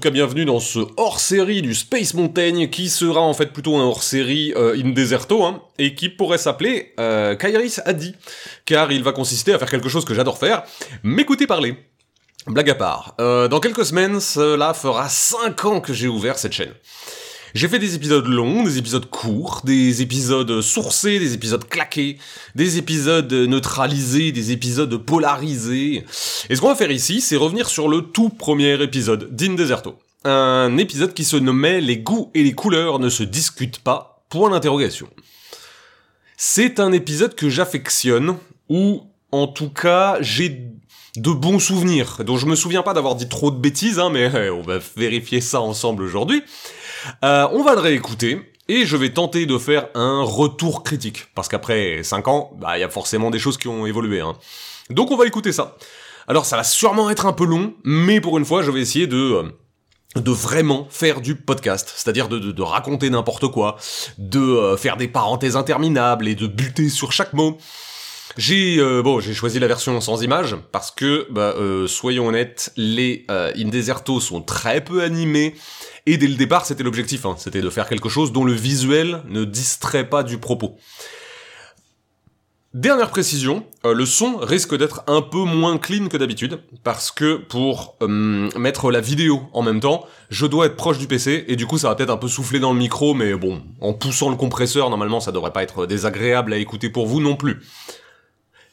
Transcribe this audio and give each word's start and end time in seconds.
tout 0.00 0.08
cas 0.08 0.14
bienvenue 0.14 0.46
dans 0.46 0.60
ce 0.60 0.78
hors-série 0.96 1.60
du 1.60 1.74
Space 1.74 2.14
Mountain 2.14 2.68
qui 2.68 2.88
sera 2.88 3.20
en 3.20 3.34
fait 3.34 3.52
plutôt 3.52 3.76
un 3.76 3.84
hors-série 3.84 4.54
euh, 4.56 4.74
in 4.82 4.92
deserto 4.92 5.44
hein, 5.44 5.62
et 5.76 5.94
qui 5.94 6.08
pourrait 6.08 6.38
s'appeler 6.38 6.94
euh, 6.98 7.36
Kairis 7.36 7.80
Adi 7.84 8.14
car 8.64 8.92
il 8.92 9.02
va 9.02 9.12
consister 9.12 9.52
à 9.52 9.58
faire 9.58 9.68
quelque 9.68 9.90
chose 9.90 10.06
que 10.06 10.14
j'adore 10.14 10.38
faire, 10.38 10.62
m'écouter 11.02 11.46
parler. 11.46 11.76
Blague 12.46 12.70
à 12.70 12.74
part, 12.76 13.14
euh, 13.20 13.46
dans 13.46 13.60
quelques 13.60 13.84
semaines, 13.84 14.20
cela 14.20 14.72
fera 14.72 15.06
5 15.06 15.64
ans 15.66 15.80
que 15.82 15.92
j'ai 15.92 16.08
ouvert 16.08 16.38
cette 16.38 16.54
chaîne. 16.54 16.72
J'ai 17.54 17.68
fait 17.68 17.78
des 17.78 17.94
épisodes 17.94 18.26
longs, 18.26 18.64
des 18.64 18.78
épisodes 18.78 19.06
courts, 19.06 19.62
des 19.64 20.02
épisodes 20.02 20.60
sourcés, 20.60 21.18
des 21.18 21.34
épisodes 21.34 21.66
claqués, 21.68 22.18
des 22.54 22.78
épisodes 22.78 23.32
neutralisés, 23.32 24.32
des 24.32 24.52
épisodes 24.52 24.96
polarisés. 24.96 26.04
Et 26.48 26.56
ce 26.56 26.60
qu'on 26.60 26.68
va 26.68 26.76
faire 26.76 26.90
ici, 26.90 27.20
c'est 27.20 27.36
revenir 27.36 27.68
sur 27.68 27.88
le 27.88 28.02
tout 28.02 28.28
premier 28.28 28.80
épisode 28.82 29.34
d'In 29.34 29.54
Deserto. 29.54 29.98
Un 30.24 30.76
épisode 30.76 31.14
qui 31.14 31.24
se 31.24 31.36
nommait 31.36 31.80
Les 31.80 31.98
goûts 31.98 32.30
et 32.34 32.42
les 32.42 32.52
couleurs 32.52 32.98
ne 32.98 33.08
se 33.08 33.22
discutent 33.22 33.80
pas, 33.80 34.22
point 34.28 34.50
d'interrogation. 34.50 35.08
C'est 36.36 36.78
un 36.78 36.92
épisode 36.92 37.34
que 37.34 37.48
j'affectionne, 37.48 38.36
ou 38.68 39.02
en 39.32 39.46
tout 39.46 39.70
cas 39.70 40.18
j'ai 40.20 40.70
de 41.16 41.30
bons 41.30 41.58
souvenirs, 41.58 42.18
dont 42.24 42.36
je 42.36 42.46
me 42.46 42.54
souviens 42.54 42.82
pas 42.82 42.94
d'avoir 42.94 43.16
dit 43.16 43.28
trop 43.28 43.50
de 43.50 43.58
bêtises, 43.58 43.98
hein, 43.98 44.10
mais 44.10 44.50
on 44.50 44.62
va 44.62 44.78
vérifier 44.96 45.40
ça 45.40 45.60
ensemble 45.60 46.02
aujourd'hui. 46.02 46.42
Euh, 47.24 47.48
on 47.52 47.62
va 47.62 47.74
le 47.74 47.80
réécouter, 47.80 48.52
et 48.68 48.86
je 48.86 48.96
vais 48.96 49.10
tenter 49.10 49.46
de 49.46 49.58
faire 49.58 49.88
un 49.94 50.22
retour 50.22 50.82
critique, 50.84 51.26
parce 51.34 51.48
qu'après 51.48 52.02
5 52.02 52.28
ans, 52.28 52.52
bah 52.60 52.78
il 52.78 52.80
y 52.80 52.84
a 52.84 52.88
forcément 52.88 53.30
des 53.30 53.38
choses 53.38 53.58
qui 53.58 53.68
ont 53.68 53.86
évolué. 53.86 54.20
Hein. 54.20 54.34
Donc 54.90 55.10
on 55.10 55.16
va 55.16 55.26
écouter 55.26 55.52
ça. 55.52 55.76
Alors 56.28 56.46
ça 56.46 56.56
va 56.56 56.64
sûrement 56.64 57.10
être 57.10 57.26
un 57.26 57.32
peu 57.32 57.44
long, 57.44 57.74
mais 57.84 58.20
pour 58.20 58.38
une 58.38 58.44
fois 58.44 58.62
je 58.62 58.70
vais 58.70 58.80
essayer 58.80 59.06
de... 59.06 59.16
euh, 59.16 59.42
de 60.16 60.30
vraiment 60.32 60.88
faire 60.90 61.20
du 61.20 61.36
podcast, 61.36 61.92
c'est-à-dire 61.94 62.28
de, 62.28 62.38
de- 62.40 62.62
raconter 62.62 63.10
n'importe 63.10 63.46
quoi, 63.48 63.76
de 64.18 64.40
euh, 64.40 64.76
faire 64.76 64.96
des 64.96 65.06
parenthèses 65.06 65.56
interminables 65.56 66.26
et 66.26 66.34
de 66.34 66.48
buter 66.48 66.88
sur 66.88 67.12
chaque 67.12 67.32
mot. 67.32 67.58
J'ai 68.36 68.78
bon, 69.02 69.18
j'ai 69.18 69.34
choisi 69.34 69.58
la 69.58 69.66
version 69.66 70.00
sans 70.00 70.22
image 70.22 70.56
parce 70.70 70.92
que, 70.92 71.26
bah, 71.30 71.52
soyons 71.88 72.28
honnêtes, 72.28 72.72
les 72.76 73.26
In 73.28 73.68
Deserto 73.68 74.20
sont 74.20 74.40
très 74.40 74.80
peu 74.84 75.02
animés 75.02 75.56
et 76.06 76.16
dès 76.16 76.26
le 76.26 76.34
départ, 76.34 76.66
c'était 76.66 76.82
l'objectif, 76.82 77.26
hein, 77.26 77.36
c'était 77.38 77.60
de 77.60 77.70
faire 77.70 77.88
quelque 77.88 78.08
chose 78.08 78.32
dont 78.32 78.44
le 78.44 78.52
visuel 78.52 79.22
ne 79.28 79.44
distrait 79.44 80.08
pas 80.08 80.22
du 80.22 80.38
propos. 80.38 80.76
Dernière 82.72 83.10
précision, 83.10 83.66
euh, 83.84 83.94
le 83.94 84.06
son 84.06 84.36
risque 84.36 84.76
d'être 84.76 85.02
un 85.08 85.22
peu 85.22 85.42
moins 85.42 85.76
clean 85.76 86.06
que 86.06 86.16
d'habitude, 86.16 86.60
parce 86.84 87.10
que 87.10 87.34
pour 87.34 87.96
euh, 88.00 88.48
mettre 88.56 88.92
la 88.92 89.00
vidéo 89.00 89.42
en 89.52 89.62
même 89.62 89.80
temps, 89.80 90.06
je 90.30 90.46
dois 90.46 90.66
être 90.66 90.76
proche 90.76 90.98
du 90.98 91.08
PC, 91.08 91.46
et 91.48 91.56
du 91.56 91.66
coup 91.66 91.78
ça 91.78 91.88
va 91.88 91.96
peut-être 91.96 92.10
un 92.10 92.16
peu 92.16 92.28
souffler 92.28 92.60
dans 92.60 92.72
le 92.72 92.78
micro, 92.78 93.12
mais 93.12 93.34
bon, 93.34 93.60
en 93.80 93.92
poussant 93.92 94.30
le 94.30 94.36
compresseur, 94.36 94.88
normalement 94.88 95.18
ça 95.18 95.32
devrait 95.32 95.52
pas 95.52 95.64
être 95.64 95.86
désagréable 95.86 96.52
à 96.52 96.58
écouter 96.58 96.90
pour 96.90 97.08
vous 97.08 97.20
non 97.20 97.34
plus. 97.34 97.60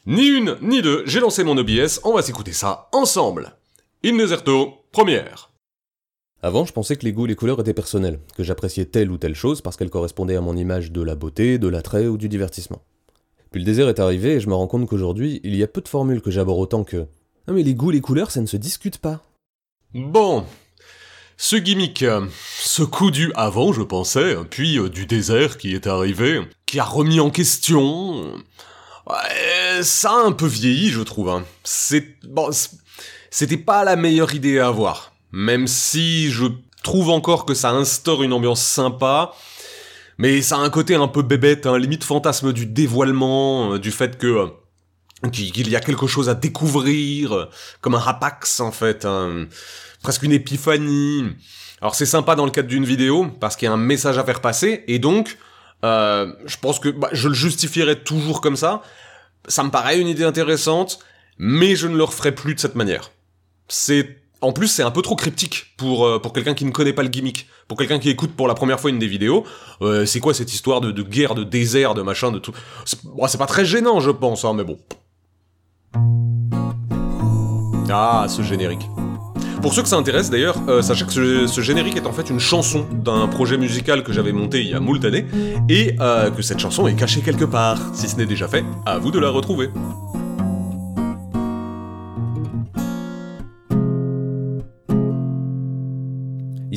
Ni 0.06 0.28
une, 0.28 0.56
ni 0.62 0.80
deux, 0.80 1.02
j'ai 1.06 1.18
lancé 1.18 1.42
mon 1.42 1.58
OBS, 1.58 2.00
on 2.04 2.14
va 2.14 2.22
s'écouter 2.22 2.52
ça 2.52 2.88
ensemble. 2.92 3.56
In 4.04 4.16
Deserto, 4.16 4.84
première. 4.92 5.47
Avant, 6.40 6.64
je 6.64 6.72
pensais 6.72 6.96
que 6.96 7.04
les 7.04 7.12
goûts 7.12 7.24
et 7.24 7.28
les 7.28 7.34
couleurs 7.34 7.58
étaient 7.60 7.74
personnels, 7.74 8.20
que 8.36 8.44
j'appréciais 8.44 8.84
telle 8.84 9.10
ou 9.10 9.18
telle 9.18 9.34
chose 9.34 9.60
parce 9.60 9.76
qu'elle 9.76 9.90
correspondait 9.90 10.36
à 10.36 10.40
mon 10.40 10.56
image 10.56 10.92
de 10.92 11.02
la 11.02 11.16
beauté, 11.16 11.58
de 11.58 11.66
l'attrait 11.66 12.06
ou 12.06 12.16
du 12.16 12.28
divertissement. 12.28 12.82
Puis 13.50 13.60
le 13.60 13.66
désert 13.66 13.88
est 13.88 13.98
arrivé 13.98 14.34
et 14.34 14.40
je 14.40 14.48
me 14.48 14.54
rends 14.54 14.68
compte 14.68 14.86
qu'aujourd'hui, 14.88 15.40
il 15.42 15.56
y 15.56 15.64
a 15.64 15.66
peu 15.66 15.80
de 15.80 15.88
formules 15.88 16.20
que 16.20 16.30
j'aborde 16.30 16.60
autant 16.60 16.84
que 16.84 17.06
Ah 17.48 17.52
mais 17.52 17.62
les 17.64 17.74
goûts 17.74 17.90
et 17.90 17.94
les 17.94 18.00
couleurs, 18.00 18.30
ça 18.30 18.40
ne 18.40 18.46
se 18.46 18.56
discute 18.56 18.98
pas. 18.98 19.22
Bon, 19.94 20.44
ce 21.36 21.56
gimmick, 21.56 22.02
euh, 22.02 22.26
ce 22.60 22.82
coup 22.82 23.10
du 23.10 23.32
avant, 23.34 23.72
je 23.72 23.82
pensais, 23.82 24.36
puis 24.50 24.78
euh, 24.78 24.88
du 24.88 25.06
désert 25.06 25.56
qui 25.58 25.74
est 25.74 25.86
arrivé, 25.86 26.42
qui 26.66 26.78
a 26.78 26.84
remis 26.84 27.18
en 27.20 27.30
question. 27.30 28.34
ouais, 29.08 29.82
ça 29.82 30.10
a 30.12 30.24
un 30.24 30.32
peu 30.32 30.46
vieilli, 30.46 30.90
je 30.90 31.00
trouve. 31.00 31.30
hein. 31.30 31.44
C'est 31.64 32.06
bon, 32.24 32.50
c'était 33.30 33.56
pas 33.56 33.82
la 33.82 33.96
meilleure 33.96 34.34
idée 34.34 34.58
à 34.58 34.68
avoir, 34.68 35.12
même 35.32 35.66
si 35.66 36.30
je 36.30 36.46
trouve 36.82 37.10
encore 37.10 37.44
que 37.44 37.54
ça 37.54 37.70
instaure 37.70 38.22
une 38.22 38.32
ambiance 38.32 38.62
sympa. 38.62 39.32
Mais 40.16 40.42
ça 40.42 40.56
a 40.56 40.60
un 40.60 40.70
côté 40.70 40.96
un 40.96 41.06
peu 41.06 41.22
bébête, 41.22 41.66
un 41.66 41.78
limite 41.78 42.02
fantasme 42.02 42.52
du 42.52 42.66
dévoilement, 42.66 43.74
euh, 43.74 43.78
du 43.78 43.92
fait 43.92 44.18
que 44.18 44.26
euh, 44.26 45.28
qu'il 45.30 45.68
y 45.68 45.76
a 45.76 45.80
quelque 45.80 46.06
chose 46.06 46.28
à 46.28 46.34
découvrir, 46.34 47.32
euh, 47.32 47.50
comme 47.80 47.94
un 47.94 48.00
rapax 48.00 48.60
en 48.60 48.72
fait, 48.72 49.04
un- 49.04 49.46
presque 50.02 50.24
une 50.24 50.32
épiphanie. 50.32 51.24
Alors 51.80 51.94
c'est 51.94 52.06
sympa 52.06 52.34
dans 52.34 52.44
le 52.44 52.50
cadre 52.50 52.68
d'une 52.68 52.84
vidéo, 52.84 53.26
parce 53.38 53.54
qu'il 53.54 53.66
y 53.66 53.68
a 53.68 53.72
un 53.72 53.76
message 53.76 54.18
à 54.18 54.24
faire 54.24 54.40
passer, 54.40 54.84
et 54.88 54.98
donc 54.98 55.38
je 55.84 56.56
pense 56.60 56.80
que 56.80 56.88
bah, 56.88 57.08
je 57.12 57.28
le 57.28 57.34
justifierai 57.34 58.00
toujours 58.00 58.40
comme 58.40 58.56
ça. 58.56 58.82
Ça 59.46 59.62
me 59.62 59.70
paraît 59.70 60.00
une 60.00 60.08
idée 60.08 60.24
intéressante, 60.24 60.98
mais 61.38 61.76
je 61.76 61.86
ne 61.86 61.96
le 61.96 62.02
referai 62.02 62.34
plus 62.34 62.56
de 62.56 62.60
cette 62.60 62.74
manière. 62.74 63.12
C'est 63.68 64.17
en 64.40 64.52
plus, 64.52 64.68
c'est 64.68 64.82
un 64.82 64.90
peu 64.90 65.02
trop 65.02 65.16
cryptique 65.16 65.66
pour, 65.76 66.06
euh, 66.06 66.18
pour 66.20 66.32
quelqu'un 66.32 66.54
qui 66.54 66.64
ne 66.64 66.70
connaît 66.70 66.92
pas 66.92 67.02
le 67.02 67.08
gimmick. 67.08 67.48
Pour 67.66 67.76
quelqu'un 67.76 67.98
qui 67.98 68.08
écoute 68.08 68.32
pour 68.36 68.46
la 68.46 68.54
première 68.54 68.78
fois 68.78 68.90
une 68.90 68.98
des 68.98 69.06
vidéos, 69.06 69.44
euh, 69.82 70.06
c'est 70.06 70.20
quoi 70.20 70.32
cette 70.32 70.52
histoire 70.52 70.80
de, 70.80 71.02
guerre, 71.02 71.34
de 71.34 71.44
désert, 71.44 71.94
de 71.94 72.02
machin, 72.02 72.30
de 72.30 72.38
tout? 72.38 72.52
C'est 72.84 73.38
pas 73.38 73.46
très 73.46 73.64
gênant, 73.64 74.00
je 74.00 74.10
pense, 74.10 74.44
hein, 74.44 74.54
mais 74.54 74.64
bon. 74.64 74.78
Ah, 77.90 78.26
ce 78.28 78.42
générique. 78.42 78.86
Pour 79.60 79.74
ceux 79.74 79.82
que 79.82 79.88
ça 79.88 79.96
intéresse 79.96 80.30
d'ailleurs, 80.30 80.56
euh, 80.68 80.82
sachez 80.82 81.04
que 81.04 81.12
ce, 81.12 81.46
ce 81.48 81.60
générique 81.60 81.96
est 81.96 82.06
en 82.06 82.12
fait 82.12 82.30
une 82.30 82.38
chanson 82.38 82.86
d'un 82.92 83.26
projet 83.26 83.58
musical 83.58 84.04
que 84.04 84.12
j'avais 84.12 84.32
monté 84.32 84.60
il 84.60 84.68
y 84.68 84.74
a 84.74 84.78
moult 84.78 85.04
années, 85.04 85.26
et 85.68 85.96
que 85.96 86.42
cette 86.42 86.60
chanson 86.60 86.86
est 86.86 86.94
cachée 86.94 87.22
quelque 87.22 87.44
part. 87.44 87.78
Si 87.92 88.08
ce 88.08 88.16
n'est 88.16 88.26
déjà 88.26 88.46
fait, 88.46 88.64
à 88.86 88.98
vous 88.98 89.10
de 89.10 89.18
la 89.18 89.30
retrouver. 89.30 89.70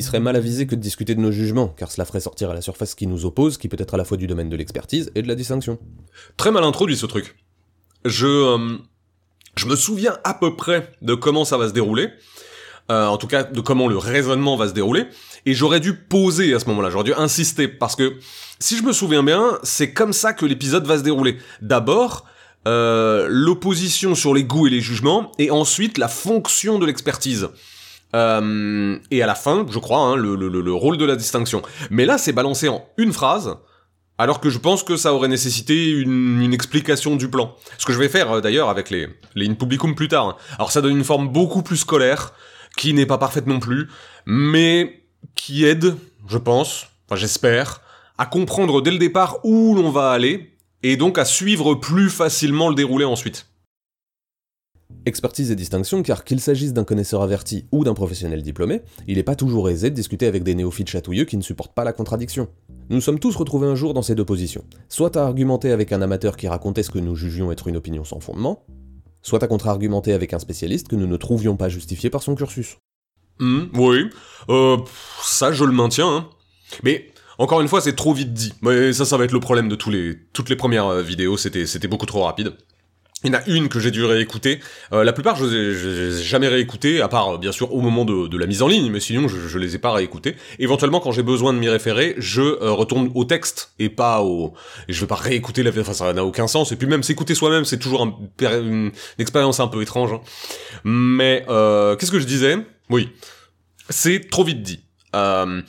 Il 0.02 0.04
serait 0.04 0.18
mal 0.18 0.34
avisé 0.34 0.66
que 0.66 0.74
de 0.74 0.80
discuter 0.80 1.14
de 1.14 1.20
nos 1.20 1.30
jugements, 1.30 1.68
car 1.68 1.92
cela 1.92 2.04
ferait 2.04 2.18
sortir 2.18 2.50
à 2.50 2.54
la 2.54 2.60
surface 2.60 2.90
ce 2.90 2.96
qui 2.96 3.06
nous 3.06 3.24
oppose, 3.24 3.56
qui 3.56 3.68
peut 3.68 3.76
être 3.78 3.94
à 3.94 3.96
la 3.96 4.04
fois 4.04 4.16
du 4.16 4.26
domaine 4.26 4.48
de 4.48 4.56
l'expertise 4.56 5.12
et 5.14 5.22
de 5.22 5.28
la 5.28 5.36
distinction. 5.36 5.78
Très 6.36 6.50
mal 6.50 6.64
introduit 6.64 6.96
ce 6.96 7.06
truc. 7.06 7.36
Je, 8.04 8.26
euh, 8.26 8.78
je 9.54 9.66
me 9.66 9.76
souviens 9.76 10.18
à 10.24 10.34
peu 10.34 10.56
près 10.56 10.90
de 11.02 11.14
comment 11.14 11.44
ça 11.44 11.56
va 11.56 11.68
se 11.68 11.72
dérouler. 11.72 12.08
Euh, 12.90 13.06
en 13.06 13.16
tout 13.16 13.28
cas, 13.28 13.44
de 13.44 13.60
comment 13.60 13.86
le 13.86 13.96
raisonnement 13.96 14.56
va 14.56 14.66
se 14.66 14.72
dérouler. 14.72 15.06
Et 15.46 15.54
j'aurais 15.54 15.78
dû 15.78 15.94
poser 15.94 16.52
à 16.52 16.58
ce 16.58 16.66
moment-là, 16.66 16.90
j'aurais 16.90 17.04
dû 17.04 17.14
insister, 17.14 17.68
parce 17.68 17.94
que 17.94 18.16
si 18.58 18.76
je 18.76 18.82
me 18.82 18.92
souviens 18.92 19.22
bien, 19.22 19.56
c'est 19.62 19.92
comme 19.92 20.12
ça 20.12 20.32
que 20.32 20.44
l'épisode 20.44 20.84
va 20.84 20.98
se 20.98 21.04
dérouler. 21.04 21.38
D'abord, 21.60 22.26
euh, 22.66 23.28
l'opposition 23.30 24.16
sur 24.16 24.34
les 24.34 24.42
goûts 24.42 24.66
et 24.66 24.70
les 24.70 24.80
jugements, 24.80 25.30
et 25.38 25.52
ensuite 25.52 25.96
la 25.96 26.08
fonction 26.08 26.80
de 26.80 26.86
l'expertise. 26.86 27.50
Euh, 28.14 28.98
et 29.10 29.22
à 29.22 29.26
la 29.26 29.34
fin, 29.34 29.66
je 29.70 29.78
crois, 29.78 29.98
hein, 30.00 30.16
le, 30.16 30.36
le- 30.36 30.48
le- 30.48 30.60
le 30.60 30.72
rôle 30.72 30.96
de 30.98 31.04
la 31.04 31.16
distinction. 31.16 31.62
Mais 31.90 32.04
là, 32.04 32.18
c'est 32.18 32.32
balancé 32.32 32.68
en 32.68 32.84
une 32.98 33.12
phrase, 33.12 33.56
alors 34.18 34.40
que 34.40 34.50
je 34.50 34.58
pense 34.58 34.82
que 34.82 34.96
ça 34.96 35.14
aurait 35.14 35.28
nécessité 35.28 35.88
une, 35.90 36.42
une 36.42 36.52
explication 36.52 37.16
du 37.16 37.28
plan. 37.28 37.54
Ce 37.78 37.86
que 37.86 37.92
je 37.92 37.98
vais 37.98 38.08
faire 38.10 38.30
euh, 38.32 38.40
d'ailleurs 38.40 38.68
avec 38.68 38.90
les, 38.90 39.08
les 39.34 39.48
in 39.48 39.54
publicum 39.54 39.94
plus 39.94 40.08
tard. 40.08 40.26
hein. 40.28 40.36
Alors 40.58 40.70
ça 40.72 40.80
donne 40.82 40.96
une 40.96 41.04
forme 41.04 41.28
beaucoup 41.28 41.62
plus 41.62 41.78
scolaire, 41.78 42.32
qui 42.76 42.92
n'est 42.94 43.06
pas 43.06 43.18
parfaite 43.18 43.46
non 43.46 43.60
plus, 43.60 43.88
mais 44.26 45.02
qui 45.34 45.64
aide, 45.64 45.96
je 46.28 46.38
pense, 46.38 46.86
enfin 47.06 47.16
j'espère, 47.16 47.80
à 48.18 48.26
comprendre 48.26 48.80
dès 48.82 48.90
le 48.90 48.98
départ 48.98 49.38
où 49.44 49.74
l'on 49.74 49.90
va 49.90 50.10
aller, 50.10 50.50
et 50.82 50.96
donc 50.96 51.16
à 51.18 51.24
suivre 51.24 51.74
plus 51.74 52.10
facilement 52.10 52.68
le 52.68 52.74
déroulé 52.74 53.04
ensuite. 53.04 53.46
Expertise 55.04 55.50
et 55.50 55.56
distinction, 55.56 56.02
car 56.02 56.24
qu'il 56.24 56.40
s'agisse 56.40 56.72
d'un 56.72 56.84
connaisseur 56.84 57.22
averti 57.22 57.66
ou 57.72 57.82
d'un 57.82 57.94
professionnel 57.94 58.42
diplômé, 58.42 58.82
il 59.08 59.16
n'est 59.16 59.22
pas 59.24 59.34
toujours 59.34 59.68
aisé 59.68 59.90
de 59.90 59.94
discuter 59.94 60.26
avec 60.26 60.44
des 60.44 60.54
néophytes 60.54 60.88
chatouilleux 60.88 61.24
qui 61.24 61.36
ne 61.36 61.42
supportent 61.42 61.74
pas 61.74 61.84
la 61.84 61.92
contradiction. 61.92 62.48
Nous 62.88 63.00
sommes 63.00 63.18
tous 63.18 63.34
retrouvés 63.34 63.66
un 63.66 63.74
jour 63.74 63.94
dans 63.94 64.02
ces 64.02 64.14
deux 64.14 64.24
positions. 64.24 64.64
Soit 64.88 65.16
à 65.16 65.24
argumenter 65.24 65.72
avec 65.72 65.92
un 65.92 66.02
amateur 66.02 66.36
qui 66.36 66.46
racontait 66.46 66.82
ce 66.82 66.90
que 66.90 66.98
nous 66.98 67.16
jugions 67.16 67.50
être 67.50 67.68
une 67.68 67.76
opinion 67.76 68.04
sans 68.04 68.20
fondement, 68.20 68.64
soit 69.22 69.42
à 69.42 69.48
contre-argumenter 69.48 70.12
avec 70.12 70.34
un 70.34 70.38
spécialiste 70.38 70.88
que 70.88 70.96
nous 70.96 71.06
ne 71.06 71.16
trouvions 71.16 71.56
pas 71.56 71.68
justifié 71.68 72.10
par 72.10 72.22
son 72.22 72.34
cursus. 72.34 72.76
Hmm, 73.40 73.64
oui, 73.74 74.08
euh, 74.50 74.76
ça 75.22 75.52
je 75.52 75.64
le 75.64 75.72
maintiens, 75.72 76.08
hein. 76.08 76.28
Mais 76.82 77.06
encore 77.38 77.60
une 77.60 77.68
fois, 77.68 77.80
c'est 77.80 77.96
trop 77.96 78.14
vite 78.14 78.32
dit. 78.32 78.52
Mais 78.62 78.92
ça, 78.92 79.04
ça 79.04 79.16
va 79.16 79.24
être 79.24 79.32
le 79.32 79.40
problème 79.40 79.68
de 79.68 79.74
tous 79.74 79.90
les, 79.90 80.16
toutes 80.32 80.48
les 80.48 80.56
premières 80.56 80.86
euh, 80.86 81.02
vidéos, 81.02 81.36
c'était 81.36 81.88
beaucoup 81.88 82.06
trop 82.06 82.22
rapide. 82.22 82.52
Il 83.24 83.32
y 83.32 83.36
en 83.36 83.38
a 83.38 83.42
une 83.46 83.68
que 83.68 83.78
j'ai 83.78 83.90
dû 83.90 84.04
réécouter. 84.04 84.60
Euh, 84.92 85.04
la 85.04 85.12
plupart, 85.12 85.36
je 85.36 85.44
les 85.44 86.20
ai 86.20 86.22
jamais 86.22 86.48
réécouté, 86.48 87.00
à 87.00 87.08
part, 87.08 87.38
bien 87.38 87.52
sûr, 87.52 87.72
au 87.72 87.80
moment 87.80 88.04
de, 88.04 88.36
la 88.36 88.46
mise 88.46 88.62
en 88.62 88.68
ligne, 88.68 88.90
mais 88.90 89.00
sinon, 89.00 89.28
je, 89.28 89.48
je 89.48 89.58
les 89.58 89.74
ai 89.74 89.78
pas 89.78 89.92
réécoutés. 89.92 90.36
Éventuellement, 90.58 91.00
quand 91.00 91.12
j'ai 91.12 91.22
besoin 91.22 91.52
de 91.52 91.58
m'y 91.58 91.68
référer, 91.68 92.14
je 92.18 92.42
euh, 92.42 92.72
retourne 92.72 93.10
au 93.14 93.24
texte 93.24 93.72
et 93.78 93.88
pas 93.88 94.22
au... 94.22 94.54
Et 94.88 94.92
je 94.92 95.00
vais 95.00 95.06
pas 95.06 95.14
réécouter 95.14 95.62
la... 95.62 95.70
Enfin, 95.70 95.92
ça 95.92 96.12
n'a 96.12 96.24
aucun 96.24 96.46
sens. 96.46 96.72
Et 96.72 96.76
puis 96.76 96.86
même 96.86 97.02
s'écouter 97.02 97.34
soi-même, 97.34 97.64
c'est 97.64 97.78
toujours 97.78 98.02
un, 98.02 98.16
une, 98.40 98.92
expérience 99.18 99.60
un 99.60 99.68
peu 99.68 99.82
étrange. 99.82 100.12
Hein. 100.12 100.20
Mais, 100.84 101.44
euh, 101.48 101.96
qu'est-ce 101.96 102.12
que 102.12 102.20
je 102.20 102.26
disais? 102.26 102.56
Oui. 102.90 103.10
C'est 103.88 104.30
trop 104.30 104.44
vite 104.44 104.62
dit. 104.62 104.80
Euh, 105.14 105.60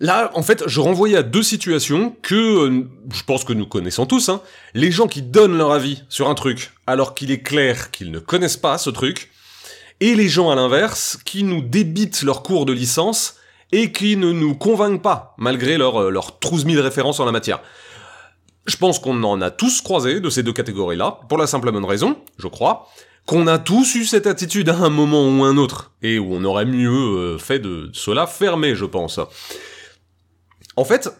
Là, 0.00 0.30
en 0.34 0.42
fait, 0.42 0.62
je 0.66 0.80
renvoyais 0.80 1.16
à 1.16 1.24
deux 1.24 1.42
situations 1.42 2.14
que 2.22 2.34
euh, 2.34 2.84
je 3.12 3.22
pense 3.24 3.44
que 3.44 3.52
nous 3.52 3.66
connaissons 3.66 4.06
tous. 4.06 4.28
Hein. 4.28 4.40
Les 4.74 4.92
gens 4.92 5.08
qui 5.08 5.22
donnent 5.22 5.58
leur 5.58 5.72
avis 5.72 6.04
sur 6.08 6.28
un 6.28 6.34
truc 6.34 6.72
alors 6.86 7.14
qu'il 7.14 7.32
est 7.32 7.42
clair 7.42 7.90
qu'ils 7.90 8.12
ne 8.12 8.20
connaissent 8.20 8.56
pas 8.56 8.78
ce 8.78 8.90
truc, 8.90 9.30
et 10.00 10.14
les 10.14 10.28
gens 10.28 10.50
à 10.50 10.54
l'inverse 10.54 11.18
qui 11.24 11.42
nous 11.42 11.60
débitent 11.62 12.22
leur 12.22 12.44
cours 12.44 12.64
de 12.64 12.72
licence 12.72 13.34
et 13.72 13.90
qui 13.90 14.16
ne 14.16 14.30
nous 14.30 14.54
convainquent 14.54 15.02
pas 15.02 15.34
malgré 15.36 15.76
leur, 15.76 16.02
euh, 16.02 16.10
leur 16.10 16.38
trousse 16.38 16.64
mille 16.64 16.80
références 16.80 17.18
en 17.18 17.24
la 17.24 17.32
matière. 17.32 17.60
Je 18.66 18.76
pense 18.76 19.00
qu'on 19.00 19.22
en 19.24 19.40
a 19.40 19.50
tous 19.50 19.80
croisé 19.80 20.20
de 20.20 20.30
ces 20.30 20.44
deux 20.44 20.52
catégories-là, 20.52 21.20
pour 21.28 21.38
la 21.38 21.48
simple 21.48 21.72
bonne 21.72 21.84
raison, 21.84 22.16
je 22.38 22.46
crois, 22.46 22.86
qu'on 23.26 23.46
a 23.46 23.58
tous 23.58 23.96
eu 23.96 24.04
cette 24.04 24.26
attitude 24.26 24.68
à 24.68 24.76
un 24.76 24.90
moment 24.90 25.28
ou 25.28 25.42
un 25.42 25.56
autre, 25.56 25.90
et 26.02 26.18
où 26.18 26.34
on 26.34 26.44
aurait 26.44 26.66
mieux 26.66 26.88
euh, 26.88 27.38
fait 27.38 27.58
de 27.58 27.90
cela 27.94 28.26
fermer, 28.26 28.76
je 28.76 28.84
pense. 28.84 29.18
En 30.78 30.84
fait, 30.84 31.10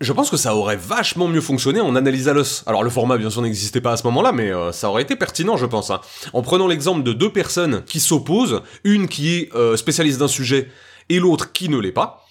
je 0.00 0.10
pense 0.10 0.30
que 0.30 0.38
ça 0.38 0.56
aurait 0.56 0.78
vachement 0.78 1.28
mieux 1.28 1.42
fonctionné 1.42 1.82
en 1.82 1.96
analyse 1.96 2.28
à 2.28 2.32
l'os. 2.32 2.62
Alors 2.66 2.82
le 2.82 2.88
format 2.88 3.18
bien 3.18 3.28
sûr 3.28 3.42
n'existait 3.42 3.82
pas 3.82 3.92
à 3.92 3.96
ce 3.98 4.04
moment-là, 4.04 4.32
mais 4.32 4.50
euh, 4.50 4.72
ça 4.72 4.88
aurait 4.88 5.02
été 5.02 5.16
pertinent 5.16 5.58
je 5.58 5.66
pense. 5.66 5.90
Hein. 5.90 6.00
En 6.32 6.40
prenant 6.40 6.66
l'exemple 6.66 7.02
de 7.02 7.12
deux 7.12 7.30
personnes 7.30 7.84
qui 7.84 8.00
s'opposent, 8.00 8.62
une 8.84 9.06
qui 9.06 9.34
est 9.34 9.54
euh, 9.54 9.76
spécialiste 9.76 10.18
d'un 10.18 10.28
sujet 10.28 10.70
et 11.10 11.18
l'autre 11.18 11.52
qui 11.52 11.68
ne 11.68 11.76
l'est 11.78 11.92
pas, 11.92 12.24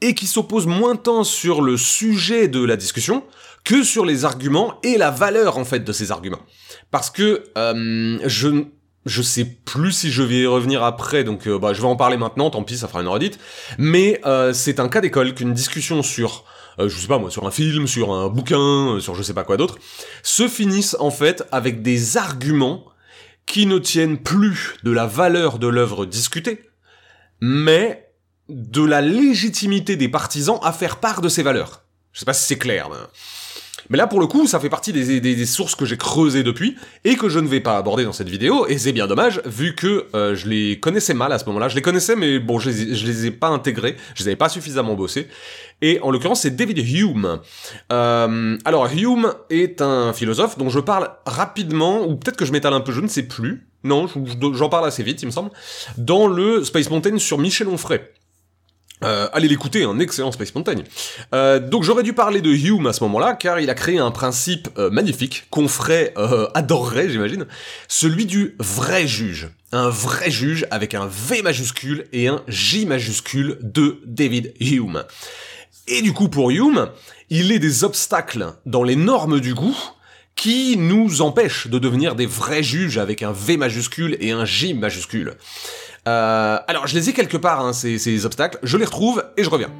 et 0.00 0.14
qui 0.14 0.26
s'opposent 0.26 0.66
moins 0.66 0.96
tant 0.96 1.24
sur 1.24 1.60
le 1.60 1.76
sujet 1.76 2.48
de 2.48 2.64
la 2.64 2.76
discussion 2.76 3.22
que 3.64 3.82
sur 3.82 4.06
les 4.06 4.24
arguments 4.24 4.80
et 4.82 4.96
la 4.96 5.10
valeur 5.10 5.58
en 5.58 5.66
fait 5.66 5.80
de 5.80 5.92
ces 5.92 6.10
arguments. 6.10 6.40
Parce 6.90 7.10
que 7.10 7.44
euh, 7.58 8.18
je 8.24 8.64
je 9.06 9.22
sais 9.22 9.44
plus 9.44 9.92
si 9.92 10.10
je 10.10 10.22
vais 10.22 10.40
y 10.40 10.46
revenir 10.46 10.82
après, 10.82 11.24
donc 11.24 11.46
euh, 11.46 11.58
bah, 11.58 11.72
je 11.72 11.80
vais 11.80 11.88
en 11.88 11.96
parler 11.96 12.16
maintenant, 12.16 12.50
tant 12.50 12.62
pis, 12.62 12.76
ça 12.76 12.88
fera 12.88 13.00
une 13.00 13.08
redite. 13.08 13.38
Mais 13.78 14.20
euh, 14.26 14.52
c'est 14.52 14.80
un 14.80 14.88
cas 14.88 15.00
d'école 15.00 15.34
qu'une 15.34 15.52
discussion 15.52 16.02
sur, 16.02 16.44
euh, 16.78 16.88
je 16.88 16.98
sais 16.98 17.08
pas 17.08 17.18
moi, 17.18 17.30
sur 17.30 17.46
un 17.46 17.50
film, 17.50 17.86
sur 17.86 18.12
un 18.12 18.28
bouquin, 18.28 18.98
sur 19.00 19.14
je 19.14 19.22
sais 19.22 19.34
pas 19.34 19.44
quoi 19.44 19.56
d'autre, 19.56 19.78
se 20.22 20.48
finissent 20.48 20.96
en 21.00 21.10
fait 21.10 21.44
avec 21.52 21.82
des 21.82 22.16
arguments 22.16 22.84
qui 23.46 23.66
ne 23.66 23.78
tiennent 23.78 24.18
plus 24.18 24.76
de 24.82 24.90
la 24.90 25.06
valeur 25.06 25.58
de 25.58 25.68
l'œuvre 25.68 26.04
discutée, 26.04 26.68
mais 27.40 28.10
de 28.48 28.82
la 28.82 29.00
légitimité 29.00 29.96
des 29.96 30.08
partisans 30.08 30.58
à 30.62 30.72
faire 30.72 30.96
part 30.96 31.20
de 31.20 31.28
ces 31.28 31.42
valeurs. 31.42 31.82
Je 32.12 32.20
sais 32.20 32.26
pas 32.26 32.34
si 32.34 32.46
c'est 32.46 32.58
clair. 32.58 32.88
Mais... 32.90 32.96
Mais 33.90 33.98
là, 33.98 34.06
pour 34.06 34.20
le 34.20 34.26
coup, 34.26 34.46
ça 34.46 34.60
fait 34.60 34.68
partie 34.68 34.92
des, 34.92 35.46
sources 35.46 35.74
que 35.74 35.84
j'ai 35.84 35.96
creusées 35.96 36.42
depuis 36.42 36.76
et 37.04 37.16
que 37.16 37.28
je 37.28 37.38
ne 37.38 37.48
vais 37.48 37.60
pas 37.60 37.76
aborder 37.76 38.04
dans 38.04 38.12
cette 38.12 38.28
vidéo. 38.28 38.66
Et 38.68 38.78
c'est 38.78 38.92
bien 38.92 39.06
dommage, 39.06 39.40
vu 39.46 39.74
que 39.74 40.06
euh, 40.14 40.34
je 40.34 40.48
les 40.48 40.78
connaissais 40.78 41.14
mal 41.14 41.32
à 41.32 41.38
ce 41.38 41.46
moment-là. 41.46 41.68
Je 41.68 41.74
les 41.74 41.82
connaissais, 41.82 42.16
mais 42.16 42.38
bon, 42.38 42.58
je 42.58 42.70
les, 42.70 42.84
les 42.84 43.26
ai 43.26 43.30
pas 43.30 43.48
intégrés. 43.48 43.96
Je 44.14 44.22
les 44.22 44.28
avais 44.28 44.36
pas 44.36 44.48
suffisamment 44.48 44.94
bossés. 44.94 45.28
Et 45.80 46.00
en 46.02 46.10
l'occurrence, 46.10 46.40
c'est 46.40 46.56
David 46.56 46.78
Hume. 46.78 47.38
Euh, 47.92 48.58
alors, 48.64 48.88
Hume 48.92 49.32
est 49.50 49.80
un 49.80 50.12
philosophe 50.12 50.58
dont 50.58 50.68
je 50.68 50.80
parle 50.80 51.10
rapidement, 51.24 52.06
ou 52.06 52.16
peut-être 52.16 52.36
que 52.36 52.44
je 52.44 52.52
m'étale 52.52 52.74
un 52.74 52.80
peu, 52.80 52.92
je 52.92 53.00
ne 53.00 53.08
sais 53.08 53.22
plus. 53.22 53.68
Non, 53.84 54.06
j'en 54.54 54.68
parle 54.68 54.86
assez 54.86 55.04
vite, 55.04 55.22
il 55.22 55.26
me 55.26 55.30
semble. 55.30 55.50
Dans 55.96 56.26
le 56.26 56.64
Space 56.64 56.90
Mountain 56.90 57.18
sur 57.18 57.38
Michel 57.38 57.68
Onfray. 57.68 58.00
Euh, 59.04 59.28
allez 59.32 59.48
l'écouter, 59.48 59.84
un 59.84 59.98
excellent 59.98 60.32
Space 60.32 60.54
Mountain. 60.54 60.82
Euh, 61.34 61.58
donc 61.58 61.84
j'aurais 61.84 62.02
dû 62.02 62.12
parler 62.12 62.40
de 62.40 62.50
Hume 62.50 62.86
à 62.86 62.92
ce 62.92 63.02
moment-là, 63.04 63.34
car 63.34 63.60
il 63.60 63.70
a 63.70 63.74
créé 63.74 63.98
un 63.98 64.10
principe 64.10 64.68
euh, 64.78 64.90
magnifique 64.90 65.46
qu'on 65.50 65.68
ferait, 65.68 66.12
euh, 66.16 66.48
adorerait 66.54 67.08
j'imagine, 67.08 67.46
celui 67.86 68.26
du 68.26 68.56
vrai 68.58 69.06
juge. 69.06 69.48
Un 69.72 69.88
vrai 69.88 70.30
juge 70.30 70.66
avec 70.70 70.94
un 70.94 71.06
V 71.06 71.42
majuscule 71.42 72.06
et 72.12 72.28
un 72.28 72.42
J 72.48 72.86
majuscule 72.86 73.58
de 73.60 74.00
David 74.06 74.54
Hume. 74.60 75.04
Et 75.86 76.02
du 76.02 76.12
coup 76.12 76.28
pour 76.28 76.50
Hume, 76.50 76.88
il 77.30 77.52
est 77.52 77.58
des 77.58 77.84
obstacles 77.84 78.54
dans 78.66 78.82
les 78.82 78.96
normes 78.96 79.40
du 79.40 79.54
goût 79.54 79.76
qui 80.38 80.76
nous 80.76 81.20
empêchent 81.20 81.66
de 81.66 81.78
devenir 81.80 82.14
des 82.14 82.26
vrais 82.26 82.62
juges 82.62 82.96
avec 82.96 83.22
un 83.22 83.32
V 83.32 83.56
majuscule 83.56 84.16
et 84.20 84.30
un 84.30 84.44
J 84.44 84.72
majuscule. 84.72 85.34
Euh, 86.08 86.58
alors, 86.66 86.86
je 86.86 86.94
les 86.94 87.10
ai 87.10 87.12
quelque 87.12 87.36
part, 87.36 87.60
hein, 87.60 87.72
ces, 87.72 87.98
ces 87.98 88.24
obstacles. 88.24 88.58
Je 88.62 88.76
les 88.76 88.84
retrouve 88.84 89.24
et 89.36 89.44
je 89.44 89.50
reviens. 89.50 89.70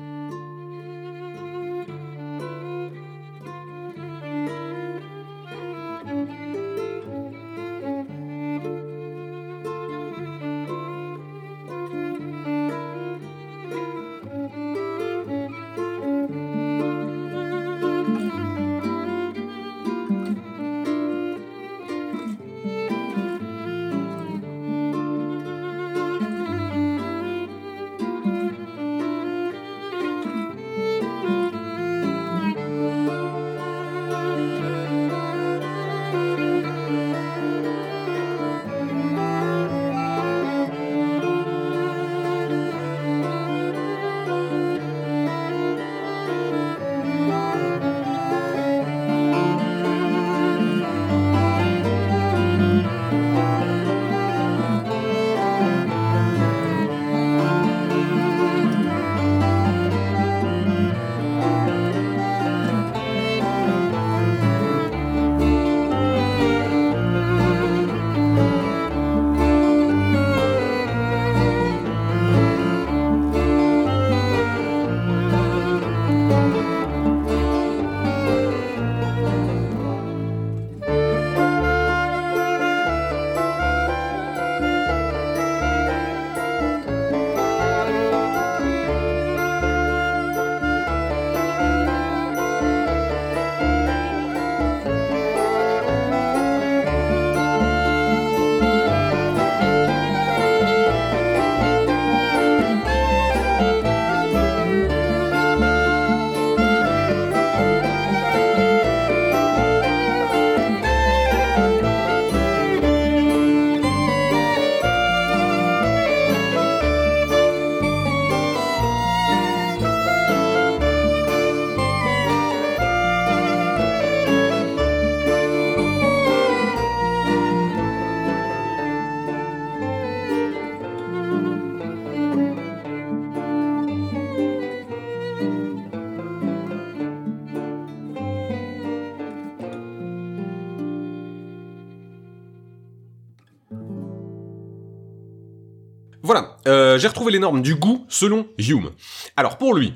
Voilà, 146.28 146.58
euh, 146.66 146.98
j'ai 146.98 147.08
retrouvé 147.08 147.32
les 147.32 147.38
normes 147.38 147.62
du 147.62 147.74
goût 147.74 148.04
selon 148.10 148.48
Hume. 148.58 148.90
Alors 149.34 149.56
pour 149.56 149.72
lui, 149.72 149.94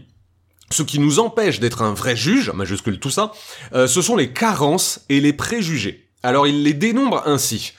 ce 0.71 0.83
qui 0.83 0.99
nous 0.99 1.19
empêche 1.19 1.61
d'être 1.61 1.83
un 1.83 1.93
vrai 1.93 2.17
juge, 2.17 2.51
majuscule 2.55 2.99
tout 2.99 3.11
ça, 3.11 3.33
euh, 3.75 3.87
ce 3.87 4.01
sont 4.01 4.17
les 4.17 4.33
carences 4.33 5.05
et 5.11 5.21
les 5.21 5.35
préjugés. 5.35 6.09
Alors 6.23 6.47
il 6.47 6.63
les 6.63 6.73
dénombre 6.73 7.23
ainsi. 7.27 7.75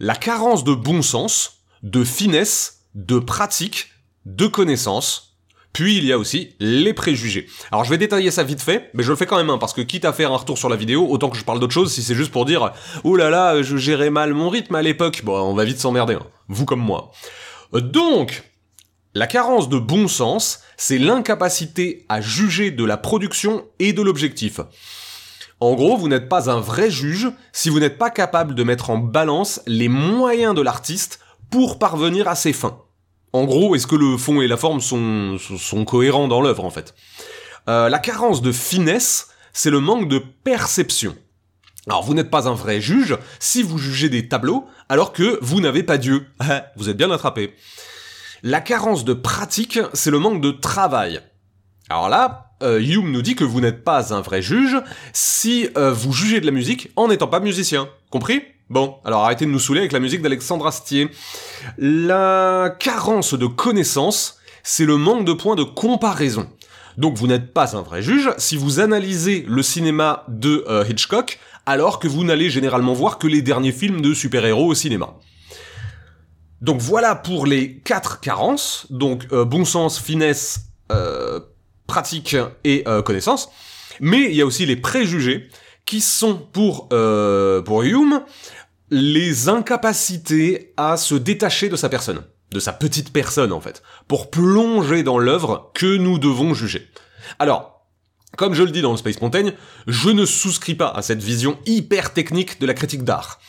La 0.00 0.14
carence 0.14 0.64
de 0.64 0.72
bon 0.72 1.02
sens, 1.02 1.58
de 1.82 2.02
finesse, 2.02 2.86
de 2.94 3.18
pratique, 3.18 3.88
de 4.24 4.46
connaissance, 4.46 5.36
puis 5.74 5.98
il 5.98 6.06
y 6.06 6.12
a 6.14 6.18
aussi 6.18 6.54
les 6.60 6.94
préjugés. 6.94 7.46
Alors 7.70 7.84
je 7.84 7.90
vais 7.90 7.98
détailler 7.98 8.30
ça 8.30 8.42
vite 8.42 8.62
fait, 8.62 8.88
mais 8.94 9.02
je 9.02 9.10
le 9.10 9.16
fais 9.16 9.26
quand 9.26 9.36
même, 9.36 9.50
hein, 9.50 9.58
parce 9.58 9.74
que 9.74 9.82
quitte 9.82 10.06
à 10.06 10.14
faire 10.14 10.32
un 10.32 10.38
retour 10.38 10.56
sur 10.56 10.70
la 10.70 10.76
vidéo, 10.76 11.06
autant 11.10 11.28
que 11.28 11.36
je 11.36 11.44
parle 11.44 11.60
d'autre 11.60 11.74
chose, 11.74 11.92
si 11.92 12.02
c'est 12.02 12.14
juste 12.14 12.32
pour 12.32 12.46
dire 12.46 12.72
«Oh 13.04 13.16
là 13.16 13.28
là, 13.28 13.60
je 13.60 13.76
gérais 13.76 14.08
mal 14.08 14.32
mon 14.32 14.48
rythme 14.48 14.76
à 14.76 14.80
l'époque», 14.80 15.20
bon, 15.24 15.38
on 15.38 15.52
va 15.52 15.66
vite 15.66 15.78
s'emmerder, 15.78 16.14
hein. 16.14 16.26
vous 16.48 16.64
comme 16.64 16.80
moi. 16.80 17.12
Donc, 17.72 18.44
la 19.14 19.26
carence 19.26 19.68
de 19.68 19.78
bon 19.78 20.08
sens, 20.08 20.60
c'est 20.76 20.98
l'incapacité 20.98 22.06
à 22.08 22.20
juger 22.20 22.70
de 22.70 22.84
la 22.84 22.96
production 22.96 23.66
et 23.78 23.92
de 23.92 24.02
l'objectif. 24.02 24.60
En 25.60 25.74
gros, 25.74 25.96
vous 25.96 26.08
n'êtes 26.08 26.28
pas 26.28 26.50
un 26.50 26.60
vrai 26.60 26.90
juge 26.90 27.28
si 27.52 27.68
vous 27.68 27.80
n'êtes 27.80 27.98
pas 27.98 28.10
capable 28.10 28.54
de 28.54 28.62
mettre 28.62 28.90
en 28.90 28.98
balance 28.98 29.60
les 29.66 29.88
moyens 29.88 30.54
de 30.54 30.62
l'artiste 30.62 31.18
pour 31.50 31.78
parvenir 31.78 32.28
à 32.28 32.36
ses 32.36 32.52
fins. 32.52 32.78
En 33.32 33.44
gros, 33.44 33.74
est-ce 33.74 33.86
que 33.86 33.96
le 33.96 34.16
fond 34.16 34.40
et 34.40 34.46
la 34.46 34.56
forme 34.56 34.80
sont, 34.80 35.84
cohérents 35.84 36.28
dans 36.28 36.40
l'œuvre, 36.40 36.64
en 36.64 36.70
fait? 36.70 36.94
Euh, 37.68 37.88
La 37.88 37.98
carence 37.98 38.40
de 38.40 38.52
finesse, 38.52 39.28
c'est 39.52 39.70
le 39.70 39.80
manque 39.80 40.08
de 40.08 40.22
perception. 40.44 41.16
Alors 41.88 42.02
vous 42.02 42.14
n'êtes 42.14 42.30
pas 42.30 42.48
un 42.48 42.54
vrai 42.54 42.80
juge 42.80 43.16
si 43.40 43.62
vous 43.62 43.78
jugez 43.78 44.10
des 44.10 44.28
tableaux 44.28 44.66
alors 44.90 45.12
que 45.12 45.38
vous 45.40 45.60
n'avez 45.60 45.82
pas 45.82 45.96
Dieu. 45.96 46.26
vous 46.76 46.90
êtes 46.90 46.96
bien 46.96 47.10
attrapé. 47.10 47.54
La 48.42 48.60
carence 48.60 49.04
de 49.04 49.14
pratique, 49.14 49.80
c'est 49.94 50.10
le 50.10 50.18
manque 50.18 50.42
de 50.42 50.50
travail. 50.50 51.20
Alors 51.88 52.08
là, 52.08 52.52
euh, 52.62 52.78
Hume 52.78 53.10
nous 53.10 53.22
dit 53.22 53.34
que 53.34 53.44
vous 53.44 53.60
n'êtes 53.60 53.84
pas 53.84 54.12
un 54.12 54.20
vrai 54.20 54.42
juge 54.42 54.76
si 55.12 55.68
euh, 55.76 55.90
vous 55.90 56.12
jugez 56.12 56.40
de 56.40 56.46
la 56.46 56.52
musique 56.52 56.90
en 56.96 57.08
n'étant 57.08 57.26
pas 57.26 57.40
musicien. 57.40 57.88
Compris? 58.10 58.42
Bon, 58.68 58.98
alors 59.04 59.24
arrêtez 59.24 59.46
de 59.46 59.50
nous 59.50 59.58
saouler 59.58 59.80
avec 59.80 59.92
la 59.92 59.98
musique 59.98 60.20
d'Alexandre 60.20 60.66
Astier. 60.66 61.08
La 61.78 62.76
carence 62.78 63.32
de 63.32 63.46
connaissances, 63.46 64.38
c'est 64.62 64.84
le 64.84 64.98
manque 64.98 65.24
de 65.24 65.32
points 65.32 65.56
de 65.56 65.62
comparaison. 65.62 66.48
Donc 66.98 67.16
vous 67.16 67.28
n'êtes 67.28 67.54
pas 67.54 67.76
un 67.76 67.82
vrai 67.82 68.02
juge 68.02 68.28
si 68.38 68.56
vous 68.56 68.80
analysez 68.80 69.44
le 69.48 69.62
cinéma 69.62 70.24
de 70.26 70.64
euh, 70.68 70.84
Hitchcock 70.86 71.38
alors 71.64 72.00
que 72.00 72.08
vous 72.08 72.24
n'allez 72.24 72.50
généralement 72.50 72.92
voir 72.92 73.18
que 73.18 73.28
les 73.28 73.40
derniers 73.40 73.70
films 73.70 74.00
de 74.00 74.12
super-héros 74.12 74.66
au 74.66 74.74
cinéma. 74.74 75.14
Donc 76.60 76.80
voilà 76.80 77.14
pour 77.14 77.46
les 77.46 77.78
quatre 77.78 78.18
carences, 78.18 78.86
donc 78.90 79.28
euh, 79.30 79.44
bon 79.44 79.64
sens, 79.64 80.00
finesse, 80.00 80.62
euh, 80.90 81.38
pratique 81.86 82.36
et 82.64 82.84
connaissance. 83.04 83.48
Mais 84.00 84.24
il 84.24 84.34
y 84.34 84.42
a 84.42 84.46
aussi 84.46 84.66
les 84.66 84.76
préjugés 84.76 85.48
qui 85.84 86.00
sont 86.00 86.36
pour, 86.36 86.88
pour 86.88 87.82
Hume 87.82 88.22
les 88.90 89.48
incapacités 89.48 90.74
à 90.76 90.96
se 90.96 91.14
détacher 91.14 91.68
de 91.68 91.76
sa 91.76 91.88
personne, 91.88 92.22
de 92.50 92.60
sa 92.60 92.72
petite 92.72 93.12
personne 93.12 93.52
en 93.52 93.60
fait, 93.60 93.82
pour 94.06 94.30
plonger 94.30 95.02
dans 95.02 95.18
l'œuvre 95.18 95.70
que 95.74 95.96
nous 95.96 96.18
devons 96.18 96.54
juger. 96.54 96.88
Alors, 97.38 97.78
comme 98.36 98.54
je 98.54 98.62
le 98.62 98.70
dis 98.70 98.82
dans 98.82 98.92
le 98.92 98.96
Space 98.98 99.20
Mountain, 99.20 99.52
je 99.86 100.10
ne 100.10 100.24
souscris 100.24 100.74
pas 100.74 100.88
à 100.88 101.02
cette 101.02 101.22
vision 101.22 101.58
hyper 101.66 102.12
technique 102.12 102.60
de 102.60 102.66
la 102.66 102.74
critique 102.74 103.02
d'art. 103.02 103.40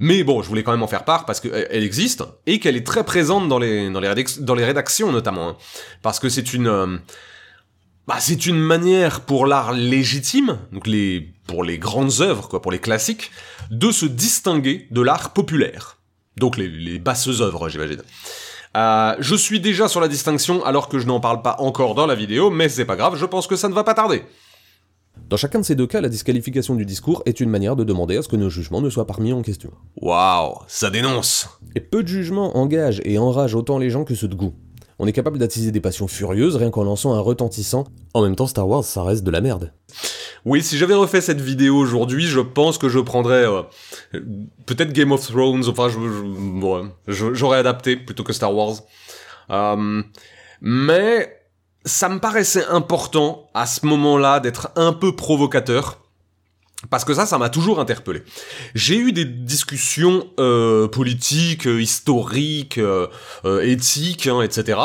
Mais 0.00 0.22
bon, 0.22 0.42
je 0.42 0.48
voulais 0.48 0.62
quand 0.62 0.70
même 0.72 0.82
en 0.82 0.88
faire 0.88 1.04
part 1.04 1.26
parce 1.26 1.40
qu'elle 1.40 1.82
existe 1.82 2.22
et 2.46 2.60
qu'elle 2.60 2.76
est 2.76 2.86
très 2.86 3.04
présente 3.04 3.48
dans 3.48 3.58
les, 3.58 3.90
rédactions 4.64 5.10
notamment. 5.12 5.50
Hein. 5.50 5.56
Parce 6.02 6.18
que 6.18 6.28
c'est 6.28 6.54
une... 6.54 6.68
Euh, 6.68 6.98
bah, 8.06 8.16
c'est 8.20 8.46
une 8.46 8.58
manière 8.58 9.20
pour 9.20 9.44
l'art 9.44 9.74
légitime, 9.74 10.58
donc 10.72 10.86
les, 10.86 11.34
pour 11.46 11.62
les 11.62 11.76
grandes 11.76 12.22
œuvres, 12.22 12.48
quoi, 12.48 12.62
pour 12.62 12.72
les 12.72 12.78
classiques, 12.78 13.30
de 13.70 13.92
se 13.92 14.06
distinguer 14.06 14.86
de 14.90 15.02
l'art 15.02 15.34
populaire. 15.34 15.98
Donc 16.38 16.56
les 16.56 16.98
basses 16.98 17.28
œuvres, 17.28 17.68
j'imagine. 17.68 18.00
Euh, 18.76 19.14
je 19.18 19.34
suis 19.34 19.60
déjà 19.60 19.88
sur 19.88 20.00
la 20.00 20.08
distinction 20.08 20.64
alors 20.64 20.88
que 20.88 20.98
je 20.98 21.06
n'en 21.06 21.20
parle 21.20 21.42
pas 21.42 21.56
encore 21.58 21.94
dans 21.94 22.06
la 22.06 22.14
vidéo, 22.14 22.50
mais 22.50 22.68
c'est 22.68 22.84
pas 22.84 22.96
grave, 22.96 23.16
je 23.16 23.24
pense 23.24 23.46
que 23.46 23.56
ça 23.56 23.68
ne 23.68 23.74
va 23.74 23.84
pas 23.84 23.94
tarder. 23.94 24.24
Dans 25.28 25.36
chacun 25.36 25.58
de 25.58 25.64
ces 25.64 25.74
deux 25.74 25.86
cas, 25.86 26.00
la 26.00 26.08
disqualification 26.08 26.74
du 26.74 26.86
discours 26.86 27.22
est 27.26 27.40
une 27.40 27.50
manière 27.50 27.76
de 27.76 27.84
demander 27.84 28.16
à 28.16 28.22
ce 28.22 28.28
que 28.28 28.36
nos 28.36 28.48
jugements 28.48 28.80
ne 28.80 28.88
soient 28.88 29.06
pas 29.06 29.14
remis 29.14 29.32
en 29.32 29.42
question. 29.42 29.70
Waouh, 30.00 30.54
ça 30.68 30.90
dénonce 30.90 31.48
Et 31.74 31.80
peu 31.80 32.02
de 32.02 32.08
jugements 32.08 32.56
engagent 32.56 33.02
et 33.04 33.18
enragent 33.18 33.54
autant 33.54 33.78
les 33.78 33.90
gens 33.90 34.04
que 34.04 34.14
ceux 34.14 34.28
de 34.28 34.34
goût 34.34 34.54
on 34.98 35.06
est 35.06 35.12
capable 35.12 35.38
d'attiser 35.38 35.70
des 35.70 35.80
passions 35.80 36.08
furieuses 36.08 36.56
rien 36.56 36.70
qu'en 36.70 36.84
lançant 36.84 37.14
un 37.14 37.20
retentissant. 37.20 37.84
En 38.14 38.22
même 38.22 38.36
temps, 38.36 38.46
Star 38.46 38.68
Wars, 38.68 38.84
ça 38.84 39.02
reste 39.02 39.24
de 39.24 39.30
la 39.30 39.40
merde. 39.40 39.72
Oui, 40.44 40.62
si 40.62 40.78
j'avais 40.78 40.94
refait 40.94 41.20
cette 41.20 41.40
vidéo 41.40 41.76
aujourd'hui, 41.76 42.26
je 42.26 42.40
pense 42.40 42.78
que 42.78 42.88
je 42.88 42.98
prendrais 42.98 43.44
euh, 43.46 43.62
peut-être 44.66 44.92
Game 44.92 45.12
of 45.12 45.26
Thrones. 45.26 45.64
Enfin, 45.68 45.88
j'aurais 47.06 47.58
adapté 47.58 47.96
plutôt 47.96 48.24
que 48.24 48.32
Star 48.32 48.54
Wars. 48.54 48.76
Euh, 49.50 50.02
mais 50.60 51.38
ça 51.84 52.08
me 52.08 52.18
paraissait 52.18 52.64
important 52.66 53.48
à 53.54 53.66
ce 53.66 53.86
moment-là 53.86 54.40
d'être 54.40 54.70
un 54.76 54.92
peu 54.92 55.14
provocateur 55.14 56.02
parce 56.90 57.04
que 57.04 57.12
ça, 57.12 57.26
ça 57.26 57.38
m'a 57.38 57.50
toujours 57.50 57.80
interpellé. 57.80 58.22
J'ai 58.74 58.96
eu 58.96 59.12
des 59.12 59.24
discussions 59.24 60.28
euh, 60.38 60.86
politiques, 60.86 61.66
euh, 61.66 61.82
historiques, 61.82 62.78
euh, 62.78 63.08
éthiques, 63.62 64.28
hein, 64.28 64.42
etc., 64.42 64.78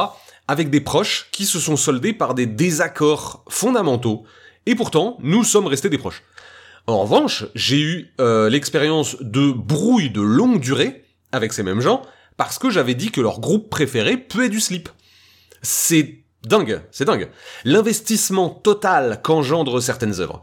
avec 0.47 0.69
des 0.69 0.81
proches 0.81 1.27
qui 1.31 1.45
se 1.45 1.59
sont 1.59 1.77
soldés 1.77 2.13
par 2.13 2.33
des 2.33 2.47
désaccords 2.47 3.45
fondamentaux, 3.47 4.23
et 4.65 4.75
pourtant, 4.75 5.17
nous 5.21 5.43
sommes 5.43 5.67
restés 5.67 5.89
des 5.89 5.97
proches. 5.97 6.23
En 6.88 7.03
revanche, 7.03 7.45
j'ai 7.55 7.79
eu 7.79 8.13
l'expérience 8.19 9.15
de 9.21 9.51
brouilles 9.51 10.09
de 10.09 10.21
longue 10.21 10.59
durée 10.59 11.05
avec 11.31 11.53
ces 11.53 11.63
mêmes 11.63 11.79
gens, 11.79 12.01
parce 12.35 12.59
que 12.59 12.69
j'avais 12.69 12.93
dit 12.93 13.09
que 13.09 13.21
leur 13.21 13.39
groupe 13.39 13.69
préféré 13.69 14.17
puait 14.17 14.50
du 14.50 14.59
slip. 14.59 14.89
C'est 15.62 16.19
dingue, 16.45 16.81
c'est 16.91 17.05
dingue. 17.05 17.29
L'investissement 17.63 18.50
total 18.50 19.21
qu'engendrent 19.21 19.81
certaines 19.81 20.19
œuvres 20.19 20.41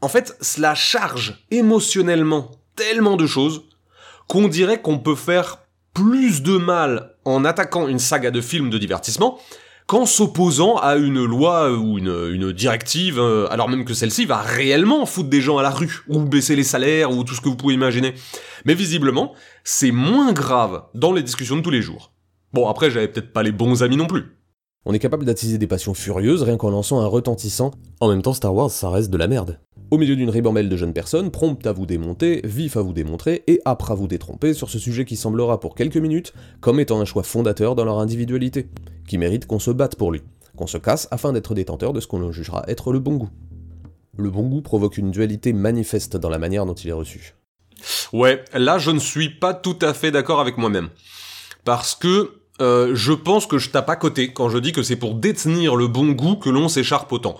en 0.00 0.08
fait, 0.08 0.36
cela 0.40 0.74
charge 0.74 1.44
émotionnellement 1.50 2.50
tellement 2.74 3.16
de 3.16 3.26
choses 3.26 3.64
qu'on 4.28 4.48
dirait 4.48 4.80
qu'on 4.80 4.98
peut 4.98 5.14
faire 5.14 5.60
plus 5.94 6.42
de 6.42 6.56
mal 6.56 7.14
en 7.24 7.44
attaquant 7.44 7.88
une 7.88 7.98
saga 7.98 8.30
de 8.30 8.40
films 8.40 8.70
de 8.70 8.78
divertissement 8.78 9.38
qu'en 9.86 10.04
s'opposant 10.04 10.76
à 10.76 10.96
une 10.96 11.24
loi 11.24 11.72
ou 11.72 11.98
une, 11.98 12.52
directive, 12.52 13.20
euh, 13.20 13.46
alors 13.50 13.68
même 13.68 13.84
que 13.84 13.94
celle-ci 13.94 14.26
va 14.26 14.38
réellement 14.38 15.06
foutre 15.06 15.28
des 15.28 15.40
gens 15.40 15.58
à 15.58 15.62
la 15.62 15.70
rue, 15.70 16.02
ou 16.08 16.20
baisser 16.20 16.56
les 16.56 16.64
salaires, 16.64 17.12
ou 17.12 17.22
tout 17.22 17.34
ce 17.34 17.40
que 17.40 17.48
vous 17.48 17.56
pouvez 17.56 17.74
imaginer. 17.74 18.14
Mais 18.64 18.74
visiblement, 18.74 19.32
c'est 19.62 19.92
moins 19.92 20.32
grave 20.32 20.82
dans 20.94 21.12
les 21.12 21.22
discussions 21.22 21.56
de 21.56 21.62
tous 21.62 21.70
les 21.70 21.82
jours. 21.82 22.12
Bon, 22.52 22.68
après, 22.68 22.90
j'avais 22.90 23.08
peut-être 23.08 23.32
pas 23.32 23.44
les 23.44 23.52
bons 23.52 23.82
amis 23.82 23.96
non 23.96 24.06
plus. 24.06 24.36
On 24.86 24.92
est 24.92 24.98
capable 24.98 25.24
d'attiser 25.24 25.58
des 25.58 25.66
passions 25.66 25.94
furieuses 25.94 26.42
rien 26.42 26.56
qu'en 26.56 26.70
lançant 26.70 27.00
un 27.00 27.06
retentissant. 27.06 27.70
En 28.00 28.08
même 28.08 28.22
temps, 28.22 28.34
Star 28.34 28.54
Wars, 28.54 28.70
ça 28.70 28.90
reste 28.90 29.10
de 29.10 29.16
la 29.16 29.28
merde. 29.28 29.60
Au 29.88 29.98
milieu 29.98 30.16
d'une 30.16 30.30
ribambelle 30.30 30.68
de 30.68 30.76
jeunes 30.76 30.92
personnes, 30.92 31.30
promptes 31.30 31.64
à 31.64 31.72
vous 31.72 31.86
démonter, 31.86 32.40
vifs 32.42 32.76
à 32.76 32.82
vous 32.82 32.92
démontrer 32.92 33.44
et 33.46 33.60
âpres 33.64 33.92
à 33.92 33.94
vous 33.94 34.08
détromper 34.08 34.52
sur 34.52 34.68
ce 34.68 34.80
sujet 34.80 35.04
qui 35.04 35.14
semblera 35.14 35.60
pour 35.60 35.76
quelques 35.76 35.96
minutes 35.96 36.34
comme 36.60 36.80
étant 36.80 37.00
un 37.00 37.04
choix 37.04 37.22
fondateur 37.22 37.76
dans 37.76 37.84
leur 37.84 38.00
individualité, 38.00 38.66
qui 39.06 39.16
mérite 39.16 39.46
qu'on 39.46 39.60
se 39.60 39.70
batte 39.70 39.94
pour 39.94 40.10
lui, 40.10 40.22
qu'on 40.56 40.66
se 40.66 40.76
casse 40.76 41.06
afin 41.12 41.32
d'être 41.32 41.54
détenteur 41.54 41.92
de 41.92 42.00
ce 42.00 42.08
qu'on 42.08 42.32
jugera 42.32 42.64
être 42.66 42.92
le 42.92 42.98
bon 42.98 43.14
goût. 43.14 43.30
Le 44.18 44.28
bon 44.28 44.48
goût 44.48 44.60
provoque 44.60 44.98
une 44.98 45.12
dualité 45.12 45.52
manifeste 45.52 46.16
dans 46.16 46.30
la 46.30 46.38
manière 46.38 46.66
dont 46.66 46.74
il 46.74 46.88
est 46.88 46.92
reçu. 46.92 47.36
Ouais, 48.12 48.44
là 48.54 48.78
je 48.78 48.90
ne 48.90 48.98
suis 48.98 49.30
pas 49.30 49.54
tout 49.54 49.78
à 49.82 49.94
fait 49.94 50.10
d'accord 50.10 50.40
avec 50.40 50.58
moi-même. 50.58 50.88
Parce 51.64 51.94
que 51.94 52.40
euh, 52.60 52.90
je 52.94 53.12
pense 53.12 53.46
que 53.46 53.58
je 53.58 53.70
tape 53.70 53.88
à 53.88 53.94
côté 53.94 54.32
quand 54.32 54.48
je 54.48 54.58
dis 54.58 54.72
que 54.72 54.82
c'est 54.82 54.96
pour 54.96 55.14
détenir 55.14 55.76
le 55.76 55.86
bon 55.86 56.10
goût 56.10 56.34
que 56.34 56.50
l'on 56.50 56.68
s'écharpe 56.68 57.12
autant. 57.12 57.38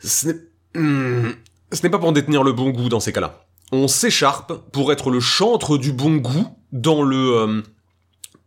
Ce. 0.00 0.30
Hmm, 0.74 1.30
ce 1.72 1.82
n'est 1.82 1.90
pas 1.90 1.98
pour 1.98 2.12
détenir 2.12 2.42
le 2.42 2.52
bon 2.52 2.70
goût 2.70 2.88
dans 2.88 3.00
ces 3.00 3.12
cas-là. 3.12 3.44
On 3.72 3.88
s'écharpe 3.88 4.52
pour 4.72 4.92
être 4.92 5.10
le 5.10 5.20
chantre 5.20 5.78
du 5.78 5.92
bon 5.92 6.16
goût 6.16 6.48
dans 6.72 7.02
le... 7.02 7.36
Euh, 7.36 7.62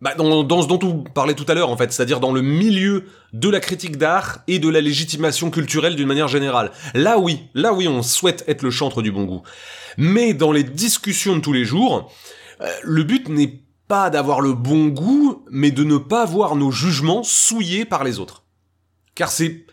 bah 0.01 0.15
dans, 0.15 0.43
dans, 0.43 0.61
ce 0.61 0.67
dont 0.67 0.79
on 0.83 1.03
parlait 1.03 1.33
tout 1.33 1.45
à 1.47 1.53
l'heure 1.53 1.69
en 1.69 1.77
fait, 1.77 1.93
c'est-à-dire 1.93 2.19
dans 2.19 2.33
le 2.33 2.41
milieu 2.41 3.05
de 3.31 3.47
la 3.47 3.61
critique 3.61 3.97
d'art 3.97 4.39
et 4.49 4.59
de 4.59 4.67
la 4.67 4.81
légitimation 4.81 5.49
culturelle 5.49 5.95
d'une 5.95 6.09
manière 6.09 6.27
générale. 6.27 6.71
Là 6.93 7.17
oui, 7.19 7.43
là 7.53 7.73
oui, 7.73 7.87
on 7.87 8.01
souhaite 8.01 8.43
être 8.47 8.63
le 8.63 8.69
chantre 8.69 9.01
du 9.01 9.13
bon 9.13 9.23
goût. 9.23 9.43
Mais 9.97 10.33
dans 10.33 10.51
les 10.51 10.63
discussions 10.63 11.37
de 11.37 11.41
tous 11.41 11.53
les 11.53 11.63
jours, 11.63 12.11
euh, 12.59 12.67
le 12.83 13.03
but 13.03 13.29
n'est 13.29 13.61
pas 13.87 14.09
d'avoir 14.09 14.41
le 14.41 14.51
bon 14.51 14.87
goût, 14.87 15.45
mais 15.49 15.71
de 15.71 15.85
ne 15.85 15.97
pas 15.97 16.25
voir 16.25 16.57
nos 16.57 16.71
jugements 16.71 17.23
souillés 17.23 17.85
par 17.85 18.03
les 18.03 18.19
autres. 18.19 18.43
Car 19.15 19.31
c'est 19.31 19.65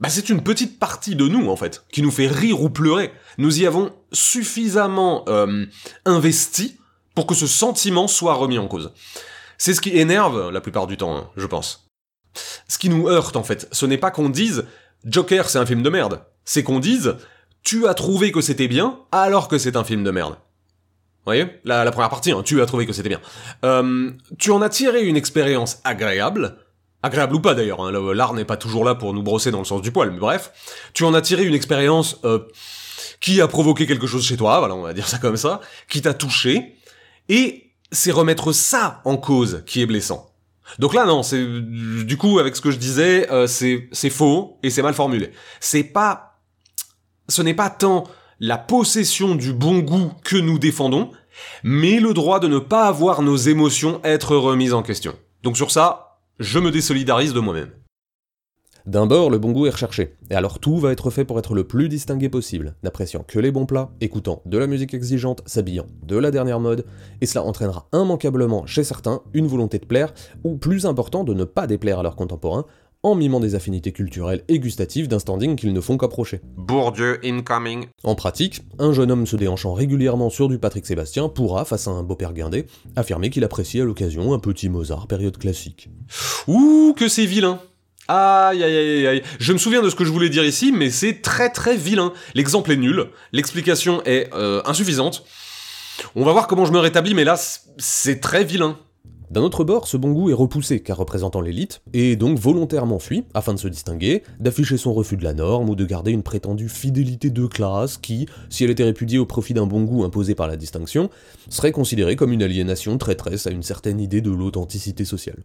bah 0.00 0.08
c'est 0.08 0.30
une 0.30 0.42
petite 0.42 0.78
partie 0.78 1.14
de 1.14 1.28
nous 1.28 1.50
en 1.50 1.56
fait, 1.56 1.84
qui 1.92 2.02
nous 2.02 2.10
fait 2.10 2.26
rire 2.26 2.62
ou 2.62 2.70
pleurer. 2.70 3.12
Nous 3.38 3.60
y 3.60 3.66
avons 3.66 3.92
suffisamment 4.12 5.24
euh, 5.28 5.66
investi 6.06 6.78
pour 7.14 7.26
que 7.26 7.34
ce 7.34 7.46
sentiment 7.46 8.08
soit 8.08 8.34
remis 8.34 8.58
en 8.58 8.66
cause. 8.66 8.92
C'est 9.58 9.74
ce 9.74 9.80
qui 9.80 9.96
énerve 9.96 10.50
la 10.50 10.60
plupart 10.60 10.86
du 10.86 10.96
temps, 10.96 11.16
hein, 11.16 11.30
je 11.36 11.46
pense. 11.46 11.86
Ce 12.66 12.78
qui 12.78 12.88
nous 12.88 13.08
heurte 13.08 13.36
en 13.36 13.42
fait, 13.42 13.68
ce 13.72 13.84
n'est 13.84 13.98
pas 13.98 14.10
qu'on 14.10 14.30
dise 14.30 14.64
Joker 15.04 15.50
c'est 15.50 15.58
un 15.58 15.66
film 15.66 15.82
de 15.82 15.90
merde, 15.90 16.24
c'est 16.44 16.62
qu'on 16.62 16.80
dise 16.80 17.16
tu 17.62 17.86
as 17.86 17.94
trouvé 17.94 18.32
que 18.32 18.40
c'était 18.40 18.68
bien 18.68 19.00
alors 19.12 19.48
que 19.48 19.58
c'est 19.58 19.76
un 19.76 19.84
film 19.84 20.02
de 20.02 20.10
merde. 20.10 20.32
Vous 20.32 21.26
voyez? 21.26 21.60
La, 21.64 21.90
première 21.90 22.08
partie, 22.08 22.32
hein, 22.32 22.42
tu 22.42 22.62
as 22.62 22.66
trouvé 22.66 22.86
que 22.86 22.94
c'était 22.94 23.10
bien. 23.10 23.20
Euh, 23.64 24.10
tu 24.38 24.50
en 24.50 24.62
as 24.62 24.70
tiré 24.70 25.04
une 25.04 25.18
expérience 25.18 25.78
agréable, 25.84 26.56
agréable 27.02 27.34
ou 27.34 27.40
pas 27.40 27.54
d'ailleurs, 27.54 27.80
hein, 27.80 27.92
l'art 28.14 28.34
n'est 28.34 28.44
pas 28.44 28.56
toujours 28.56 28.84
là 28.84 28.94
pour 28.94 29.14
nous 29.14 29.22
brosser 29.22 29.50
dans 29.50 29.58
le 29.58 29.64
sens 29.64 29.82
du 29.82 29.90
poil, 29.90 30.10
mais 30.10 30.18
bref, 30.18 30.52
tu 30.92 31.04
en 31.04 31.14
as 31.14 31.22
tiré 31.22 31.44
une 31.44 31.54
expérience 31.54 32.18
euh, 32.24 32.40
qui 33.20 33.40
a 33.40 33.48
provoqué 33.48 33.86
quelque 33.86 34.06
chose 34.06 34.24
chez 34.24 34.36
toi, 34.36 34.58
voilà, 34.58 34.74
on 34.74 34.82
va 34.82 34.92
dire 34.92 35.08
ça 35.08 35.18
comme 35.18 35.36
ça, 35.36 35.60
qui 35.88 36.02
t'a 36.02 36.14
touché, 36.14 36.76
et 37.28 37.72
c'est 37.92 38.12
remettre 38.12 38.52
ça 38.52 39.00
en 39.04 39.16
cause 39.16 39.62
qui 39.66 39.82
est 39.82 39.86
blessant. 39.86 40.30
Donc 40.78 40.94
là, 40.94 41.04
non, 41.04 41.22
c'est 41.22 41.44
du 41.44 42.16
coup 42.16 42.38
avec 42.38 42.54
ce 42.54 42.60
que 42.60 42.70
je 42.70 42.76
disais, 42.76 43.28
euh, 43.30 43.46
c'est 43.46 44.10
faux 44.10 44.58
et 44.62 44.70
c'est 44.70 44.82
mal 44.82 44.94
formulé. 44.94 45.32
C'est 45.58 45.82
pas, 45.82 46.38
ce 47.28 47.42
n'est 47.42 47.54
pas 47.54 47.70
tant 47.70 48.04
la 48.38 48.56
possession 48.56 49.34
du 49.34 49.52
bon 49.52 49.80
goût 49.80 50.12
que 50.24 50.36
nous 50.36 50.58
défendons, 50.58 51.10
mais 51.62 52.00
le 52.00 52.14
droit 52.14 52.40
de 52.40 52.48
ne 52.48 52.58
pas 52.58 52.86
avoir 52.86 53.22
nos 53.22 53.36
émotions 53.36 54.00
être 54.04 54.36
remises 54.36 54.72
en 54.72 54.82
question. 54.82 55.14
Donc 55.42 55.56
sur 55.56 55.70
ça, 55.70 56.09
je 56.40 56.58
me 56.58 56.70
désolidarise 56.70 57.34
de 57.34 57.40
moi-même. 57.40 57.68
D'un 58.86 59.04
bord, 59.04 59.28
le 59.28 59.36
bon 59.36 59.52
goût 59.52 59.66
est 59.66 59.70
recherché, 59.70 60.16
et 60.30 60.34
alors 60.34 60.58
tout 60.58 60.78
va 60.78 60.90
être 60.90 61.10
fait 61.10 61.26
pour 61.26 61.38
être 61.38 61.54
le 61.54 61.64
plus 61.64 61.90
distingué 61.90 62.30
possible, 62.30 62.76
n'appréciant 62.82 63.22
que 63.28 63.38
les 63.38 63.50
bons 63.50 63.66
plats, 63.66 63.90
écoutant 64.00 64.40
de 64.46 64.56
la 64.56 64.66
musique 64.66 64.94
exigeante, 64.94 65.42
s'habillant 65.44 65.84
de 66.02 66.16
la 66.16 66.30
dernière 66.30 66.58
mode, 66.58 66.86
et 67.20 67.26
cela 67.26 67.44
entraînera 67.44 67.88
immanquablement 67.92 68.64
chez 68.64 68.84
certains 68.84 69.20
une 69.34 69.48
volonté 69.48 69.78
de 69.78 69.84
plaire, 69.84 70.14
ou 70.42 70.56
plus 70.56 70.86
important 70.86 71.24
de 71.24 71.34
ne 71.34 71.44
pas 71.44 71.66
déplaire 71.66 71.98
à 71.98 72.02
leurs 72.02 72.16
contemporains, 72.16 72.64
en 73.02 73.14
mimant 73.14 73.40
des 73.40 73.54
affinités 73.54 73.92
culturelles 73.92 74.42
et 74.48 74.58
gustatives 74.58 75.08
d'un 75.08 75.18
standing 75.18 75.56
qu'ils 75.56 75.72
ne 75.72 75.80
font 75.80 75.96
qu'approcher. 75.96 76.40
Bourdieu 76.56 77.18
incoming. 77.24 77.86
En 78.04 78.14
pratique, 78.14 78.62
un 78.78 78.92
jeune 78.92 79.10
homme 79.10 79.26
se 79.26 79.36
déhanchant 79.36 79.72
régulièrement 79.72 80.30
sur 80.30 80.48
du 80.48 80.58
Patrick 80.58 80.86
Sébastien 80.86 81.28
pourra, 81.28 81.64
face 81.64 81.88
à 81.88 81.92
un 81.92 82.02
beau-père 82.02 82.32
guindé, 82.32 82.66
affirmer 82.96 83.30
qu'il 83.30 83.44
apprécie 83.44 83.80
à 83.80 83.84
l'occasion 83.84 84.34
un 84.34 84.38
petit 84.38 84.68
Mozart 84.68 85.06
période 85.06 85.38
classique. 85.38 85.88
Ouh, 86.46 86.94
que 86.96 87.08
c'est 87.08 87.26
vilain 87.26 87.60
Aïe 88.08 88.64
aïe 88.64 88.76
aïe 88.76 89.06
aïe. 89.06 89.22
Je 89.38 89.52
me 89.52 89.58
souviens 89.58 89.82
de 89.82 89.88
ce 89.88 89.94
que 89.94 90.04
je 90.04 90.10
voulais 90.10 90.28
dire 90.28 90.44
ici, 90.44 90.72
mais 90.72 90.90
c'est 90.90 91.22
très 91.22 91.48
très 91.48 91.76
vilain. 91.76 92.12
L'exemple 92.34 92.72
est 92.72 92.76
nul, 92.76 93.06
l'explication 93.32 94.02
est 94.04 94.28
euh, 94.34 94.62
insuffisante. 94.64 95.24
On 96.16 96.24
va 96.24 96.32
voir 96.32 96.48
comment 96.48 96.64
je 96.64 96.72
me 96.72 96.78
rétablis, 96.78 97.14
mais 97.14 97.24
là, 97.24 97.38
c'est 97.78 98.20
très 98.20 98.42
vilain. 98.42 98.76
D'un 99.30 99.42
autre 99.42 99.62
bord, 99.62 99.86
ce 99.86 99.96
bon 99.96 100.10
goût 100.10 100.28
est 100.30 100.34
repoussé 100.34 100.80
car 100.80 100.96
représentant 100.96 101.40
l'élite, 101.40 101.82
et 101.92 102.16
donc 102.16 102.36
volontairement 102.36 102.98
fui, 102.98 103.22
afin 103.32 103.54
de 103.54 103.60
se 103.60 103.68
distinguer, 103.68 104.24
d'afficher 104.40 104.76
son 104.76 104.92
refus 104.92 105.16
de 105.16 105.22
la 105.22 105.34
norme 105.34 105.70
ou 105.70 105.76
de 105.76 105.84
garder 105.84 106.10
une 106.10 106.24
prétendue 106.24 106.68
fidélité 106.68 107.30
de 107.30 107.46
classe 107.46 107.96
qui, 107.96 108.26
si 108.48 108.64
elle 108.64 108.70
était 108.70 108.82
répudiée 108.82 109.20
au 109.20 109.26
profit 109.26 109.54
d'un 109.54 109.66
bon 109.66 109.84
goût 109.84 110.02
imposé 110.02 110.34
par 110.34 110.48
la 110.48 110.56
distinction, 110.56 111.10
serait 111.48 111.70
considérée 111.70 112.16
comme 112.16 112.32
une 112.32 112.42
aliénation 112.42 112.98
traîtresse 112.98 113.46
à 113.46 113.52
une 113.52 113.62
certaine 113.62 114.00
idée 114.00 114.20
de 114.20 114.32
l'authenticité 114.32 115.04
sociale. 115.04 115.44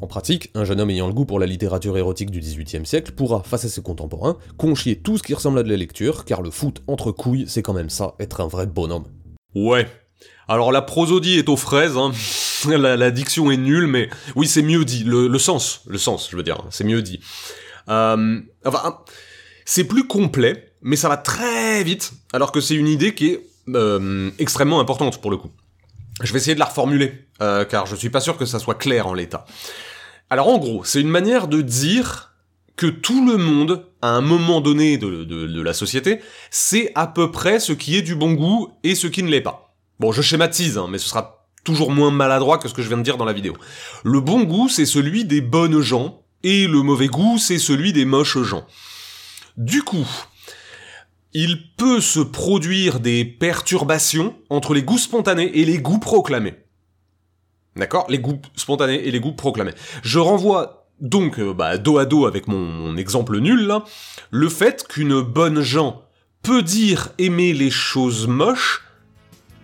En 0.00 0.06
pratique, 0.06 0.50
un 0.54 0.64
jeune 0.64 0.80
homme 0.80 0.90
ayant 0.90 1.08
le 1.08 1.12
goût 1.12 1.24
pour 1.24 1.40
la 1.40 1.46
littérature 1.46 1.98
érotique 1.98 2.30
du 2.30 2.38
XVIIIe 2.38 2.86
siècle 2.86 3.12
pourra, 3.12 3.42
face 3.42 3.64
à 3.64 3.68
ses 3.68 3.82
contemporains, 3.82 4.36
conchier 4.58 4.94
tout 4.94 5.18
ce 5.18 5.24
qui 5.24 5.34
ressemble 5.34 5.58
à 5.58 5.64
de 5.64 5.68
la 5.68 5.76
lecture, 5.76 6.24
car 6.24 6.40
le 6.40 6.52
foot 6.52 6.84
entre 6.86 7.10
couilles, 7.10 7.46
c'est 7.48 7.62
quand 7.62 7.74
même 7.74 7.90
ça, 7.90 8.14
être 8.20 8.40
un 8.40 8.46
vrai 8.46 8.66
bonhomme. 8.66 9.06
Ouais. 9.56 9.88
Alors 10.48 10.72
la 10.72 10.82
prosodie 10.82 11.38
est 11.38 11.48
aux 11.48 11.56
fraises, 11.56 11.96
hein. 11.96 12.12
la, 12.68 13.10
diction 13.10 13.50
est 13.50 13.56
nulle, 13.56 13.86
mais 13.86 14.08
oui, 14.34 14.46
c'est 14.46 14.62
mieux 14.62 14.84
dit. 14.84 15.04
Le, 15.04 15.38
sens, 15.38 15.82
le 15.86 15.98
sens, 15.98 16.28
je 16.30 16.36
veux 16.36 16.42
dire, 16.42 16.62
c'est 16.70 16.84
mieux 16.84 17.02
dit. 17.02 17.20
Euh, 17.88 18.40
enfin, 18.64 18.98
c'est 19.64 19.84
plus 19.84 20.06
complet, 20.06 20.72
mais 20.82 20.96
ça 20.96 21.08
va 21.08 21.16
très 21.16 21.82
vite, 21.82 22.12
alors 22.32 22.52
que 22.52 22.60
c'est 22.60 22.74
une 22.74 22.88
idée 22.88 23.14
qui 23.14 23.28
est 23.28 23.46
euh, 23.68 24.30
extrêmement 24.38 24.80
importante 24.80 25.20
pour 25.20 25.30
le 25.30 25.36
coup. 25.36 25.50
Je 26.22 26.32
vais 26.32 26.38
essayer 26.38 26.54
de 26.54 26.60
la 26.60 26.66
reformuler, 26.66 27.26
euh, 27.40 27.64
car 27.64 27.86
je 27.86 27.96
suis 27.96 28.10
pas 28.10 28.20
sûr 28.20 28.36
que 28.36 28.44
ça 28.44 28.58
soit 28.58 28.74
clair 28.74 29.06
en 29.06 29.14
l'état. 29.14 29.44
Alors 30.30 30.48
en 30.48 30.58
gros, 30.58 30.84
c'est 30.84 31.00
une 31.00 31.08
manière 31.08 31.48
de 31.48 31.62
dire 31.62 32.32
que 32.76 32.86
tout 32.86 33.26
le 33.26 33.36
monde, 33.36 33.86
à 34.00 34.10
un 34.10 34.20
moment 34.20 34.60
donné 34.60 34.98
de, 34.98 35.24
de 35.24 35.60
la 35.60 35.74
société, 35.74 36.20
sait 36.50 36.90
à 36.94 37.06
peu 37.06 37.30
près 37.30 37.60
ce 37.60 37.72
qui 37.72 37.96
est 37.96 38.02
du 38.02 38.14
bon 38.14 38.32
goût 38.32 38.72
et 38.82 38.94
ce 38.94 39.06
qui 39.06 39.22
ne 39.22 39.28
l'est 39.28 39.42
pas. 39.42 39.71
Bon, 40.02 40.10
je 40.10 40.20
schématise, 40.20 40.78
hein, 40.78 40.88
mais 40.90 40.98
ce 40.98 41.08
sera 41.08 41.46
toujours 41.62 41.92
moins 41.92 42.10
maladroit 42.10 42.58
que 42.58 42.66
ce 42.66 42.74
que 42.74 42.82
je 42.82 42.88
viens 42.88 42.96
de 42.96 43.04
dire 43.04 43.18
dans 43.18 43.24
la 43.24 43.32
vidéo. 43.32 43.54
Le 44.02 44.18
bon 44.18 44.42
goût, 44.42 44.68
c'est 44.68 44.84
celui 44.84 45.24
des 45.24 45.40
bonnes 45.40 45.80
gens, 45.80 46.24
et 46.42 46.66
le 46.66 46.82
mauvais 46.82 47.06
goût, 47.06 47.38
c'est 47.38 47.60
celui 47.60 47.92
des 47.92 48.04
moches 48.04 48.42
gens. 48.42 48.66
Du 49.56 49.84
coup, 49.84 50.08
il 51.34 51.72
peut 51.76 52.00
se 52.00 52.18
produire 52.18 52.98
des 52.98 53.24
perturbations 53.24 54.34
entre 54.50 54.74
les 54.74 54.82
goûts 54.82 54.98
spontanés 54.98 55.52
et 55.54 55.64
les 55.64 55.78
goûts 55.78 56.00
proclamés. 56.00 56.54
D'accord? 57.76 58.06
Les 58.08 58.18
goûts 58.18 58.42
spontanés 58.56 59.06
et 59.06 59.12
les 59.12 59.20
goûts 59.20 59.36
proclamés. 59.36 59.74
Je 60.02 60.18
renvoie 60.18 60.88
donc, 60.98 61.38
euh, 61.38 61.54
bah, 61.54 61.78
dos 61.78 61.98
à 61.98 62.06
dos 62.06 62.26
avec 62.26 62.48
mon, 62.48 62.96
exemple 62.96 63.38
nul, 63.38 63.72
le 64.32 64.48
fait 64.48 64.84
qu'une 64.88 65.20
bonne 65.20 65.60
gens 65.60 66.02
peut 66.42 66.62
dire 66.62 67.10
aimer 67.18 67.52
les 67.52 67.70
choses 67.70 68.26
moches 68.26 68.82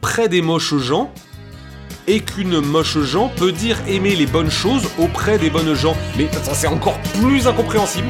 près 0.00 0.28
des 0.28 0.42
moches 0.42 0.76
gens, 0.76 1.12
et 2.08 2.20
qu'une 2.20 2.60
moche 2.60 2.98
gens 2.98 3.28
peut 3.36 3.52
dire 3.52 3.76
aimer 3.86 4.16
les 4.16 4.26
bonnes 4.26 4.50
choses 4.50 4.88
auprès 4.98 5.38
des 5.38 5.50
bonnes 5.50 5.74
gens. 5.74 5.96
Mais 6.16 6.28
ça 6.42 6.54
c'est 6.54 6.66
encore 6.66 6.98
plus 7.20 7.46
incompréhensible. 7.46 8.08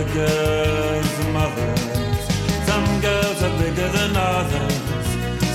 Other 0.00 0.14
girls' 0.14 1.26
mothers. 1.32 1.82
Some 2.66 3.00
girls 3.00 3.42
are 3.42 3.58
bigger 3.58 3.88
than 3.88 4.16
others. 4.16 4.74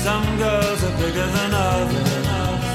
Some 0.03 0.37
girls 0.37 0.83
are 0.83 0.97
bigger 0.97 1.25
than 1.25 1.53
others. 1.53 2.67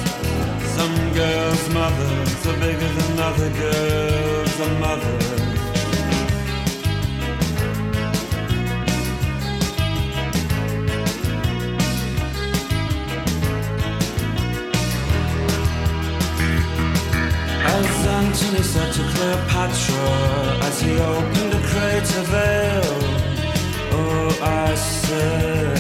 Some 0.76 1.12
girls' 1.14 1.68
mothers 1.70 2.46
are 2.46 2.58
bigger 2.58 2.88
than 2.88 3.20
other 3.20 3.50
girls' 3.50 4.80
mothers. 4.80 5.49
Antony 18.30 18.62
said 18.62 18.92
to 18.92 19.02
Cleopatra. 19.12 20.08
As 20.62 20.80
he 20.80 20.92
opened 21.00 21.52
a 21.52 21.62
crater 21.70 22.24
veil, 22.30 22.98
oh, 23.98 24.30
I 24.40 24.72
said, 24.76 25.78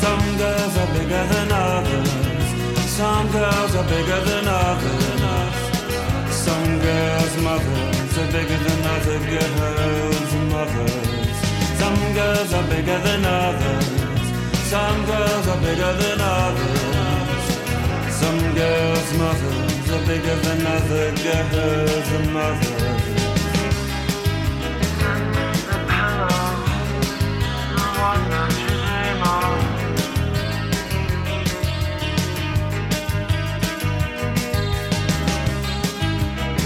some 0.00 0.24
girls 0.38 0.76
are 0.82 0.90
bigger 0.94 1.24
than 1.34 1.50
others, 1.50 2.10
some 3.00 3.26
girls 3.32 3.74
are 3.74 3.88
bigger 3.94 4.20
than 4.30 4.46
others, 4.46 5.56
some 6.30 6.78
girls' 6.86 7.36
mothers 7.42 8.14
are 8.22 8.30
bigger 8.36 8.58
than 8.66 8.80
other 8.94 9.18
girls' 9.34 10.34
mothers, 10.54 11.36
some 11.80 12.00
girls 12.14 12.52
are 12.58 12.66
bigger 12.74 12.98
than 13.06 13.24
others, 13.24 13.86
some 14.70 15.04
girls 15.04 15.48
are 15.48 15.60
bigger 15.66 15.92
than 16.02 16.20
others, 16.20 16.95
some 18.20 18.40
girls' 18.54 19.12
mothers 19.18 19.90
are 19.90 20.06
bigger 20.06 20.36
than 20.36 20.66
other 20.66 21.12
girls' 21.24 22.10
mothers. 22.32 23.14
The 24.58 24.70
the 25.68 25.78
that 25.88 26.16
you. 28.58 28.76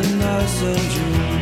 And 0.00 0.22
I'll 0.24 0.48
you. 0.96 1.33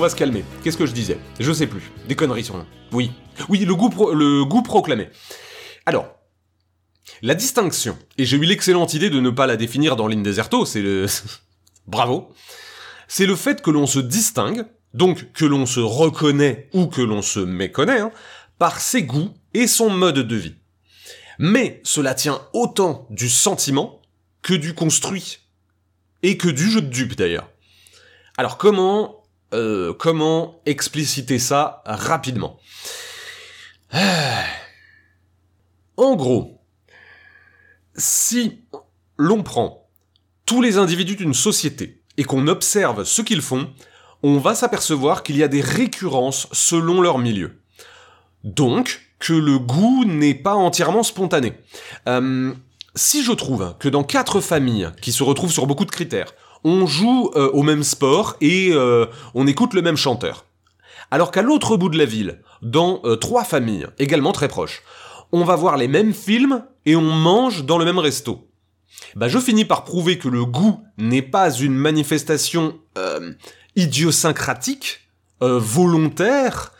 Va 0.00 0.08
se 0.08 0.16
calmer. 0.16 0.44
Qu'est-ce 0.62 0.76
que 0.76 0.86
je 0.86 0.92
disais? 0.92 1.18
Je 1.38 1.52
sais 1.52 1.66
plus. 1.66 1.92
Des 2.08 2.16
conneries 2.16 2.44
sur 2.44 2.64
Oui. 2.92 3.12
Oui, 3.48 3.60
le 3.60 3.74
goût, 3.74 4.62
proclamé. 4.62 5.08
Alors, 5.86 6.08
la 7.22 7.34
distinction, 7.34 7.96
et 8.18 8.24
j'ai 8.24 8.36
eu 8.36 8.44
l'excellente 8.44 8.94
idée 8.94 9.10
de 9.10 9.20
ne 9.20 9.30
pas 9.30 9.46
la 9.46 9.56
définir 9.56 9.96
dans 9.96 10.08
l'Indeserto, 10.08 10.64
c'est 10.64 10.82
le... 10.82 11.06
Bravo. 11.86 12.32
C'est 13.08 13.26
le 13.26 13.36
fait 13.36 13.62
que 13.62 13.70
l'on 13.70 13.86
se 13.86 13.98
distingue, 13.98 14.64
donc 14.94 15.32
que 15.32 15.44
l'on 15.44 15.66
se 15.66 15.80
reconnaît 15.80 16.68
ou 16.72 16.86
que 16.86 17.02
l'on 17.02 17.22
se 17.22 17.40
méconnaît, 17.40 18.00
hein, 18.00 18.12
par 18.58 18.80
ses 18.80 19.02
goûts 19.02 19.34
et 19.54 19.66
son 19.66 19.90
mode 19.90 20.18
de 20.18 20.36
vie. 20.36 20.54
Mais 21.38 21.80
cela 21.84 22.14
tient 22.14 22.42
autant 22.52 23.06
du 23.10 23.28
sentiment 23.28 24.00
que 24.42 24.54
du 24.54 24.74
construit. 24.74 25.38
Et 26.22 26.36
que 26.36 26.48
du 26.48 26.70
jeu 26.70 26.82
de 26.82 26.88
dupe 26.88 27.16
d'ailleurs. 27.16 27.48
Alors 28.36 28.58
comment 28.58 29.19
euh, 29.52 29.92
comment 29.92 30.60
expliciter 30.66 31.38
ça 31.38 31.82
rapidement. 31.86 32.58
En 35.96 36.16
gros, 36.16 36.62
si 37.94 38.62
l'on 39.18 39.42
prend 39.42 39.86
tous 40.46 40.62
les 40.62 40.78
individus 40.78 41.14
d'une 41.14 41.34
société 41.34 42.02
et 42.16 42.24
qu'on 42.24 42.48
observe 42.48 43.04
ce 43.04 43.20
qu'ils 43.20 43.42
font, 43.42 43.70
on 44.22 44.38
va 44.38 44.54
s'apercevoir 44.54 45.22
qu'il 45.22 45.36
y 45.36 45.42
a 45.42 45.48
des 45.48 45.60
récurrences 45.60 46.48
selon 46.52 47.02
leur 47.02 47.18
milieu. 47.18 47.60
Donc, 48.44 49.02
que 49.18 49.34
le 49.34 49.58
goût 49.58 50.04
n'est 50.06 50.34
pas 50.34 50.54
entièrement 50.54 51.02
spontané. 51.02 51.52
Euh, 52.08 52.54
si 52.94 53.22
je 53.22 53.32
trouve 53.32 53.76
que 53.78 53.88
dans 53.88 54.02
quatre 54.02 54.40
familles 54.40 54.90
qui 55.00 55.12
se 55.12 55.22
retrouvent 55.22 55.52
sur 55.52 55.66
beaucoup 55.66 55.84
de 55.84 55.90
critères, 55.90 56.32
on 56.64 56.86
joue 56.86 57.30
euh, 57.34 57.50
au 57.52 57.62
même 57.62 57.82
sport 57.82 58.36
et 58.40 58.70
euh, 58.72 59.06
on 59.34 59.46
écoute 59.46 59.74
le 59.74 59.82
même 59.82 59.96
chanteur, 59.96 60.46
alors 61.10 61.30
qu'à 61.30 61.42
l'autre 61.42 61.76
bout 61.76 61.88
de 61.88 61.98
la 61.98 62.04
ville, 62.04 62.40
dans 62.62 63.00
euh, 63.04 63.16
trois 63.16 63.44
familles 63.44 63.86
également 63.98 64.32
très 64.32 64.48
proches, 64.48 64.82
on 65.32 65.44
va 65.44 65.56
voir 65.56 65.76
les 65.76 65.88
mêmes 65.88 66.12
films 66.12 66.64
et 66.86 66.96
on 66.96 67.02
mange 67.02 67.64
dans 67.64 67.78
le 67.78 67.84
même 67.84 67.98
resto. 67.98 68.48
Bah 69.16 69.28
je 69.28 69.38
finis 69.38 69.64
par 69.64 69.84
prouver 69.84 70.18
que 70.18 70.28
le 70.28 70.44
goût 70.44 70.82
n'est 70.98 71.22
pas 71.22 71.50
une 71.50 71.74
manifestation 71.74 72.78
idiosyncratique, 73.76 75.08
volontaire, 75.40 76.72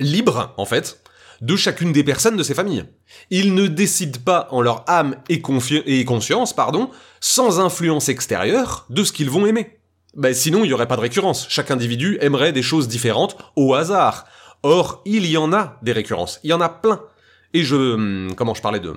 libre 0.00 0.54
en 0.56 0.64
fait, 0.64 1.03
de 1.44 1.56
chacune 1.56 1.92
des 1.92 2.04
personnes 2.04 2.36
de 2.36 2.42
ces 2.42 2.54
familles. 2.54 2.84
Ils 3.30 3.54
ne 3.54 3.66
décident 3.66 4.18
pas 4.24 4.48
en 4.50 4.62
leur 4.62 4.84
âme 4.88 5.16
et, 5.28 5.42
conscience, 5.42 6.54
pardon, 6.54 6.90
sans 7.20 7.60
influence 7.60 8.08
extérieure, 8.08 8.86
de 8.88 9.04
ce 9.04 9.12
qu'ils 9.12 9.28
vont 9.30 9.44
aimer. 9.44 9.78
Ben 10.16 10.32
sinon, 10.32 10.64
il 10.64 10.68
n'y 10.68 10.72
aurait 10.72 10.88
pas 10.88 10.96
de 10.96 11.02
récurrence. 11.02 11.46
Chaque 11.50 11.70
individu 11.70 12.16
aimerait 12.20 12.52
des 12.52 12.62
choses 12.62 12.88
différentes 12.88 13.36
au 13.56 13.74
hasard. 13.74 14.24
Or, 14.62 15.02
il 15.04 15.26
y 15.26 15.36
en 15.36 15.52
a 15.52 15.78
des 15.82 15.92
récurrences. 15.92 16.40
Il 16.44 16.50
y 16.50 16.54
en 16.54 16.60
a 16.62 16.70
plein. 16.70 17.02
Et 17.52 17.62
je... 17.62 17.76
hum, 17.76 18.32
Comment 18.36 18.54
je 18.54 18.62
parlais 18.62 18.80
de... 18.80 18.94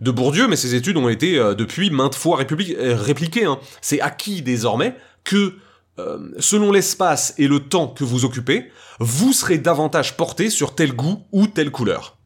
De 0.00 0.12
Bourdieu, 0.12 0.46
mais 0.46 0.54
ces 0.54 0.76
études 0.76 0.96
ont 0.96 1.08
été 1.08 1.36
euh, 1.36 1.54
depuis 1.54 1.90
maintes 1.90 2.14
fois 2.14 2.38
euh, 2.40 2.94
répliquées. 2.96 3.46
hein. 3.46 3.58
C'est 3.80 4.00
acquis 4.00 4.42
désormais 4.42 4.94
que, 5.24 5.54
euh, 5.98 6.18
selon 6.38 6.72
l'espace 6.72 7.34
et 7.38 7.48
le 7.48 7.60
temps 7.60 7.88
que 7.88 8.04
vous 8.04 8.24
occupez, 8.24 8.70
vous 9.00 9.32
serez 9.32 9.58
davantage 9.58 10.16
porté 10.16 10.50
sur 10.50 10.74
tel 10.74 10.92
goût 10.92 11.24
ou 11.32 11.46
telle 11.46 11.70
couleur. 11.70 12.18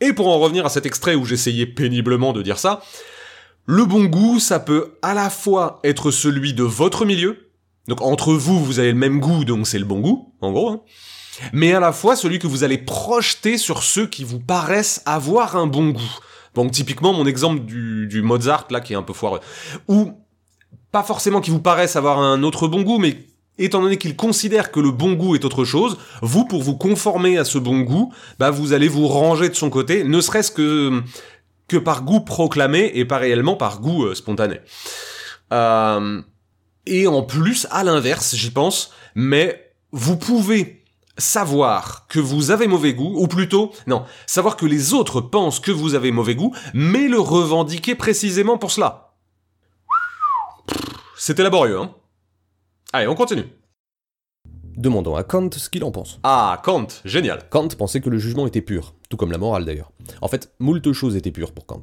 Et 0.00 0.12
pour 0.12 0.28
en 0.28 0.38
revenir 0.38 0.64
à 0.64 0.68
cet 0.68 0.86
extrait 0.86 1.14
où 1.14 1.24
j'essayais 1.24 1.66
péniblement 1.66 2.32
de 2.32 2.42
dire 2.42 2.58
ça, 2.58 2.82
le 3.66 3.84
bon 3.84 4.04
goût, 4.04 4.38
ça 4.38 4.60
peut 4.60 4.94
à 5.02 5.14
la 5.14 5.28
fois 5.28 5.80
être 5.84 6.10
celui 6.10 6.54
de 6.54 6.62
votre 6.62 7.04
milieu, 7.04 7.50
donc 7.88 8.00
entre 8.02 8.32
vous, 8.32 8.64
vous 8.64 8.78
avez 8.78 8.92
le 8.92 8.98
même 8.98 9.20
goût, 9.20 9.44
donc 9.44 9.66
c'est 9.66 9.78
le 9.78 9.84
bon 9.84 10.00
goût, 10.00 10.34
en 10.40 10.52
gros, 10.52 10.70
hein, 10.70 10.80
mais 11.52 11.72
à 11.72 11.80
la 11.80 11.92
fois 11.92 12.16
celui 12.16 12.38
que 12.38 12.46
vous 12.46 12.64
allez 12.64 12.78
projeter 12.78 13.58
sur 13.58 13.82
ceux 13.82 14.06
qui 14.06 14.24
vous 14.24 14.40
paraissent 14.40 15.02
avoir 15.06 15.56
un 15.56 15.66
bon 15.66 15.90
goût. 15.90 16.18
Donc 16.54 16.72
typiquement 16.72 17.12
mon 17.12 17.26
exemple 17.26 17.60
du, 17.60 18.06
du 18.06 18.22
Mozart, 18.22 18.66
là, 18.70 18.80
qui 18.80 18.92
est 18.92 18.96
un 18.96 19.02
peu 19.02 19.12
foireux, 19.12 19.40
ou 19.86 20.12
pas 20.92 21.02
forcément 21.02 21.40
qui 21.40 21.50
vous 21.50 21.60
paraissent 21.60 21.96
avoir 21.96 22.18
un 22.18 22.42
autre 22.42 22.68
bon 22.68 22.82
goût, 22.82 22.98
mais 22.98 23.18
étant 23.58 23.82
donné 23.82 23.98
qu'il 23.98 24.16
considère 24.16 24.70
que 24.70 24.80
le 24.80 24.90
bon 24.90 25.14
goût 25.14 25.34
est 25.34 25.44
autre 25.44 25.64
chose, 25.64 25.98
vous, 26.22 26.44
pour 26.44 26.62
vous 26.62 26.76
conformer 26.76 27.38
à 27.38 27.44
ce 27.44 27.58
bon 27.58 27.80
goût, 27.80 28.12
bah 28.38 28.50
vous 28.50 28.72
allez 28.72 28.88
vous 28.88 29.08
ranger 29.08 29.48
de 29.48 29.54
son 29.54 29.70
côté, 29.70 30.04
ne 30.04 30.20
serait-ce 30.20 30.50
que 30.50 31.02
que 31.66 31.76
par 31.76 32.02
goût 32.02 32.20
proclamé 32.20 32.90
et 32.94 33.04
pas 33.04 33.18
réellement 33.18 33.54
par 33.54 33.80
goût 33.80 34.06
euh, 34.06 34.14
spontané. 34.14 34.60
Euh, 35.52 36.22
et 36.86 37.06
en 37.06 37.22
plus, 37.22 37.66
à 37.70 37.84
l'inverse, 37.84 38.34
j'y 38.34 38.50
pense, 38.50 38.90
mais 39.14 39.70
vous 39.92 40.16
pouvez 40.16 40.82
savoir 41.18 42.06
que 42.08 42.20
vous 42.20 42.50
avez 42.50 42.66
mauvais 42.66 42.94
goût, 42.94 43.14
ou 43.18 43.26
plutôt, 43.28 43.72
non, 43.86 44.04
savoir 44.26 44.56
que 44.56 44.64
les 44.64 44.94
autres 44.94 45.20
pensent 45.20 45.60
que 45.60 45.72
vous 45.72 45.94
avez 45.94 46.10
mauvais 46.10 46.34
goût, 46.34 46.54
mais 46.72 47.06
le 47.08 47.20
revendiquer 47.20 47.94
précisément 47.94 48.56
pour 48.56 48.70
cela. 48.70 49.07
C'était 51.28 51.42
laborieux, 51.42 51.78
hein 51.78 51.94
Allez, 52.90 53.06
on 53.06 53.14
continue. 53.14 53.44
Demandons 54.78 55.14
à 55.14 55.24
Kant 55.24 55.50
ce 55.52 55.68
qu'il 55.68 55.84
en 55.84 55.90
pense. 55.90 56.20
Ah, 56.22 56.58
Kant, 56.64 56.86
génial. 57.04 57.50
Kant 57.50 57.68
pensait 57.76 58.00
que 58.00 58.08
le 58.08 58.16
jugement 58.16 58.46
était 58.46 58.62
pur, 58.62 58.94
tout 59.10 59.18
comme 59.18 59.30
la 59.30 59.36
morale 59.36 59.66
d'ailleurs. 59.66 59.92
En 60.22 60.28
fait, 60.28 60.54
moult 60.58 60.90
choses 60.94 61.16
étaient 61.16 61.30
pures 61.30 61.52
pour 61.52 61.66
Kant. 61.66 61.82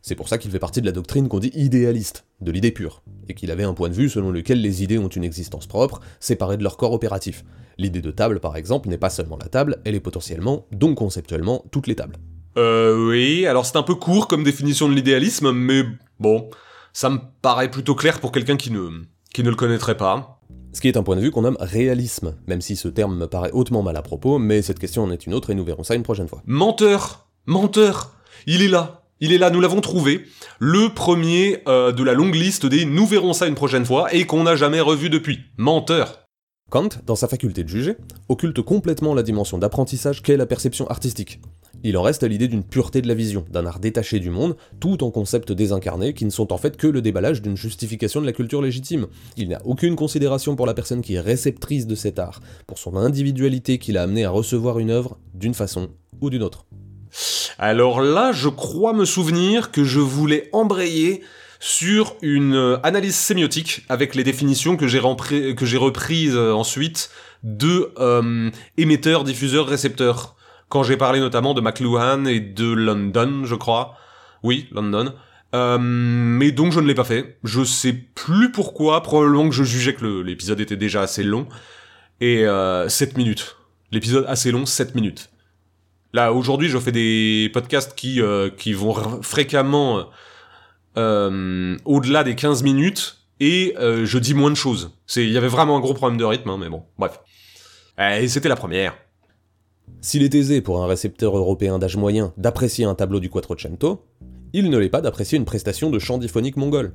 C'est 0.00 0.14
pour 0.14 0.28
ça 0.28 0.38
qu'il 0.38 0.52
fait 0.52 0.60
partie 0.60 0.80
de 0.80 0.86
la 0.86 0.92
doctrine 0.92 1.26
qu'on 1.26 1.40
dit 1.40 1.50
idéaliste, 1.54 2.24
de 2.40 2.52
l'idée 2.52 2.70
pure, 2.70 3.02
et 3.28 3.34
qu'il 3.34 3.50
avait 3.50 3.64
un 3.64 3.74
point 3.74 3.88
de 3.88 3.94
vue 3.94 4.08
selon 4.08 4.30
lequel 4.30 4.60
les 4.60 4.84
idées 4.84 4.98
ont 4.98 5.08
une 5.08 5.24
existence 5.24 5.66
propre, 5.66 6.00
séparée 6.20 6.56
de 6.56 6.62
leur 6.62 6.76
corps 6.76 6.92
opératif. 6.92 7.44
L'idée 7.78 8.00
de 8.00 8.12
table, 8.12 8.38
par 8.38 8.56
exemple, 8.56 8.88
n'est 8.88 8.96
pas 8.96 9.10
seulement 9.10 9.38
la 9.38 9.48
table, 9.48 9.78
elle 9.84 9.96
est 9.96 10.00
potentiellement, 10.00 10.66
donc 10.70 10.98
conceptuellement, 10.98 11.64
toutes 11.72 11.88
les 11.88 11.96
tables. 11.96 12.14
Euh, 12.56 13.08
oui, 13.08 13.44
alors 13.46 13.66
c'est 13.66 13.76
un 13.76 13.82
peu 13.82 13.96
court 13.96 14.28
comme 14.28 14.44
définition 14.44 14.88
de 14.88 14.94
l'idéalisme, 14.94 15.50
mais 15.50 15.82
bon, 16.20 16.48
ça 16.94 17.10
me 17.10 17.18
paraît 17.42 17.70
plutôt 17.70 17.94
clair 17.94 18.20
pour 18.20 18.32
quelqu'un 18.32 18.56
qui 18.56 18.70
ne, 18.70 18.88
qui 19.34 19.42
ne 19.42 19.50
le 19.50 19.56
connaîtrait 19.56 19.96
pas. 19.96 20.40
Ce 20.72 20.80
qui 20.80 20.88
est 20.88 20.96
un 20.96 21.02
point 21.02 21.16
de 21.16 21.20
vue 21.20 21.30
qu'on 21.30 21.42
nomme 21.42 21.58
réalisme, 21.60 22.36
même 22.46 22.60
si 22.60 22.76
ce 22.76 22.88
terme 22.88 23.16
me 23.16 23.26
paraît 23.26 23.50
hautement 23.52 23.82
mal 23.82 23.96
à 23.96 24.02
propos, 24.02 24.38
mais 24.38 24.62
cette 24.62 24.78
question 24.78 25.02
en 25.02 25.10
est 25.10 25.26
une 25.26 25.34
autre 25.34 25.50
et 25.50 25.54
nous 25.54 25.64
verrons 25.64 25.82
ça 25.82 25.94
une 25.94 26.02
prochaine 26.02 26.28
fois. 26.28 26.42
Menteur 26.46 27.26
Menteur 27.46 28.14
Il 28.46 28.62
est 28.62 28.68
là 28.68 29.02
il 29.20 29.32
est 29.32 29.38
là, 29.38 29.48
nous 29.48 29.60
l'avons 29.60 29.80
trouvé, 29.80 30.26
le 30.58 30.88
premier 30.88 31.62
euh, 31.68 31.92
de 31.92 32.02
la 32.02 32.14
longue 32.14 32.34
liste 32.34 32.66
des 32.66 32.84
nous 32.84 33.06
verrons 33.06 33.32
ça 33.32 33.46
une 33.46 33.54
prochaine 33.54 33.86
fois 33.86 34.12
et 34.12 34.26
qu'on 34.26 34.42
n'a 34.42 34.56
jamais 34.56 34.80
revu 34.80 35.08
depuis. 35.08 35.38
Menteur 35.56 36.23
Kant, 36.70 36.88
dans 37.06 37.14
sa 37.14 37.28
faculté 37.28 37.62
de 37.62 37.68
juger, 37.68 37.96
occulte 38.28 38.60
complètement 38.62 39.14
la 39.14 39.22
dimension 39.22 39.58
d'apprentissage 39.58 40.22
qu'est 40.22 40.36
la 40.36 40.46
perception 40.46 40.88
artistique. 40.88 41.40
Il 41.84 41.96
en 41.96 42.02
reste 42.02 42.22
à 42.22 42.28
l'idée 42.28 42.48
d'une 42.48 42.64
pureté 42.64 43.02
de 43.02 43.06
la 43.06 43.14
vision, 43.14 43.44
d'un 43.50 43.66
art 43.66 43.78
détaché 43.78 44.18
du 44.18 44.30
monde, 44.30 44.56
tout 44.80 45.04
en 45.04 45.10
concepts 45.10 45.52
désincarnés 45.52 46.14
qui 46.14 46.24
ne 46.24 46.30
sont 46.30 46.52
en 46.52 46.56
fait 46.56 46.76
que 46.76 46.86
le 46.86 47.02
déballage 47.02 47.42
d'une 47.42 47.56
justification 47.56 48.20
de 48.20 48.26
la 48.26 48.32
culture 48.32 48.62
légitime. 48.62 49.06
Il 49.36 49.48
n'y 49.48 49.54
a 49.54 49.60
aucune 49.64 49.94
considération 49.94 50.56
pour 50.56 50.66
la 50.66 50.74
personne 50.74 51.02
qui 51.02 51.14
est 51.14 51.20
réceptrice 51.20 51.86
de 51.86 51.94
cet 51.94 52.18
art, 52.18 52.40
pour 52.66 52.78
son 52.78 52.96
individualité 52.96 53.78
qui 53.78 53.92
l'a 53.92 54.02
amené 54.02 54.24
à 54.24 54.30
recevoir 54.30 54.78
une 54.78 54.90
œuvre 54.90 55.18
d'une 55.34 55.54
façon 55.54 55.90
ou 56.20 56.30
d'une 56.30 56.42
autre. 56.42 56.66
Alors 57.58 58.00
là, 58.00 58.32
je 58.32 58.48
crois 58.48 58.94
me 58.94 59.04
souvenir 59.04 59.70
que 59.70 59.84
je 59.84 60.00
voulais 60.00 60.48
embrayer 60.52 61.22
sur 61.66 62.16
une 62.20 62.54
euh, 62.54 62.76
analyse 62.82 63.14
sémiotique 63.16 63.86
avec 63.88 64.14
les 64.14 64.22
définitions 64.22 64.76
que 64.76 64.86
j'ai 64.86 64.98
reprises 64.98 66.36
euh, 66.36 66.52
ensuite 66.52 67.08
de 67.42 67.90
euh, 67.98 68.50
émetteurs, 68.76 69.24
diffuseurs, 69.24 69.66
récepteurs. 69.66 70.36
Quand 70.68 70.82
j'ai 70.82 70.98
parlé 70.98 71.20
notamment 71.20 71.54
de 71.54 71.62
McLuhan 71.62 72.26
et 72.26 72.38
de 72.40 72.70
London, 72.70 73.46
je 73.46 73.54
crois. 73.54 73.96
Oui, 74.42 74.68
London. 74.72 75.14
Euh, 75.54 75.78
mais 75.80 76.52
donc 76.52 76.70
je 76.70 76.80
ne 76.80 76.86
l'ai 76.86 76.94
pas 76.94 77.04
fait. 77.04 77.38
Je 77.44 77.64
sais 77.64 77.94
plus 77.94 78.52
pourquoi. 78.52 79.02
Probablement 79.02 79.48
que 79.48 79.54
je 79.54 79.64
jugeais 79.64 79.94
que 79.94 80.20
l'épisode 80.20 80.60
était 80.60 80.76
déjà 80.76 81.00
assez 81.00 81.22
long. 81.22 81.46
Et 82.20 82.44
euh, 82.46 82.90
7 82.90 83.16
minutes. 83.16 83.56
L'épisode 83.90 84.26
assez 84.28 84.50
long, 84.50 84.66
7 84.66 84.94
minutes. 84.94 85.30
Là, 86.12 86.34
aujourd'hui, 86.34 86.68
je 86.68 86.76
fais 86.76 86.92
des 86.92 87.50
podcasts 87.54 87.94
qui, 87.94 88.20
qui 88.58 88.74
vont 88.74 89.22
fréquemment 89.22 90.10
euh, 90.96 91.76
au-delà 91.84 92.24
des 92.24 92.34
15 92.34 92.62
minutes 92.62 93.18
et 93.40 93.74
euh, 93.78 94.04
je 94.04 94.18
dis 94.18 94.34
moins 94.34 94.50
de 94.50 94.56
choses. 94.56 94.92
Il 95.16 95.30
y 95.30 95.36
avait 95.36 95.48
vraiment 95.48 95.76
un 95.76 95.80
gros 95.80 95.94
problème 95.94 96.18
de 96.18 96.24
rythme, 96.24 96.50
hein, 96.50 96.58
mais 96.58 96.68
bon, 96.68 96.82
bref. 96.98 97.20
Et 97.98 98.28
c'était 98.28 98.48
la 98.48 98.56
première. 98.56 98.96
S'il 100.00 100.22
est 100.22 100.34
aisé 100.34 100.60
pour 100.60 100.82
un 100.82 100.86
récepteur 100.86 101.36
européen 101.36 101.78
d'âge 101.78 101.96
moyen 101.96 102.32
d'apprécier 102.36 102.84
un 102.84 102.94
tableau 102.94 103.20
du 103.20 103.30
Quattrocento, 103.30 104.04
il 104.52 104.70
ne 104.70 104.78
l'est 104.78 104.88
pas 104.88 105.00
d'apprécier 105.00 105.38
une 105.38 105.44
prestation 105.44 105.90
de 105.90 105.98
chant 105.98 106.18
diphonique 106.18 106.56
mongol. 106.56 106.94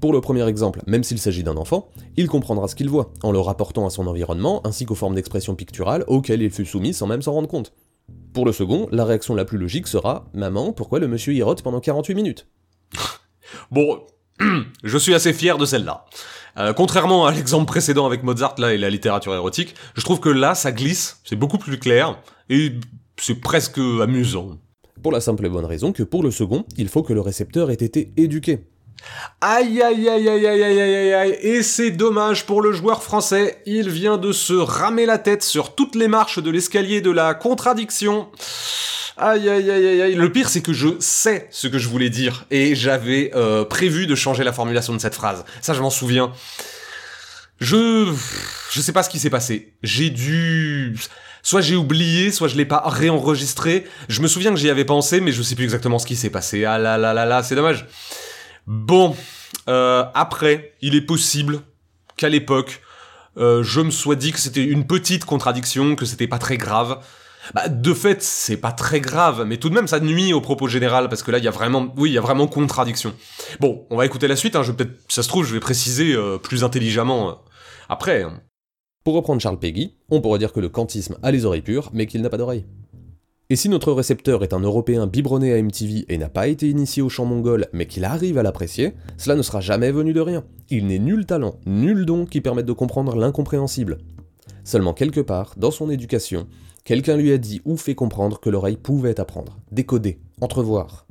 Pour 0.00 0.12
le 0.12 0.20
premier 0.20 0.46
exemple, 0.48 0.80
même 0.86 1.04
s'il 1.04 1.18
s'agit 1.18 1.42
d'un 1.42 1.56
enfant, 1.56 1.90
il 2.16 2.26
comprendra 2.26 2.68
ce 2.68 2.74
qu'il 2.74 2.88
voit, 2.88 3.12
en 3.22 3.32
le 3.32 3.40
rapportant 3.40 3.86
à 3.86 3.90
son 3.90 4.06
environnement 4.06 4.66
ainsi 4.66 4.86
qu'aux 4.86 4.94
formes 4.94 5.14
d'expression 5.14 5.54
picturale 5.54 6.04
auxquelles 6.06 6.42
il 6.42 6.50
fut 6.50 6.64
soumis 6.64 6.94
sans 6.94 7.06
même 7.06 7.22
s'en 7.22 7.32
rendre 7.32 7.48
compte. 7.48 7.72
Pour 8.32 8.46
le 8.46 8.52
second, 8.52 8.88
la 8.92 9.04
réaction 9.04 9.34
la 9.34 9.44
plus 9.44 9.58
logique 9.58 9.86
sera 9.86 10.26
Maman, 10.32 10.72
pourquoi 10.72 11.00
le 11.00 11.08
monsieur 11.08 11.34
y 11.34 11.42
pendant 11.62 11.80
48 11.80 12.14
minutes? 12.14 12.46
Bon, 13.70 14.06
je 14.84 14.98
suis 14.98 15.14
assez 15.14 15.32
fier 15.32 15.58
de 15.58 15.66
celle-là. 15.66 16.04
Euh, 16.58 16.72
contrairement 16.72 17.26
à 17.26 17.32
l'exemple 17.34 17.66
précédent 17.66 18.06
avec 18.06 18.22
Mozart 18.22 18.56
là 18.58 18.74
et 18.74 18.78
la 18.78 18.90
littérature 18.90 19.34
érotique, 19.34 19.74
je 19.94 20.02
trouve 20.02 20.20
que 20.20 20.28
là 20.28 20.54
ça 20.54 20.72
glisse, 20.72 21.20
c'est 21.24 21.36
beaucoup 21.36 21.58
plus 21.58 21.78
clair 21.78 22.18
et 22.48 22.72
c'est 23.18 23.40
presque 23.40 23.78
amusant. 23.78 24.58
Pour 25.02 25.12
la 25.12 25.20
simple 25.20 25.46
et 25.46 25.48
bonne 25.48 25.64
raison 25.64 25.92
que 25.92 26.02
pour 26.02 26.22
le 26.22 26.30
second, 26.30 26.66
il 26.76 26.88
faut 26.88 27.02
que 27.02 27.12
le 27.12 27.20
récepteur 27.20 27.70
ait 27.70 27.74
été 27.74 28.12
éduqué. 28.16 28.66
Aïe 29.40 29.80
aïe 29.80 30.08
aïe 30.08 30.28
aïe 30.28 30.46
aïe 30.46 30.62
aïe 30.62 30.80
aïe 30.80 31.12
aïe 31.14 31.38
et 31.40 31.62
c'est 31.62 31.90
dommage 31.90 32.44
pour 32.44 32.60
le 32.60 32.72
joueur 32.72 33.02
français, 33.02 33.62
il 33.64 33.88
vient 33.88 34.18
de 34.18 34.32
se 34.32 34.52
ramer 34.52 35.06
la 35.06 35.16
tête 35.16 35.42
sur 35.42 35.74
toutes 35.74 35.94
les 35.94 36.08
marches 36.08 36.38
de 36.38 36.50
l'escalier 36.50 37.00
de 37.00 37.10
la 37.10 37.32
contradiction. 37.32 38.28
Aïe 39.20 39.50
aïe 39.50 39.70
aïe 39.70 40.00
aïe. 40.02 40.14
Le 40.14 40.32
pire 40.32 40.48
c'est 40.48 40.62
que 40.62 40.72
je 40.72 40.88
sais 40.98 41.46
ce 41.50 41.68
que 41.68 41.78
je 41.78 41.88
voulais 41.88 42.08
dire 42.08 42.46
et 42.50 42.74
j'avais 42.74 43.30
euh, 43.34 43.66
prévu 43.66 44.06
de 44.06 44.14
changer 44.14 44.44
la 44.44 44.52
formulation 44.52 44.94
de 44.94 44.98
cette 44.98 45.14
phrase. 45.14 45.44
Ça 45.60 45.74
je 45.74 45.82
m'en 45.82 45.90
souviens. 45.90 46.32
Je 47.58 48.10
je 48.72 48.80
sais 48.80 48.92
pas 48.92 49.02
ce 49.02 49.10
qui 49.10 49.18
s'est 49.18 49.28
passé. 49.28 49.74
J'ai 49.82 50.08
dû 50.08 50.96
soit 51.42 51.60
j'ai 51.60 51.76
oublié, 51.76 52.32
soit 52.32 52.48
je 52.48 52.56
l'ai 52.56 52.64
pas 52.64 52.82
réenregistré. 52.86 53.84
Je 54.08 54.22
me 54.22 54.26
souviens 54.28 54.52
que 54.52 54.58
j'y 54.58 54.70
avais 54.70 54.86
pensé 54.86 55.20
mais 55.20 55.32
je 55.32 55.42
sais 55.42 55.54
plus 55.54 55.64
exactement 55.64 55.98
ce 55.98 56.06
qui 56.06 56.16
s'est 56.16 56.30
passé. 56.30 56.64
Ah 56.64 56.78
là 56.78 56.96
là 56.96 57.12
là 57.12 57.26
là, 57.26 57.42
c'est 57.42 57.54
dommage. 57.54 57.86
Bon, 58.66 59.14
euh, 59.68 60.04
après, 60.14 60.74
il 60.80 60.94
est 60.94 61.02
possible 61.02 61.60
qu'à 62.16 62.30
l'époque, 62.30 62.80
euh, 63.36 63.62
je 63.62 63.80
me 63.80 63.90
sois 63.90 64.16
dit 64.16 64.32
que 64.32 64.38
c'était 64.38 64.64
une 64.64 64.86
petite 64.86 65.24
contradiction, 65.24 65.94
que 65.94 66.04
c'était 66.06 66.26
pas 66.26 66.38
très 66.38 66.56
grave. 66.56 67.00
Bah, 67.54 67.68
de 67.68 67.94
fait, 67.94 68.22
c'est 68.22 68.56
pas 68.56 68.72
très 68.72 69.00
grave, 69.00 69.44
mais 69.46 69.56
tout 69.56 69.68
de 69.70 69.74
même, 69.74 69.88
ça 69.88 70.00
nuit 70.00 70.32
au 70.32 70.40
propos 70.40 70.68
général, 70.68 71.08
parce 71.08 71.22
que 71.22 71.30
là, 71.30 71.38
il 71.38 71.44
y 71.44 71.48
a 71.48 71.52
vraiment, 71.52 71.92
oui, 71.96 72.10
il 72.12 72.20
vraiment 72.20 72.46
contradiction. 72.46 73.12
Bon, 73.60 73.86
on 73.90 73.96
va 73.96 74.06
écouter 74.06 74.28
la 74.28 74.36
suite, 74.36 74.56
hein, 74.56 74.62
je 74.62 74.72
peut-être, 74.72 74.92
ça 75.08 75.22
se 75.22 75.28
trouve, 75.28 75.44
je 75.44 75.54
vais 75.54 75.60
préciser 75.60 76.14
euh, 76.14 76.38
plus 76.38 76.64
intelligemment 76.64 77.30
euh, 77.30 77.34
après. 77.88 78.22
hein. 78.22 78.40
Pour 79.04 79.14
reprendre 79.14 79.40
Charles 79.40 79.58
Peggy, 79.58 79.94
on 80.10 80.20
pourrait 80.20 80.38
dire 80.38 80.52
que 80.52 80.60
le 80.60 80.68
kantisme 80.68 81.16
a 81.22 81.30
les 81.30 81.46
oreilles 81.46 81.62
pures, 81.62 81.90
mais 81.94 82.06
qu'il 82.06 82.20
n'a 82.20 82.28
pas 82.28 82.36
d'oreilles. 82.36 82.66
Et 83.48 83.56
si 83.56 83.68
notre 83.68 83.92
récepteur 83.92 84.44
est 84.44 84.52
un 84.52 84.60
Européen 84.60 85.08
biberonné 85.08 85.52
à 85.52 85.60
MTV 85.60 86.04
et 86.08 86.18
n'a 86.18 86.28
pas 86.28 86.46
été 86.46 86.68
initié 86.68 87.02
au 87.02 87.08
chant 87.08 87.24
mongol, 87.24 87.66
mais 87.72 87.86
qu'il 87.86 88.04
arrive 88.04 88.38
à 88.38 88.44
l'apprécier, 88.44 88.92
cela 89.16 89.34
ne 89.34 89.42
sera 89.42 89.60
jamais 89.60 89.90
venu 89.90 90.12
de 90.12 90.20
rien. 90.20 90.44
Il 90.68 90.86
n'est 90.86 91.00
nul 91.00 91.26
talent, 91.26 91.58
nul 91.66 92.04
don 92.04 92.26
qui 92.26 92.40
permette 92.40 92.66
de 92.66 92.72
comprendre 92.72 93.16
l'incompréhensible. 93.16 93.98
Seulement 94.62 94.92
quelque 94.94 95.20
part, 95.20 95.54
dans 95.56 95.72
son 95.72 95.90
éducation, 95.90 96.46
quelqu'un 96.90 97.16
lui 97.16 97.30
a 97.30 97.38
dit 97.38 97.62
ou 97.64 97.76
fait 97.76 97.94
comprendre 97.94 98.40
que 98.40 98.50
l'oreille 98.50 98.76
pouvait 98.76 99.20
apprendre, 99.20 99.60
décoder, 99.70 100.18
entrevoir. 100.40 101.06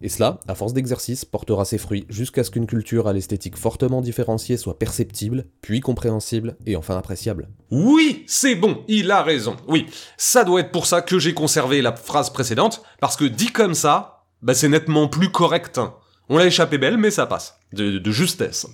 Et 0.00 0.08
cela, 0.08 0.40
à 0.48 0.56
force 0.56 0.72
d'exercice, 0.72 1.24
portera 1.24 1.64
ses 1.64 1.78
fruits 1.78 2.06
jusqu'à 2.08 2.42
ce 2.42 2.50
qu'une 2.50 2.66
culture 2.66 3.06
à 3.06 3.12
l'esthétique 3.12 3.56
fortement 3.56 4.00
différenciée 4.00 4.56
soit 4.56 4.80
perceptible, 4.80 5.44
puis 5.60 5.78
compréhensible 5.78 6.56
et 6.66 6.74
enfin 6.74 6.98
appréciable. 6.98 7.50
Oui, 7.70 8.24
c'est 8.26 8.56
bon, 8.56 8.82
il 8.88 9.12
a 9.12 9.22
raison. 9.22 9.54
Oui, 9.68 9.86
ça 10.16 10.42
doit 10.42 10.58
être 10.58 10.72
pour 10.72 10.86
ça 10.86 11.02
que 11.02 11.20
j'ai 11.20 11.34
conservé 11.34 11.82
la 11.82 11.94
phrase 11.94 12.30
précédente, 12.30 12.82
parce 13.00 13.14
que 13.14 13.24
dit 13.24 13.52
comme 13.52 13.74
ça, 13.74 14.24
bah 14.42 14.54
c'est 14.54 14.68
nettement 14.68 15.06
plus 15.06 15.30
correct. 15.30 15.78
On 16.30 16.36
l'a 16.36 16.46
échappé 16.46 16.78
belle, 16.78 16.98
mais 16.98 17.12
ça 17.12 17.26
passe. 17.26 17.60
De, 17.72 17.98
de 17.98 18.10
justesse. 18.10 18.66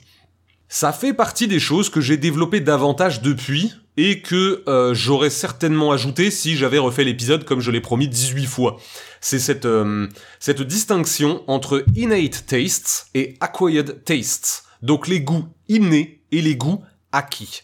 Ça 0.70 0.92
fait 0.92 1.12
partie 1.12 1.46
des 1.46 1.60
choses 1.60 1.90
que 1.90 2.00
j'ai 2.00 2.16
développées 2.16 2.60
davantage 2.60 3.20
depuis, 3.20 3.74
et 4.00 4.20
que 4.20 4.62
euh, 4.68 4.94
j'aurais 4.94 5.28
certainement 5.28 5.90
ajouté 5.90 6.30
si 6.30 6.56
j'avais 6.56 6.78
refait 6.78 7.02
l'épisode 7.02 7.44
comme 7.44 7.60
je 7.60 7.72
l'ai 7.72 7.80
promis 7.80 8.06
18 8.06 8.46
fois. 8.46 8.78
C'est 9.20 9.40
cette, 9.40 9.66
euh, 9.66 10.06
cette 10.38 10.62
distinction 10.62 11.42
entre 11.48 11.84
innate 11.96 12.46
tastes 12.46 13.08
et 13.14 13.34
acquired 13.40 14.04
tastes. 14.04 14.62
Donc 14.82 15.08
les 15.08 15.20
goûts 15.20 15.48
innés 15.68 16.22
et 16.30 16.40
les 16.40 16.54
goûts 16.54 16.80
acquis. 17.10 17.62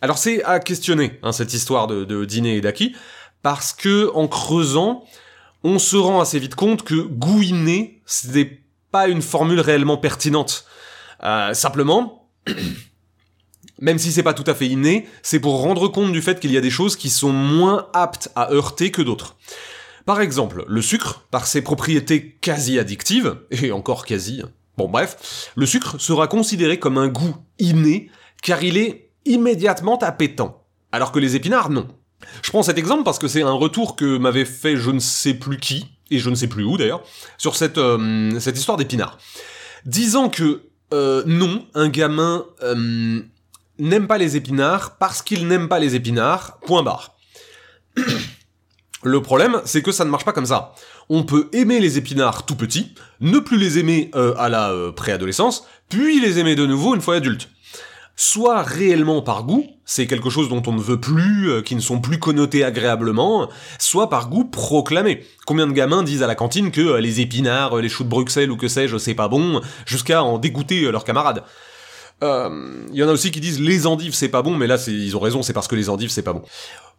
Alors 0.00 0.16
c'est 0.16 0.42
à 0.44 0.60
questionner, 0.60 1.20
hein, 1.22 1.32
cette 1.32 1.52
histoire 1.52 1.86
de, 1.88 2.24
d'inné 2.24 2.56
et 2.56 2.60
d'acquis, 2.62 2.96
parce 3.42 3.74
que 3.74 4.10
en 4.14 4.28
creusant, 4.28 5.04
on 5.62 5.78
se 5.78 5.96
rend 5.96 6.22
assez 6.22 6.38
vite 6.38 6.54
compte 6.54 6.84
que 6.84 6.94
goût 6.94 7.42
inné, 7.42 8.00
ce 8.06 8.28
n'est 8.28 8.62
pas 8.90 9.08
une 9.08 9.20
formule 9.20 9.60
réellement 9.60 9.98
pertinente. 9.98 10.64
Euh, 11.22 11.52
simplement, 11.52 12.30
même 13.78 13.98
si 13.98 14.12
c'est 14.12 14.22
pas 14.22 14.34
tout 14.34 14.44
à 14.46 14.54
fait 14.54 14.66
inné, 14.66 15.06
c'est 15.22 15.40
pour 15.40 15.60
rendre 15.60 15.88
compte 15.88 16.12
du 16.12 16.22
fait 16.22 16.40
qu'il 16.40 16.52
y 16.52 16.56
a 16.56 16.60
des 16.60 16.70
choses 16.70 16.96
qui 16.96 17.10
sont 17.10 17.32
moins 17.32 17.88
aptes 17.92 18.30
à 18.34 18.52
heurter 18.52 18.90
que 18.90 19.02
d'autres. 19.02 19.36
Par 20.06 20.20
exemple, 20.20 20.64
le 20.68 20.82
sucre, 20.82 21.26
par 21.30 21.46
ses 21.46 21.62
propriétés 21.62 22.36
quasi 22.40 22.78
addictives, 22.78 23.38
et 23.50 23.72
encore 23.72 24.06
quasi, 24.06 24.42
bon 24.76 24.88
bref, 24.88 25.50
le 25.56 25.66
sucre 25.66 26.00
sera 26.00 26.28
considéré 26.28 26.78
comme 26.78 26.98
un 26.98 27.08
goût 27.08 27.36
inné, 27.58 28.10
car 28.42 28.62
il 28.62 28.76
est 28.76 29.10
immédiatement 29.24 29.98
appétant, 29.98 30.64
alors 30.92 31.12
que 31.12 31.18
les 31.18 31.36
épinards 31.36 31.70
non. 31.70 31.88
Je 32.42 32.50
prends 32.50 32.62
cet 32.62 32.78
exemple 32.78 33.04
parce 33.04 33.18
que 33.18 33.28
c'est 33.28 33.42
un 33.42 33.52
retour 33.52 33.94
que 33.96 34.16
m'avait 34.16 34.46
fait 34.46 34.76
je 34.76 34.90
ne 34.90 35.00
sais 35.00 35.34
plus 35.34 35.58
qui, 35.58 35.86
et 36.10 36.18
je 36.18 36.30
ne 36.30 36.34
sais 36.34 36.46
plus 36.46 36.64
où 36.64 36.76
d'ailleurs, 36.76 37.02
sur 37.36 37.56
cette, 37.56 37.78
euh, 37.78 38.38
cette 38.40 38.58
histoire 38.58 38.78
d'épinards. 38.78 39.18
Disant 39.84 40.28
que 40.28 40.62
euh, 40.92 41.22
non, 41.26 41.66
un 41.74 41.88
gamin 41.88 42.46
euh, 42.62 43.20
n'aime 43.78 44.06
pas 44.06 44.18
les 44.18 44.36
épinards 44.36 44.96
parce 44.98 45.22
qu'il 45.22 45.46
n'aime 45.46 45.68
pas 45.68 45.78
les 45.78 45.94
épinards, 45.94 46.58
point 46.60 46.82
barre. 46.82 47.16
Le 49.02 49.22
problème, 49.22 49.60
c'est 49.64 49.82
que 49.82 49.92
ça 49.92 50.04
ne 50.04 50.10
marche 50.10 50.24
pas 50.24 50.32
comme 50.32 50.46
ça. 50.46 50.74
On 51.08 51.22
peut 51.22 51.48
aimer 51.52 51.78
les 51.78 51.96
épinards 51.96 52.44
tout 52.44 52.56
petits, 52.56 52.92
ne 53.20 53.38
plus 53.38 53.56
les 53.56 53.78
aimer 53.78 54.10
euh, 54.16 54.34
à 54.36 54.48
la 54.48 54.70
euh, 54.70 54.90
préadolescence, 54.90 55.64
puis 55.88 56.20
les 56.20 56.38
aimer 56.38 56.56
de 56.56 56.66
nouveau 56.66 56.94
une 56.94 57.00
fois 57.00 57.16
adulte. 57.16 57.48
Soit 58.16 58.62
réellement 58.62 59.22
par 59.22 59.44
goût, 59.44 59.66
c'est 59.84 60.06
quelque 60.06 60.30
chose 60.30 60.48
dont 60.48 60.62
on 60.66 60.72
ne 60.72 60.80
veut 60.80 60.98
plus, 61.00 61.50
euh, 61.50 61.62
qui 61.62 61.76
ne 61.76 61.80
sont 61.80 62.00
plus 62.00 62.18
connotés 62.18 62.64
agréablement, 62.64 63.48
soit 63.78 64.08
par 64.08 64.28
goût 64.28 64.44
proclamé. 64.44 65.24
Combien 65.46 65.68
de 65.68 65.72
gamins 65.72 66.02
disent 66.02 66.24
à 66.24 66.26
la 66.26 66.34
cantine 66.34 66.72
que 66.72 66.96
les 66.96 67.20
épinards, 67.20 67.76
les 67.76 67.88
choux 67.88 68.02
de 68.02 68.08
Bruxelles 68.08 68.50
ou 68.50 68.56
que 68.56 68.66
sais-je, 68.66 68.96
c'est 68.96 69.14
pas 69.14 69.28
bon, 69.28 69.60
jusqu'à 69.84 70.24
en 70.24 70.38
dégoûter 70.38 70.90
leurs 70.90 71.04
camarades. 71.04 71.44
Euh, 72.22 72.84
Il 72.92 72.98
y 72.98 73.04
en 73.04 73.08
a 73.08 73.12
aussi 73.12 73.30
qui 73.30 73.40
disent 73.40 73.60
les 73.60 73.86
endives 73.86 74.14
c'est 74.14 74.28
pas 74.28 74.42
bon, 74.42 74.56
mais 74.56 74.66
là 74.66 74.76
ils 74.86 75.16
ont 75.16 75.20
raison, 75.20 75.42
c'est 75.42 75.52
parce 75.52 75.68
que 75.68 75.76
les 75.76 75.88
endives 75.88 76.10
c'est 76.10 76.22
pas 76.22 76.32
bon. 76.32 76.42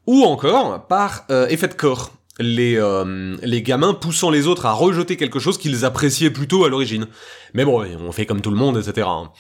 Ou 0.06 0.24
encore 0.24 0.88
par 0.88 1.26
euh, 1.32 1.48
effet 1.48 1.68
de 1.68 1.74
corps. 1.74 2.12
Les, 2.40 2.76
euh, 2.78 3.36
les 3.42 3.64
gamins 3.64 3.96
poussant 3.96 4.30
les 4.30 4.46
autres 4.46 4.68
à 4.68 4.72
rejeter 4.72 5.18
quelque 5.18 5.40
chose 5.40 5.58
qu'ils 5.58 5.86
appréciaient 5.86 6.30
plutôt 6.30 6.66
à 6.66 6.70
l'origine. 6.70 7.08
Mais 7.56 7.66
bon, 7.66 7.84
on 8.00 8.12
fait 8.12 8.28
comme 8.28 8.42
tout 8.42 8.52
le 8.52 8.56
monde, 8.56 8.78
etc. 8.78 9.08
hein. 9.10 9.32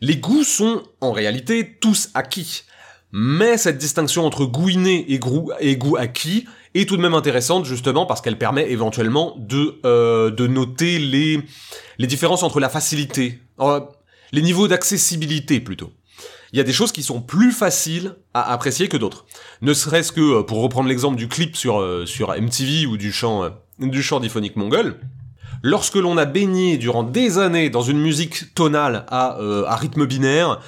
Les 0.00 0.16
goûts 0.16 0.44
sont, 0.44 0.82
en 1.02 1.12
réalité, 1.12 1.76
tous 1.78 2.08
acquis. 2.14 2.62
Mais 3.12 3.58
cette 3.58 3.76
distinction 3.76 4.24
entre 4.24 4.46
goût 4.46 4.70
inné 4.70 5.04
et 5.10 5.18
goût, 5.18 5.96
acquis 5.98 6.46
est 6.74 6.88
tout 6.88 6.96
de 6.96 7.02
même 7.02 7.12
intéressante, 7.12 7.66
justement, 7.66 8.06
parce 8.06 8.22
qu'elle 8.22 8.38
permet 8.38 8.70
éventuellement 8.70 9.34
de, 9.36 9.78
euh, 9.84 10.30
de 10.30 10.46
noter 10.46 10.98
les, 10.98 11.42
les 11.98 12.06
différences 12.06 12.42
entre 12.42 12.60
la 12.60 12.70
facilité, 12.70 13.40
les 14.32 14.42
niveaux 14.42 14.68
d'accessibilité 14.68 15.60
plutôt. 15.60 15.92
Il 16.52 16.56
y 16.56 16.60
a 16.60 16.64
des 16.64 16.72
choses 16.72 16.92
qui 16.92 17.02
sont 17.02 17.20
plus 17.20 17.52
faciles 17.52 18.16
à 18.32 18.52
apprécier 18.52 18.88
que 18.88 18.96
d'autres. 18.96 19.26
Ne 19.60 19.74
serait-ce 19.74 20.12
que, 20.12 20.20
euh, 20.20 20.42
pour 20.42 20.62
reprendre 20.62 20.88
l'exemple 20.88 21.16
du 21.16 21.28
clip 21.28 21.56
sur, 21.56 21.80
euh, 21.80 22.06
sur 22.06 22.30
MTV 22.30 22.86
ou 22.86 22.96
du 22.96 23.12
chant, 23.12 23.44
euh, 23.44 23.50
du 23.78 24.02
chant 24.02 24.18
diphonique 24.18 24.56
mongol, 24.56 24.98
lorsque 25.62 25.96
l'on 25.96 26.16
a 26.16 26.24
baigné 26.24 26.78
durant 26.78 27.02
des 27.02 27.38
années 27.38 27.68
dans 27.68 27.82
une 27.82 27.98
musique 27.98 28.54
tonale 28.54 29.04
à, 29.08 29.38
euh, 29.40 29.64
à 29.66 29.76
rythme 29.76 30.06
binaire, 30.06 30.60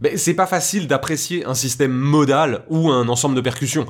ben, 0.00 0.16
c'est 0.18 0.34
pas 0.34 0.46
facile 0.46 0.88
d'apprécier 0.88 1.44
un 1.44 1.54
système 1.54 1.92
modal 1.92 2.64
ou 2.68 2.90
un 2.90 3.08
ensemble 3.08 3.36
de 3.36 3.40
percussions. 3.40 3.86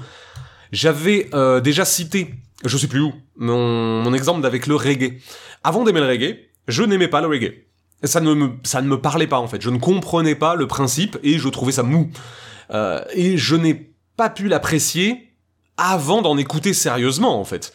J'avais 0.73 1.29
déjà 1.65 1.85
cité, 1.85 2.35
je 2.65 2.77
sais 2.79 2.87
plus 2.87 3.01
où, 3.01 3.13
mon, 3.37 4.03
mon 4.03 4.15
exemple 4.15 4.47
avec 4.47 4.69
le 4.69 4.77
reggae. 4.77 5.19
Avant 5.65 5.83
d'aimer 5.83 5.99
le 6.01 6.07
reggae, 6.07 6.37
je 6.69 6.85
n'aimais 6.85 7.09
pas 7.09 7.21
le 7.21 7.27
reggae. 7.27 7.70
Ça 8.05 8.21
ne, 8.21 8.33
me, 8.33 8.53
ça 8.63 8.81
ne 8.81 8.89
me 8.89 9.01
parlait 9.01 9.27
pas 9.27 9.39
en 9.39 9.47
fait, 9.47 9.61
je 9.61 9.71
ne 9.71 9.79
comprenais 9.79 10.35
pas 10.35 10.55
le 10.55 10.67
principe 10.67 11.19
et 11.23 11.39
je 11.39 11.49
trouvais 11.49 11.73
ça 11.73 11.83
mou. 11.83 12.11
Euh, 12.71 13.03
et 13.13 13.37
je 13.37 13.57
n'ai 13.57 13.93
pas 14.17 14.31
pu 14.31 14.49
l'apprécier 14.49 15.35
avant 15.77 16.23
d'en 16.23 16.37
écouter 16.37 16.73
sérieusement 16.73 17.39
en 17.39 17.45
fait. 17.45 17.75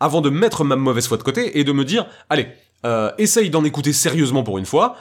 Avant 0.00 0.20
de 0.20 0.30
mettre 0.30 0.64
ma 0.64 0.76
mauvaise 0.76 1.06
foi 1.06 1.16
de 1.16 1.22
côté 1.22 1.58
et 1.58 1.64
de 1.64 1.72
me 1.72 1.84
dire, 1.84 2.06
allez, 2.28 2.48
euh, 2.84 3.10
essaye 3.18 3.50
d'en 3.50 3.64
écouter 3.64 3.92
sérieusement 3.92 4.42
pour 4.42 4.58
une 4.58 4.66
fois, 4.66 4.96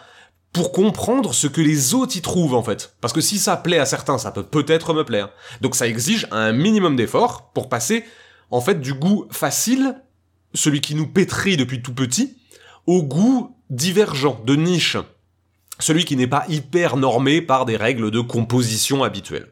pour 0.54 0.72
comprendre 0.72 1.34
ce 1.34 1.48
que 1.48 1.62
les 1.62 1.94
autres 1.96 2.16
y 2.16 2.22
trouvent 2.22 2.54
en 2.54 2.64
fait. 2.64 2.96
Parce 3.02 3.12
que 3.12 3.22
si 3.22 3.40
ça 3.40 3.58
plaît 3.58 3.80
à 3.80 3.86
certains, 3.86 4.18
ça 4.18 4.32
peut 4.32 4.44
peut-être 4.44 4.94
me 4.94 5.04
plaire. 5.04 5.30
Donc 5.62 5.76
ça 5.76 5.88
exige 5.88 6.28
un 6.32 6.54
minimum 6.54 6.96
d'effort 6.96 7.52
pour 7.54 7.70
passer 7.70 8.06
en 8.52 8.62
fait 8.62 8.80
du 8.80 8.94
goût 8.94 9.26
facile, 9.32 9.96
celui 10.54 10.80
qui 10.80 10.94
nous 10.94 11.08
pétrit 11.08 11.58
depuis 11.58 11.82
tout 11.82 11.94
petit, 11.94 12.38
au 12.86 13.02
goût 13.02 13.56
divergent, 13.74 14.40
de 14.46 14.56
niche. 14.56 14.98
Celui 15.80 16.06
qui 16.06 16.16
n'est 16.16 16.28
pas 16.28 16.46
hyper 16.48 16.96
normé 16.96 17.42
par 17.42 17.66
des 17.66 17.76
règles 17.76 18.12
de 18.12 18.22
composition 18.22 19.04
habituelles. 19.04 19.52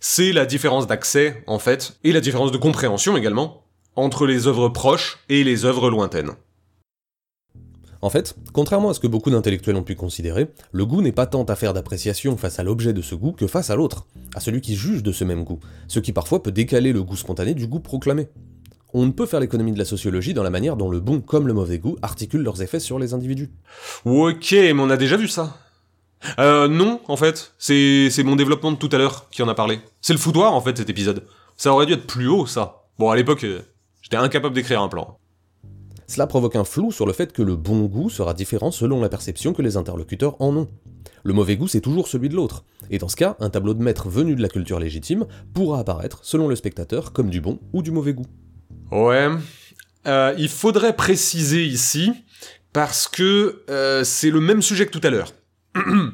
C'est 0.00 0.32
la 0.32 0.46
différence 0.46 0.86
d'accès, 0.86 1.44
en 1.46 1.58
fait, 1.58 1.98
et 2.02 2.12
la 2.12 2.22
différence 2.22 2.52
de 2.52 2.56
compréhension 2.56 3.16
également, 3.16 3.64
entre 3.94 4.26
les 4.26 4.46
œuvres 4.46 4.70
proches 4.70 5.18
et 5.28 5.44
les 5.44 5.66
œuvres 5.66 5.90
lointaines. 5.90 6.30
En 8.02 8.08
fait, 8.08 8.34
contrairement 8.54 8.88
à 8.88 8.94
ce 8.94 9.00
que 9.00 9.06
beaucoup 9.06 9.30
d'intellectuels 9.30 9.76
ont 9.76 9.82
pu 9.82 9.94
considérer, 9.94 10.48
le 10.72 10.86
goût 10.86 11.02
n'est 11.02 11.12
pas 11.12 11.26
tant 11.26 11.44
affaire 11.44 11.74
d'appréciation 11.74 12.38
face 12.38 12.58
à 12.58 12.62
l'objet 12.62 12.94
de 12.94 13.02
ce 13.02 13.14
goût 13.14 13.32
que 13.32 13.46
face 13.46 13.68
à 13.68 13.76
l'autre, 13.76 14.06
à 14.34 14.40
celui 14.40 14.62
qui 14.62 14.74
juge 14.74 15.02
de 15.02 15.12
ce 15.12 15.24
même 15.24 15.44
goût, 15.44 15.60
ce 15.86 16.00
qui 16.00 16.14
parfois 16.14 16.42
peut 16.42 16.52
décaler 16.52 16.94
le 16.94 17.02
goût 17.02 17.16
spontané 17.16 17.52
du 17.52 17.66
goût 17.66 17.80
proclamé. 17.80 18.28
On 18.92 19.06
ne 19.06 19.12
peut 19.12 19.26
faire 19.26 19.40
l'économie 19.40 19.72
de 19.72 19.78
la 19.78 19.84
sociologie 19.84 20.34
dans 20.34 20.42
la 20.42 20.50
manière 20.50 20.76
dont 20.76 20.90
le 20.90 21.00
bon 21.00 21.20
comme 21.20 21.46
le 21.46 21.52
mauvais 21.52 21.78
goût 21.78 21.96
articulent 22.02 22.42
leurs 22.42 22.62
effets 22.62 22.80
sur 22.80 22.98
les 22.98 23.14
individus. 23.14 23.50
Ok, 24.04 24.52
mais 24.52 24.74
on 24.78 24.90
a 24.90 24.96
déjà 24.96 25.16
vu 25.16 25.28
ça. 25.28 25.56
Euh, 26.38 26.68
non, 26.68 27.00
en 27.08 27.16
fait. 27.16 27.52
C'est, 27.58 28.10
mon 28.24 28.36
développement 28.36 28.72
de 28.72 28.76
tout 28.76 28.88
à 28.92 28.98
l'heure 28.98 29.28
qui 29.30 29.42
en 29.42 29.48
a 29.48 29.54
parlé. 29.54 29.80
C'est 30.00 30.12
le 30.12 30.18
foutoir, 30.18 30.54
en 30.54 30.60
fait, 30.60 30.76
cet 30.76 30.90
épisode. 30.90 31.24
Ça 31.56 31.72
aurait 31.72 31.86
dû 31.86 31.92
être 31.92 32.06
plus 32.06 32.28
haut, 32.28 32.46
ça. 32.46 32.84
Bon, 32.98 33.10
à 33.10 33.16
l'époque, 33.16 33.44
euh, 33.44 33.60
j'étais 34.02 34.16
incapable 34.16 34.54
d'écrire 34.54 34.82
un 34.82 34.88
plan. 34.88 35.18
Cela 36.06 36.26
provoque 36.26 36.56
un 36.56 36.64
flou 36.64 36.90
sur 36.90 37.06
le 37.06 37.12
fait 37.12 37.32
que 37.32 37.42
le 37.42 37.54
bon 37.54 37.84
goût 37.84 38.10
sera 38.10 38.34
différent 38.34 38.72
selon 38.72 39.00
la 39.00 39.08
perception 39.08 39.52
que 39.52 39.62
les 39.62 39.76
interlocuteurs 39.76 40.34
en 40.40 40.56
ont. 40.56 40.68
Le 41.22 41.32
mauvais 41.32 41.56
goût, 41.56 41.68
c'est 41.68 41.80
toujours 41.80 42.08
celui 42.08 42.28
de 42.28 42.34
l'autre. 42.34 42.64
Et 42.90 42.98
dans 42.98 43.08
ce 43.08 43.14
cas, 43.14 43.36
un 43.38 43.48
tableau 43.48 43.74
de 43.74 43.82
maître 43.82 44.08
venu 44.08 44.34
de 44.34 44.42
la 44.42 44.48
culture 44.48 44.80
légitime 44.80 45.26
pourra 45.54 45.78
apparaître, 45.78 46.18
selon 46.22 46.48
le 46.48 46.56
spectateur, 46.56 47.12
comme 47.12 47.30
du 47.30 47.40
bon 47.40 47.60
ou 47.72 47.82
du 47.82 47.92
mauvais 47.92 48.14
goût. 48.14 48.26
Ouais. 48.90 49.28
Euh, 50.06 50.34
il 50.38 50.48
faudrait 50.48 50.96
préciser 50.96 51.64
ici, 51.64 52.12
parce 52.72 53.08
que 53.08 53.62
euh, 53.68 54.04
c'est 54.04 54.30
le 54.30 54.40
même 54.40 54.62
sujet 54.62 54.86
que 54.86 54.90
tout 54.90 55.06
à 55.06 55.10
l'heure. 55.10 55.32
Euh, 55.76 56.10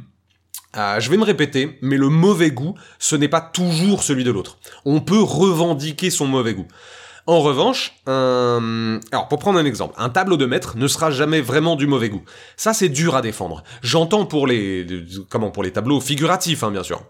je 1.00 1.10
vais 1.10 1.16
me 1.16 1.24
répéter, 1.24 1.78
mais 1.82 1.96
le 1.96 2.08
mauvais 2.08 2.50
goût, 2.50 2.74
ce 2.98 3.16
n'est 3.16 3.28
pas 3.28 3.40
toujours 3.40 4.02
celui 4.02 4.24
de 4.24 4.30
l'autre. 4.30 4.58
On 4.84 5.00
peut 5.00 5.22
revendiquer 5.22 6.10
son 6.10 6.26
mauvais 6.26 6.54
goût. 6.54 6.68
En 7.28 7.40
revanche, 7.40 7.92
alors 8.06 9.26
pour 9.28 9.40
prendre 9.40 9.58
un 9.58 9.64
exemple, 9.64 9.96
un 9.98 10.10
tableau 10.10 10.36
de 10.36 10.46
maître 10.46 10.76
ne 10.76 10.86
sera 10.86 11.10
jamais 11.10 11.40
vraiment 11.40 11.74
du 11.74 11.88
mauvais 11.88 12.08
goût. 12.08 12.22
Ça 12.56 12.72
c'est 12.72 12.88
dur 12.88 13.16
à 13.16 13.20
défendre. 13.20 13.64
J'entends 13.82 14.26
pour 14.26 14.46
les 14.46 14.86
comment 15.28 15.50
pour 15.50 15.64
les 15.64 15.72
tableaux 15.72 16.00
figuratifs 16.00 16.62
hein, 16.62 16.70
bien 16.70 16.84
sûr. 16.84 17.02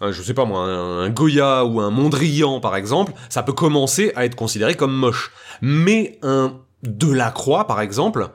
Je 0.00 0.22
sais 0.22 0.34
pas 0.34 0.44
moi, 0.44 0.60
un, 0.60 1.10
Goya 1.10 1.64
ou 1.64 1.80
un 1.80 1.90
Mondrian 1.90 2.60
par 2.60 2.76
exemple, 2.76 3.12
ça 3.28 3.42
peut 3.42 3.52
commencer 3.52 4.12
à 4.14 4.24
être 4.24 4.36
considéré 4.36 4.74
comme 4.74 4.94
moche. 4.94 5.32
Mais 5.62 6.18
un 6.22 6.60
Delacroix 6.82 7.66
par 7.66 7.80
exemple, 7.80 8.28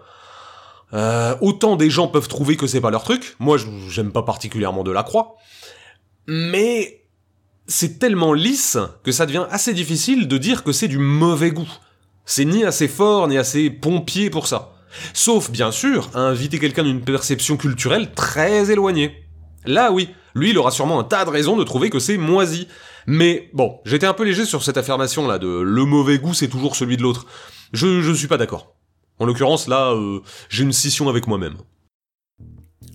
euh, 0.93 1.36
autant 1.41 1.76
des 1.76 1.89
gens 1.89 2.08
peuvent 2.08 2.28
trouver 2.28 2.58
que 2.58 2.67
c'est 2.67 2.82
pas 2.82 2.91
leur 2.91 3.04
truc. 3.04 3.36
Moi, 3.39 3.58
j'aime 3.89 4.12
pas 4.12 4.24
particulièrement 4.24 4.84
Delacroix. 4.84 5.36
Mais 6.28 7.06
c'est 7.67 8.00
tellement 8.00 8.34
lisse 8.34 8.78
que 9.04 9.12
ça 9.12 9.26
devient 9.26 9.45
assez 9.50 9.74
difficile 9.74 10.28
de 10.28 10.38
dire 10.38 10.63
que 10.63 10.71
c'est 10.71 10.88
du 10.88 10.97
mauvais 10.97 11.52
goût. 11.52 11.69
C'est 12.26 12.45
ni 12.45 12.63
assez 12.63 12.88
fort 12.88 13.28
ni 13.28 13.38
assez 13.38 13.69
pompier 13.69 14.30
pour 14.30 14.47
ça. 14.47 14.74
Sauf, 15.13 15.50
bien 15.50 15.71
sûr, 15.71 16.10
inviter 16.13 16.60
quelqu'un 16.60 16.84
d'une 16.84 17.02
perception 17.02 17.56
culturelle 17.56 18.12
très 18.13 18.71
éloignée. 18.71 19.24
Là, 19.65 19.91
oui, 19.91 20.10
lui, 20.34 20.52
il 20.52 20.58
aura 20.58 20.71
sûrement 20.71 21.00
un 21.00 21.04
tas 21.04 21.26
de 21.26 21.30
raisons 21.30 21.56
de 21.56 21.63
trouver 21.63 21.89
que 21.89 22.00
c'est 22.00 22.17
moisi. 22.17 22.67
Mais 23.08 23.50
bon, 23.54 23.80
j'étais 23.86 24.06
un 24.06 24.13
peu 24.13 24.24
léger 24.24 24.45
sur 24.45 24.63
cette 24.63 24.78
affirmation 24.78 25.28
là 25.28 25.39
de 25.39 25.47
le 25.47 25.86
mauvais 25.86 26.19
goût 26.19 26.34
c'est 26.34 26.47
toujours 26.47 26.76
celui 26.76 26.97
de 26.97 27.02
l'autre. 27.02 27.26
Je, 27.74 28.02
je 28.02 28.12
suis 28.12 28.28
pas 28.28 28.38
d'accord. 28.38 28.76
En 29.19 29.26
l'occurrence, 29.26 29.67
là, 29.67 29.91
euh, 29.91 30.19
j'ai 30.50 30.63
une 30.63 30.74
scission 30.74 31.10
avec 31.10 31.28
moi-même. 31.28 31.58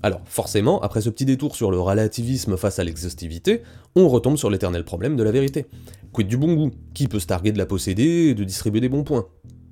Alors, 0.02 0.20
forcément, 0.26 0.80
après 0.82 1.00
ce 1.00 1.10
petit 1.10 1.24
détour 1.24 1.56
sur 1.56 1.70
le 1.70 1.80
relativisme 1.80 2.56
face 2.56 2.78
à 2.78 2.84
l'exhaustivité, 2.84 3.62
on 3.94 4.08
retombe 4.08 4.36
sur 4.36 4.50
l'éternel 4.50 4.84
problème 4.84 5.16
de 5.16 5.22
la 5.22 5.30
vérité. 5.30 5.66
Quid 6.12 6.28
du 6.28 6.36
bon 6.36 6.54
goût? 6.54 6.70
Qui 6.94 7.08
peut 7.08 7.20
se 7.20 7.26
targuer 7.26 7.52
de 7.52 7.58
la 7.58 7.66
posséder 7.66 8.28
et 8.28 8.34
de 8.34 8.44
distribuer 8.44 8.80
des 8.80 8.88
bons 8.88 9.04
points? 9.04 9.26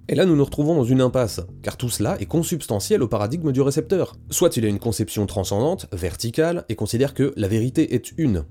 Et 0.06 0.14
là, 0.14 0.26
nous 0.26 0.36
nous 0.36 0.44
retrouvons 0.44 0.74
dans 0.74 0.84
une 0.84 1.00
impasse, 1.00 1.40
car 1.62 1.78
tout 1.78 1.88
cela 1.88 2.20
est 2.20 2.26
consubstantiel 2.26 3.02
au 3.02 3.08
paradigme 3.08 3.52
du 3.52 3.62
récepteur. 3.62 4.16
Soit 4.28 4.58
il 4.58 4.66
a 4.66 4.68
une 4.68 4.78
conception 4.78 5.24
transcendante, 5.24 5.86
verticale, 5.92 6.66
et 6.68 6.74
considère 6.74 7.14
que 7.14 7.32
la 7.36 7.48
vérité 7.48 7.94
est 7.94 8.12
une. 8.18 8.44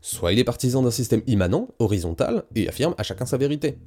Soit 0.00 0.32
il 0.32 0.40
est 0.40 0.44
partisan 0.44 0.82
d'un 0.82 0.90
système 0.90 1.22
immanent, 1.28 1.68
horizontal, 1.78 2.42
et 2.56 2.68
affirme 2.68 2.96
à 2.98 3.04
chacun 3.04 3.26
sa 3.26 3.36
vérité. 3.36 3.78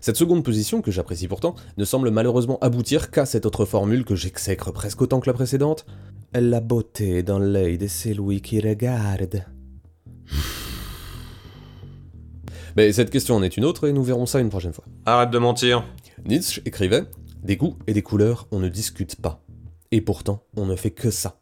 Cette 0.00 0.16
seconde 0.16 0.44
position, 0.44 0.80
que 0.80 0.92
j'apprécie 0.92 1.26
pourtant, 1.26 1.56
ne 1.76 1.84
semble 1.84 2.12
malheureusement 2.12 2.60
aboutir 2.60 3.10
qu'à 3.10 3.26
cette 3.26 3.44
autre 3.44 3.64
formule 3.64 4.04
que 4.04 4.14
j'exècre 4.14 4.72
presque 4.72 5.02
autant 5.02 5.18
que 5.18 5.28
la 5.28 5.34
précédente. 5.34 5.86
La 6.32 6.60
beauté 6.60 7.24
dans 7.24 7.40
l'œil 7.40 7.78
de 7.78 7.88
celui 7.88 8.42
qui 8.42 8.60
regarde. 8.60 9.44
Mais 12.76 12.92
cette 12.92 13.10
question 13.10 13.34
en 13.34 13.42
est 13.42 13.56
une 13.56 13.64
autre 13.64 13.88
et 13.88 13.92
nous 13.92 14.04
verrons 14.04 14.26
ça 14.26 14.38
une 14.38 14.50
prochaine 14.50 14.72
fois. 14.72 14.84
Arrête 15.04 15.30
de 15.30 15.38
mentir. 15.38 15.84
Nietzsche 16.24 16.62
écrivait 16.64 17.04
Des 17.42 17.56
goûts 17.56 17.76
et 17.86 17.92
des 17.92 18.02
couleurs, 18.02 18.48
on 18.50 18.58
ne 18.58 18.68
discute 18.68 19.16
pas. 19.16 19.44
Et 19.90 20.00
pourtant, 20.00 20.44
on 20.56 20.66
ne 20.66 20.76
fait 20.76 20.90
que 20.90 21.10
ça. 21.10 21.40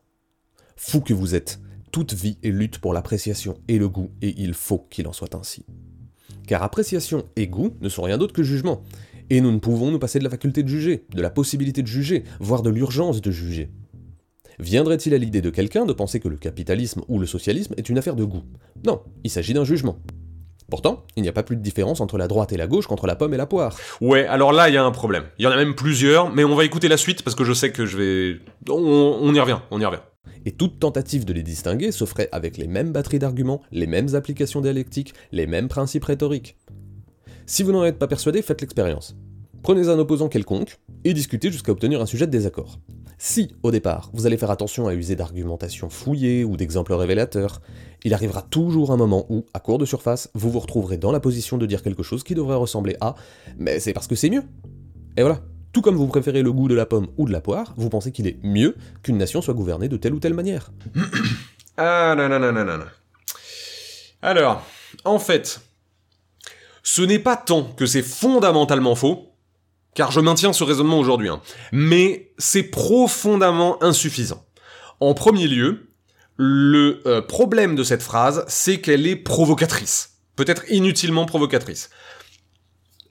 Fou 0.77 1.01
que 1.01 1.15
vous 1.15 1.35
êtes, 1.35 1.61
toute 1.91 2.13
vie 2.13 2.39
est 2.43 2.51
lutte 2.51 2.79
pour 2.79 2.93
l'appréciation 2.93 3.59
et 3.69 3.79
le 3.79 3.89
goût, 3.89 4.11
et 4.23 4.35
il 4.39 4.55
faut 4.55 4.87
qu'il 4.91 5.09
en 5.09 5.13
soit 5.13 5.35
ainsi. 5.35 5.65
Car 6.47 6.63
appréciation 6.63 7.25
et 7.37 7.49
goût 7.49 7.73
ne 7.81 7.89
sont 7.89 8.03
rien 8.03 8.19
d'autre 8.19 8.35
que 8.35 8.43
jugement. 8.43 8.83
Et 9.31 9.41
nous 9.41 9.51
ne 9.51 9.59
pouvons 9.59 9.91
nous 9.91 9.99
passer 9.99 10.19
de 10.19 10.25
la 10.25 10.31
faculté 10.31 10.63
de 10.63 10.69
juger, 10.69 11.07
de 11.13 11.23
la 11.23 11.31
possibilité 11.31 11.83
de 11.83 11.89
juger, 11.89 12.23
voire 12.39 12.63
de 12.63 12.71
l'urgence 12.71 13.21
de 13.21 13.31
juger. 13.31 13.71
Viendrait-il 14.59 15.13
à 15.13 15.19
l'idée 15.19 15.43
de 15.43 15.51
quelqu'un 15.51 15.85
de 15.85 15.93
penser 15.93 16.21
que 16.21 16.29
le 16.29 16.37
capitalisme 16.37 17.03
ou 17.09 17.19
le 17.19 17.27
socialisme 17.27 17.75
est 17.77 17.89
une 17.89 17.99
affaire 17.99 18.17
de 18.17 18.25
goût? 18.25 18.45
Non, 18.85 19.03
il 19.25 19.31
s'agit 19.31 19.53
d'un 19.53 19.65
jugement. 19.65 19.99
Pourtant, 20.69 21.05
il 21.17 21.23
n'y 21.23 21.29
a 21.29 21.33
pas 21.33 21.45
plus 21.45 21.57
de 21.57 21.63
différence 21.63 22.01
entre 22.01 22.19
la 22.19 22.27
droite 22.27 22.53
et 22.53 22.57
la 22.57 22.67
gauche 22.67 22.89
qu'entre 22.89 23.07
la 23.07 23.15
pomme 23.15 23.33
et 23.35 23.37
la 23.37 23.47
poire. 23.47 23.77
Ouais, 24.01 24.27
alors 24.27 24.53
là, 24.53 24.69
il 24.69 24.75
y 24.75 24.77
a 24.77 24.85
un 24.85 24.91
problème. 24.91 25.25
Il 25.39 25.45
y 25.45 25.47
en 25.47 25.53
a 25.53 25.57
même 25.57 25.77
plusieurs, 25.77 26.33
mais 26.35 26.43
on 26.43 26.57
va 26.57 26.65
écouter 26.65 26.89
la 26.89 26.97
suite 26.97 27.23
parce 27.23 27.37
que 27.37 27.45
je 27.45 27.53
sais 27.53 27.71
que 27.71 27.87
je 27.87 27.97
vais... 27.97 28.41
On, 28.69 29.19
on 29.23 29.35
y 29.35 29.39
revient, 29.39 29.59
on 29.71 29.81
y 29.81 29.85
revient. 29.85 30.01
Et 30.45 30.53
toute 30.53 30.81
tentative 30.81 31.25
de 31.25 31.33
les 31.33 31.43
distinguer 31.43 31.93
se 31.93 32.05
ferait 32.05 32.29
avec 32.33 32.57
les 32.57 32.67
mêmes 32.67 32.93
batteries 32.93 33.19
d'arguments, 33.19 33.63
les 33.71 33.87
mêmes 33.87 34.15
applications 34.15 34.61
dialectiques, 34.61 35.15
les 35.33 35.47
mêmes 35.47 35.69
principes 35.69 36.05
rhétoriques. 36.05 36.57
Si 37.47 37.63
vous 37.63 37.73
n'en 37.73 37.85
êtes 37.85 37.99
pas 37.99 38.09
persuadé, 38.09 38.43
faites 38.43 38.61
l'expérience. 38.61 39.17
Prenez 39.63 39.89
un 39.89 39.99
opposant 39.99 40.29
quelconque 40.29 40.79
et 41.05 41.15
discutez 41.15 41.51
jusqu'à 41.51 41.73
obtenir 41.73 42.01
un 42.01 42.07
sujet 42.07 42.27
de 42.27 42.33
désaccord. 42.33 42.79
Si, 43.19 43.55
au 43.63 43.71
départ, 43.71 44.11
vous 44.13 44.27
allez 44.27 44.37
faire 44.37 44.51
attention 44.51 44.89
à 44.89 44.95
user 44.95 45.17
d'argumentation 45.17 45.89
fouillée 45.89 46.45
ou 46.45 46.57
d'exemples 46.57 46.93
révélateurs, 46.93 47.63
il 48.05 48.13
arrivera 48.13 48.43
toujours 48.43 48.91
un 48.91 48.99
moment 48.99 49.25
où, 49.31 49.47
à 49.55 49.61
court 49.61 49.79
de 49.79 49.87
surface, 49.87 50.29
vous 50.35 50.51
vous 50.51 50.61
retrouverez 50.61 50.99
dans 50.99 51.13
la 51.13 51.21
position 51.21 51.57
de 51.57 51.65
dire 51.65 51.83
quelque 51.83 52.03
chose 52.03 52.23
qui 52.23 52.35
devrait 52.35 52.57
ressembler 52.57 52.97
à 53.01 53.15
mais 53.57 53.81
c'est 53.81 53.95
parce 53.95 54.07
que 54.07 54.15
c'est 54.15 54.29
mieux. 54.29 54.43
Et 55.17 55.23
voilà. 55.23 55.41
Tout 55.73 55.81
comme 55.83 55.97
vous 55.97 56.07
préférez 56.07 56.43
le 56.43 56.53
goût 56.53 56.69
de 56.69 56.75
la 56.75 56.87
pomme 56.87 57.09
ou 57.17 57.27
de 57.27 57.33
la 57.33 57.41
poire, 57.41 57.75
vous 57.77 57.89
pensez 57.89 58.13
qu'il 58.13 58.27
est 58.27 58.39
mieux 58.43 58.77
qu'une 59.03 59.19
nation 59.19 59.41
soit 59.41 59.55
gouvernée 59.55 59.89
de 59.89 59.97
telle 59.97 60.15
ou 60.15 60.21
telle 60.21 60.35
manière. 60.35 60.71
ah 61.77 62.15
non, 62.17 62.29
non, 62.29 62.39
non, 62.39 62.53
non, 62.53 62.65
non. 62.65 62.85
Alors, 64.23 64.63
en 65.05 65.19
fait, 65.19 65.61
ce 66.83 67.03
n'est 67.03 67.19
pas 67.19 67.37
tant 67.37 67.65
que 67.65 67.87
c'est 67.87 68.03
fondamentalement 68.03 68.95
faux, 68.95 69.33
car 69.97 70.13
je 70.13 70.21
maintiens 70.21 70.53
ce 70.53 70.63
raisonnement 70.63 71.01
aujourd'hui, 71.01 71.29
hein, 71.29 71.41
mais 71.73 72.31
c'est 72.39 72.63
profondément 72.63 73.83
insuffisant. 73.83 74.45
En 75.01 75.15
premier 75.15 75.49
lieu, 75.49 75.89
le 76.37 77.03
euh, 77.07 77.21
problème 77.21 77.75
de 77.75 77.83
cette 77.83 78.03
phrase, 78.03 78.45
c'est 78.47 78.81
qu'elle 78.81 79.07
est 79.07 79.17
provocatrice. 79.17 80.19
Peut-être 80.37 80.63
inutilement 80.71 81.27
provocatrice 81.27 81.91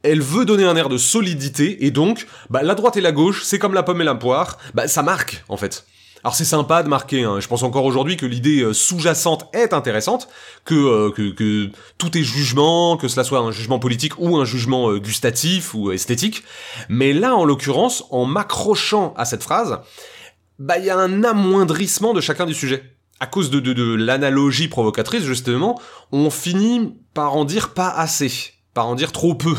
elle 0.05 0.21
veut 0.21 0.45
donner 0.45 0.65
un 0.65 0.75
air 0.75 0.87
de 0.87 0.99
solidité, 0.99 1.83
et 1.83 1.89
donc, 1.89 2.27
bah, 2.51 2.61
la 2.61 2.75
droite 2.75 2.95
et 2.95 3.01
la 3.01 3.11
gauche, 3.11 3.41
c'est 3.43 3.57
comme 3.57 3.73
la 3.73 3.81
pomme 3.81 4.01
et 4.01 4.05
la 4.05 4.13
poire, 4.13 4.59
bah, 4.75 4.87
ça 4.87 5.01
marque, 5.01 5.43
en 5.49 5.57
fait. 5.57 5.87
Alors 6.25 6.33
c'est 6.33 6.43
sympa 6.43 6.81
de 6.81 6.89
marquer, 6.89 7.23
hein. 7.23 7.39
je 7.39 7.47
pense 7.47 7.61
encore 7.61 7.85
aujourd'hui 7.85 8.17
que 8.17 8.25
l'idée 8.25 8.61
euh, 8.61 8.73
sous-jacente 8.73 9.47
est 9.53 9.73
intéressante, 9.73 10.27
euh, 10.71 11.11
que, 11.11 11.69
tout 11.99 12.17
est 12.17 12.23
jugement, 12.23 12.97
que 12.97 13.07
cela 13.07 13.23
soit 13.23 13.37
un 13.41 13.51
jugement 13.51 13.77
politique 13.77 14.13
ou 14.17 14.35
un 14.37 14.43
jugement 14.43 14.89
euh, 14.89 14.97
gustatif 14.97 15.75
ou 15.75 15.91
esthétique, 15.91 16.41
mais 16.89 17.13
là 17.13 17.35
en 17.35 17.45
l'occurrence, 17.45 18.05
en 18.09 18.25
m'accrochant 18.25 19.13
à 19.17 19.25
cette 19.25 19.43
phrase, 19.43 19.81
bah 20.57 20.79
il 20.79 20.85
y 20.85 20.89
a 20.89 20.97
un 20.97 21.23
amoindrissement 21.23 22.15
de 22.15 22.21
chacun 22.21 22.47
du 22.47 22.55
sujet. 22.55 22.81
À 23.19 23.27
cause 23.27 23.51
de 23.51 23.93
l'analogie 23.93 24.67
provocatrice 24.67 25.25
justement, 25.25 25.79
on 26.11 26.31
finit 26.31 26.95
par 27.13 27.35
en 27.35 27.45
dire 27.45 27.75
pas 27.75 27.89
assez, 27.89 28.31
par 28.73 28.87
en 28.87 28.95
dire 28.95 29.11
trop 29.11 29.35
peu. 29.35 29.55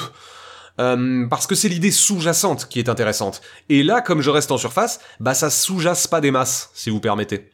Euh, 0.79 1.27
parce 1.29 1.47
que 1.47 1.55
c'est 1.55 1.69
l'idée 1.69 1.91
sous-jacente 1.91 2.69
qui 2.69 2.79
est 2.79 2.89
intéressante. 2.89 3.41
Et 3.69 3.83
là, 3.83 4.01
comme 4.03 4.21
je 4.21 4.31
reste 4.31 4.51
en 4.53 4.59
surface, 4.59 5.01
bah 5.21 5.35
ça 5.35 5.49
sous-jace 5.51 6.07
pas 6.07 6.21
des 6.21 6.31
masses, 6.31 6.71
si 6.75 6.91
vous 6.91 7.01
permettez. 7.01 7.51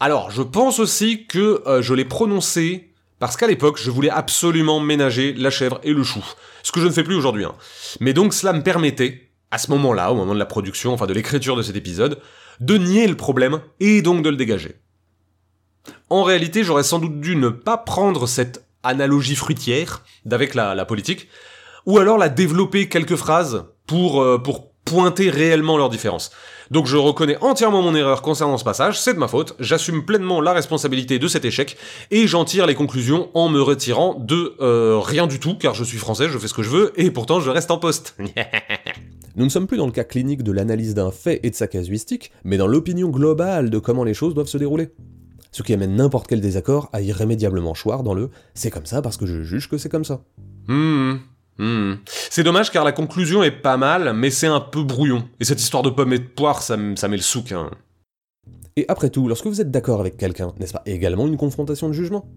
Alors, 0.00 0.30
je 0.30 0.42
pense 0.42 0.78
aussi 0.78 1.26
que 1.26 1.62
euh, 1.66 1.82
je 1.82 1.94
l'ai 1.94 2.04
prononcé 2.04 2.90
parce 3.18 3.36
qu'à 3.36 3.46
l'époque, 3.46 3.78
je 3.80 3.90
voulais 3.90 4.10
absolument 4.10 4.80
ménager 4.80 5.32
la 5.34 5.50
chèvre 5.50 5.80
et 5.82 5.92
le 5.92 6.02
chou. 6.02 6.24
Ce 6.62 6.72
que 6.72 6.80
je 6.80 6.86
ne 6.86 6.92
fais 6.92 7.04
plus 7.04 7.14
aujourd'hui. 7.14 7.44
Hein. 7.44 7.54
Mais 8.00 8.12
donc 8.12 8.34
cela 8.34 8.52
me 8.52 8.62
permettait, 8.62 9.30
à 9.50 9.58
ce 9.58 9.70
moment-là, 9.70 10.12
au 10.12 10.14
moment 10.14 10.34
de 10.34 10.38
la 10.38 10.46
production, 10.46 10.92
enfin 10.92 11.06
de 11.06 11.14
l'écriture 11.14 11.56
de 11.56 11.62
cet 11.62 11.76
épisode, 11.76 12.20
de 12.60 12.76
nier 12.76 13.06
le 13.06 13.16
problème 13.16 13.60
et 13.80 14.02
donc 14.02 14.22
de 14.22 14.30
le 14.30 14.36
dégager. 14.36 14.76
En 16.10 16.22
réalité, 16.22 16.64
j'aurais 16.64 16.82
sans 16.82 16.98
doute 16.98 17.20
dû 17.20 17.36
ne 17.36 17.48
pas 17.48 17.76
prendre 17.76 18.26
cette 18.26 18.64
analogie 18.82 19.36
fruitière 19.36 20.04
d'avec 20.24 20.54
la, 20.54 20.74
la 20.74 20.84
politique, 20.84 21.28
ou 21.86 21.98
alors 21.98 22.18
la 22.18 22.28
développer 22.28 22.88
quelques 22.88 23.16
phrases 23.16 23.64
pour, 23.86 24.22
euh, 24.22 24.38
pour 24.38 24.72
pointer 24.84 25.30
réellement 25.30 25.76
leurs 25.76 25.88
différences. 25.88 26.30
Donc 26.70 26.86
je 26.86 26.96
reconnais 26.96 27.36
entièrement 27.40 27.82
mon 27.82 27.94
erreur 27.94 28.22
concernant 28.22 28.58
ce 28.58 28.64
passage, 28.64 29.00
c'est 29.00 29.14
de 29.14 29.18
ma 29.18 29.28
faute, 29.28 29.54
j'assume 29.60 30.04
pleinement 30.04 30.40
la 30.40 30.52
responsabilité 30.52 31.18
de 31.18 31.28
cet 31.28 31.44
échec, 31.44 31.76
et 32.10 32.26
j'en 32.26 32.44
tire 32.44 32.66
les 32.66 32.74
conclusions 32.74 33.28
en 33.34 33.48
me 33.48 33.60
retirant 33.60 34.14
de 34.14 34.54
euh, 34.60 34.98
rien 35.02 35.26
du 35.26 35.40
tout, 35.40 35.56
car 35.56 35.74
je 35.74 35.84
suis 35.84 35.98
français, 35.98 36.28
je 36.28 36.38
fais 36.38 36.48
ce 36.48 36.54
que 36.54 36.62
je 36.62 36.70
veux, 36.70 36.92
et 36.96 37.10
pourtant 37.10 37.40
je 37.40 37.50
reste 37.50 37.70
en 37.70 37.78
poste. 37.78 38.16
Nous 39.36 39.44
ne 39.44 39.50
sommes 39.50 39.66
plus 39.66 39.76
dans 39.76 39.86
le 39.86 39.92
cas 39.92 40.04
clinique 40.04 40.42
de 40.42 40.52
l'analyse 40.52 40.94
d'un 40.94 41.10
fait 41.10 41.40
et 41.42 41.50
de 41.50 41.56
sa 41.56 41.66
casuistique, 41.66 42.30
mais 42.44 42.56
dans 42.56 42.68
l'opinion 42.68 43.08
globale 43.08 43.68
de 43.68 43.78
comment 43.78 44.04
les 44.04 44.14
choses 44.14 44.34
doivent 44.34 44.46
se 44.46 44.58
dérouler. 44.58 44.90
Ce 45.50 45.62
qui 45.62 45.72
amène 45.72 45.96
n'importe 45.96 46.26
quel 46.26 46.40
désaccord 46.40 46.88
à 46.92 47.00
irrémédiablement 47.00 47.74
choir 47.74 48.02
dans 48.02 48.14
le 48.14 48.30
c'est 48.54 48.70
comme 48.70 48.86
ça 48.86 49.02
parce 49.02 49.16
que 49.16 49.26
je 49.26 49.42
juge 49.42 49.68
que 49.68 49.78
c'est 49.78 49.88
comme 49.88 50.04
ça. 50.04 50.24
Hmm. 50.66 51.16
Hmm. 51.58 51.94
C'est 52.06 52.42
dommage 52.42 52.70
car 52.70 52.84
la 52.84 52.92
conclusion 52.92 53.42
est 53.42 53.50
pas 53.50 53.76
mal, 53.76 54.12
mais 54.14 54.30
c'est 54.30 54.46
un 54.46 54.60
peu 54.60 54.82
brouillon. 54.82 55.28
Et 55.40 55.44
cette 55.44 55.60
histoire 55.60 55.82
de 55.82 55.90
pommes 55.90 56.12
et 56.12 56.18
de 56.18 56.24
poire, 56.24 56.62
ça, 56.62 56.76
ça 56.96 57.08
met 57.08 57.16
le 57.16 57.22
souk. 57.22 57.52
Hein. 57.52 57.70
Et 58.76 58.84
après 58.88 59.10
tout, 59.10 59.28
lorsque 59.28 59.46
vous 59.46 59.60
êtes 59.60 59.70
d'accord 59.70 60.00
avec 60.00 60.16
quelqu'un, 60.16 60.52
n'est-ce 60.58 60.72
pas 60.72 60.82
également 60.84 61.28
une 61.28 61.36
confrontation 61.36 61.88
de 61.88 61.92
jugement? 61.92 62.28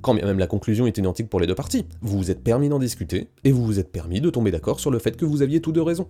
Quand 0.00 0.14
bien 0.14 0.24
même 0.24 0.38
la 0.38 0.46
conclusion 0.46 0.86
est 0.86 0.96
identique 0.96 1.28
pour 1.28 1.40
les 1.40 1.46
deux 1.46 1.54
parties, 1.54 1.84
vous 2.00 2.16
vous 2.16 2.30
êtes 2.30 2.42
permis 2.42 2.68
d'en 2.68 2.78
discuter, 2.78 3.28
et 3.44 3.52
vous 3.52 3.64
vous 3.64 3.78
êtes 3.78 3.92
permis 3.92 4.20
de 4.20 4.30
tomber 4.30 4.50
d'accord 4.50 4.80
sur 4.80 4.90
le 4.90 4.98
fait 4.98 5.16
que 5.16 5.24
vous 5.24 5.42
aviez 5.42 5.60
tous 5.60 5.72
deux 5.72 5.82
raison. 5.82 6.08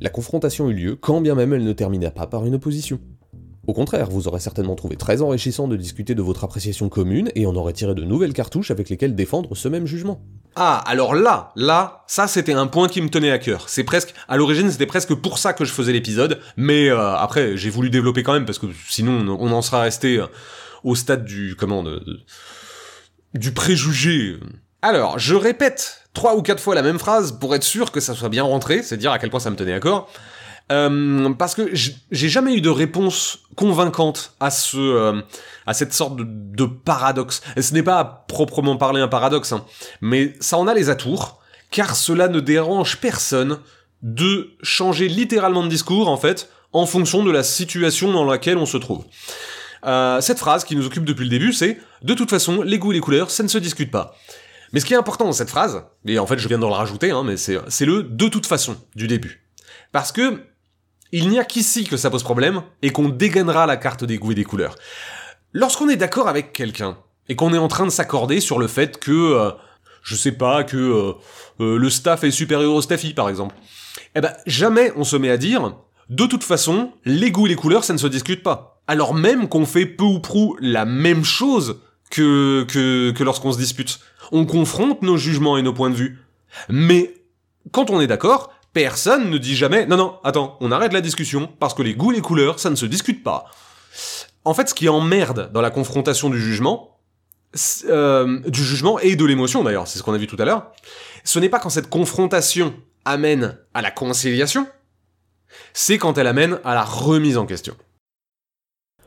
La 0.00 0.10
confrontation 0.10 0.70
eut 0.70 0.74
lieu 0.74 0.96
quand 0.96 1.20
bien 1.20 1.34
même 1.34 1.52
elle 1.52 1.64
ne 1.64 1.72
termina 1.72 2.10
pas 2.10 2.26
par 2.26 2.44
une 2.44 2.54
opposition. 2.54 3.00
Au 3.66 3.72
contraire, 3.72 4.08
vous 4.08 4.28
aurez 4.28 4.40
certainement 4.40 4.76
trouvé 4.76 4.96
très 4.96 5.20
enrichissant 5.20 5.66
de 5.66 5.76
discuter 5.76 6.14
de 6.14 6.22
votre 6.22 6.44
appréciation 6.44 6.88
commune 6.88 7.30
et 7.34 7.44
en 7.44 7.56
aurait 7.56 7.72
tiré 7.72 7.94
de 7.94 8.04
nouvelles 8.04 8.32
cartouches 8.32 8.70
avec 8.70 8.88
lesquelles 8.88 9.14
défendre 9.14 9.54
ce 9.54 9.68
même 9.68 9.86
jugement. 9.86 10.22
Ah, 10.60 10.82
alors 10.86 11.14
là, 11.14 11.52
là, 11.54 12.02
ça 12.08 12.26
c'était 12.26 12.52
un 12.52 12.66
point 12.66 12.88
qui 12.88 13.00
me 13.00 13.08
tenait 13.08 13.30
à 13.30 13.38
cœur. 13.38 13.68
C'est 13.68 13.84
presque, 13.84 14.12
à 14.26 14.36
l'origine 14.36 14.68
c'était 14.72 14.86
presque 14.86 15.14
pour 15.14 15.38
ça 15.38 15.52
que 15.52 15.64
je 15.64 15.72
faisais 15.72 15.92
l'épisode, 15.92 16.40
mais 16.56 16.88
euh, 16.88 17.14
après 17.14 17.56
j'ai 17.56 17.70
voulu 17.70 17.90
développer 17.90 18.24
quand 18.24 18.32
même 18.32 18.44
parce 18.44 18.58
que 18.58 18.66
sinon 18.88 19.24
on 19.38 19.52
en 19.52 19.62
sera 19.62 19.82
resté 19.82 20.18
euh, 20.18 20.26
au 20.82 20.96
stade 20.96 21.24
du, 21.24 21.54
comment, 21.56 21.84
du 23.34 23.52
préjugé. 23.52 24.36
Alors, 24.82 25.20
je 25.20 25.36
répète 25.36 26.02
trois 26.12 26.34
ou 26.34 26.42
quatre 26.42 26.60
fois 26.60 26.74
la 26.74 26.82
même 26.82 26.98
phrase 26.98 27.38
pour 27.38 27.54
être 27.54 27.62
sûr 27.62 27.92
que 27.92 28.00
ça 28.00 28.14
soit 28.14 28.28
bien 28.28 28.42
rentré, 28.42 28.82
c'est 28.82 28.96
dire 28.96 29.12
à 29.12 29.20
quel 29.20 29.30
point 29.30 29.38
ça 29.38 29.50
me 29.50 29.56
tenait 29.56 29.74
à 29.74 29.80
corps. 29.80 30.10
Euh, 30.70 31.32
parce 31.34 31.54
que 31.54 31.70
j'ai 31.72 32.28
jamais 32.28 32.54
eu 32.54 32.60
de 32.60 32.68
réponse 32.68 33.40
convaincante 33.56 34.34
à 34.38 34.50
ce, 34.50 34.76
euh, 34.76 35.22
à 35.66 35.72
cette 35.72 35.94
sorte 35.94 36.16
de, 36.18 36.64
paradoxe. 36.66 37.40
Ce 37.58 37.72
n'est 37.72 37.82
pas 37.82 37.98
à 37.98 38.04
proprement 38.04 38.76
parler 38.76 39.00
un 39.00 39.08
paradoxe, 39.08 39.52
hein, 39.52 39.64
mais 40.00 40.34
ça 40.40 40.58
en 40.58 40.66
a 40.66 40.74
les 40.74 40.90
atours, 40.90 41.40
car 41.70 41.96
cela 41.96 42.28
ne 42.28 42.40
dérange 42.40 42.98
personne 42.98 43.58
de 44.02 44.50
changer 44.62 45.08
littéralement 45.08 45.62
de 45.62 45.68
discours, 45.68 46.08
en 46.08 46.16
fait, 46.16 46.50
en 46.72 46.86
fonction 46.86 47.24
de 47.24 47.30
la 47.30 47.42
situation 47.42 48.12
dans 48.12 48.24
laquelle 48.24 48.58
on 48.58 48.66
se 48.66 48.76
trouve. 48.76 49.04
Euh, 49.86 50.20
cette 50.20 50.38
phrase 50.38 50.64
qui 50.64 50.76
nous 50.76 50.86
occupe 50.86 51.04
depuis 51.04 51.24
le 51.24 51.30
début, 51.30 51.52
c'est 51.52 51.78
«De 52.02 52.14
toute 52.14 52.30
façon, 52.30 52.62
les 52.62 52.78
goûts 52.78 52.92
et 52.92 52.96
les 52.96 53.00
couleurs, 53.00 53.30
ça 53.30 53.42
ne 53.42 53.48
se 53.48 53.58
discute 53.58 53.90
pas». 53.90 54.16
Mais 54.72 54.80
ce 54.80 54.84
qui 54.84 54.92
est 54.92 54.96
important 54.96 55.24
dans 55.24 55.32
cette 55.32 55.48
phrase, 55.48 55.82
et 56.06 56.18
en 56.18 56.26
fait 56.26 56.38
je 56.38 56.46
viens 56.46 56.58
de 56.58 56.66
le 56.66 56.72
rajouter, 56.72 57.10
hein, 57.10 57.22
mais 57.24 57.36
c'est 57.38 57.86
le 57.86 58.02
«de 58.04 58.28
toute 58.28 58.46
façon» 58.46 58.76
du 58.96 59.06
début. 59.06 59.48
Parce 59.92 60.12
que 60.12 60.42
il 61.12 61.28
n'y 61.28 61.38
a 61.38 61.44
qu'ici 61.44 61.84
que 61.84 61.96
ça 61.96 62.10
pose 62.10 62.22
problème, 62.22 62.62
et 62.82 62.90
qu'on 62.90 63.08
dégainera 63.08 63.66
la 63.66 63.76
carte 63.76 64.04
des 64.04 64.18
goûts 64.18 64.32
et 64.32 64.34
des 64.34 64.44
couleurs. 64.44 64.76
Lorsqu'on 65.52 65.88
est 65.88 65.96
d'accord 65.96 66.28
avec 66.28 66.52
quelqu'un, 66.52 66.98
et 67.28 67.36
qu'on 67.36 67.52
est 67.54 67.58
en 67.58 67.68
train 67.68 67.84
de 67.84 67.90
s'accorder 67.90 68.40
sur 68.40 68.58
le 68.58 68.66
fait 68.66 68.98
que, 68.98 69.10
euh, 69.12 69.50
je 70.02 70.14
sais 70.16 70.32
pas, 70.32 70.64
que 70.64 70.76
euh, 70.76 71.12
euh, 71.60 71.78
le 71.78 71.90
staff 71.90 72.24
est 72.24 72.30
supérieur 72.30 72.74
au 72.74 72.82
staffy, 72.82 73.14
par 73.14 73.28
exemple, 73.28 73.54
eh 74.14 74.20
ben, 74.20 74.32
jamais 74.46 74.92
on 74.96 75.04
se 75.04 75.16
met 75.16 75.30
à 75.30 75.36
dire, 75.36 75.74
de 76.08 76.26
toute 76.26 76.44
façon, 76.44 76.92
les 77.04 77.30
goûts 77.30 77.46
et 77.46 77.50
les 77.50 77.56
couleurs, 77.56 77.84
ça 77.84 77.92
ne 77.92 77.98
se 77.98 78.06
discute 78.06 78.42
pas. 78.42 78.80
Alors 78.86 79.14
même 79.14 79.48
qu'on 79.48 79.66
fait 79.66 79.84
peu 79.84 80.04
ou 80.04 80.20
prou 80.20 80.56
la 80.60 80.86
même 80.86 81.24
chose 81.24 81.80
que, 82.10 82.64
que, 82.64 83.10
que 83.10 83.24
lorsqu'on 83.24 83.52
se 83.52 83.58
dispute. 83.58 84.00
On 84.32 84.46
confronte 84.46 85.02
nos 85.02 85.16
jugements 85.16 85.58
et 85.58 85.62
nos 85.62 85.74
points 85.74 85.90
de 85.90 85.94
vue. 85.94 86.18
Mais, 86.68 87.14
quand 87.72 87.90
on 87.90 88.00
est 88.00 88.06
d'accord, 88.06 88.50
personne 88.72 89.30
ne 89.30 89.38
dit 89.38 89.56
jamais, 89.56 89.86
non, 89.86 89.96
non, 89.96 90.18
attends, 90.24 90.56
on 90.60 90.72
arrête 90.72 90.92
la 90.92 91.00
discussion, 91.00 91.48
parce 91.58 91.74
que 91.74 91.82
les 91.82 91.94
goûts 91.94 92.12
et 92.12 92.16
les 92.16 92.20
couleurs, 92.20 92.58
ça 92.58 92.70
ne 92.70 92.76
se 92.76 92.86
discute 92.86 93.22
pas. 93.22 93.50
En 94.44 94.54
fait, 94.54 94.68
ce 94.68 94.74
qui 94.74 94.88
emmerde 94.88 95.50
dans 95.52 95.60
la 95.60 95.70
confrontation 95.70 96.30
du 96.30 96.40
jugement, 96.40 96.98
euh, 97.86 98.40
du 98.48 98.62
jugement 98.62 98.98
et 98.98 99.16
de 99.16 99.24
l'émotion 99.24 99.64
d'ailleurs, 99.64 99.88
c'est 99.88 99.98
ce 99.98 100.02
qu'on 100.02 100.14
a 100.14 100.18
vu 100.18 100.26
tout 100.26 100.36
à 100.38 100.44
l'heure, 100.44 100.72
ce 101.24 101.38
n'est 101.38 101.48
pas 101.48 101.58
quand 101.58 101.70
cette 101.70 101.88
confrontation 101.88 102.74
amène 103.04 103.58
à 103.74 103.82
la 103.82 103.90
conciliation, 103.90 104.66
c'est 105.72 105.98
quand 105.98 106.18
elle 106.18 106.26
amène 106.26 106.60
à 106.64 106.74
la 106.74 106.84
remise 106.84 107.36
en 107.38 107.46
question. 107.46 107.74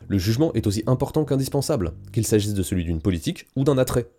Le 0.07 0.17
jugement 0.17 0.53
est 0.53 0.67
aussi 0.67 0.83
important 0.87 1.23
qu'indispensable, 1.23 1.93
qu'il 2.11 2.25
s'agisse 2.25 2.53
de 2.53 2.63
celui 2.63 2.83
d'une 2.83 3.01
politique 3.01 3.47
ou 3.55 3.63
d'un 3.63 3.77
attrait. 3.77 4.09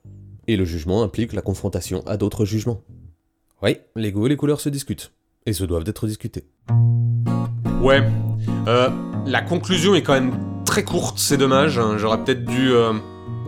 Et 0.47 0.57
le 0.57 0.65
jugement 0.65 1.03
implique 1.03 1.33
la 1.33 1.43
confrontation 1.43 2.03
à 2.07 2.17
d'autres 2.17 2.45
jugements. 2.45 2.83
Oui, 3.63 3.77
les 3.95 4.11
goûts 4.11 4.27
et 4.27 4.31
les 4.31 4.37
couleurs 4.37 4.61
se 4.61 4.69
discutent, 4.69 5.13
et 5.47 5.53
se 5.53 5.65
doivent 5.65 5.85
d'être 5.85 6.07
discutés. 6.07 6.45
Ouais, 7.81 8.03
euh, 8.69 8.89
la 9.27 9.43
conclusion 9.43 9.95
est 9.95 10.03
quand 10.03 10.15
même 10.15 10.33
très 10.65 10.85
courte, 10.85 11.19
c'est 11.19 11.37
dommage, 11.37 11.79
hein. 11.79 11.97
j'aurais 11.99 12.23
peut-être 12.23 12.45
dû 12.45 12.71
euh, 12.71 12.93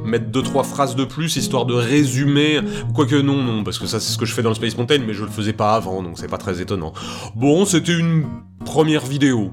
mettre 0.05 0.27
deux 0.27 0.43
trois 0.43 0.65
phrases 0.65 0.97
de 0.97 1.05
plus 1.05 1.37
histoire 1.37 1.67
de 1.67 1.75
résumer, 1.75 2.61
quoique 2.95 3.15
non, 3.15 3.43
non, 3.43 3.65
parce 3.65 3.79
que 3.79 3.87
ça 3.87 4.01
c'est 4.01 4.13
ce 4.13 4.19
que 4.19 4.27
je 4.27 4.35
fais 4.35 4.43
dans 4.43 4.49
le 4.51 4.55
Space 4.55 4.77
Mountain, 4.77 4.99
mais 5.07 5.15
je 5.15 5.25
le 5.25 5.31
faisais 5.31 5.53
pas 5.53 5.75
avant, 5.75 6.03
donc 6.03 6.19
c'est 6.19 6.29
pas 6.29 6.39
très 6.39 6.61
étonnant. 6.61 6.93
Bon, 7.37 7.65
c'était 7.65 7.97
une 7.97 8.27
première 8.65 9.05
vidéo. 9.05 9.53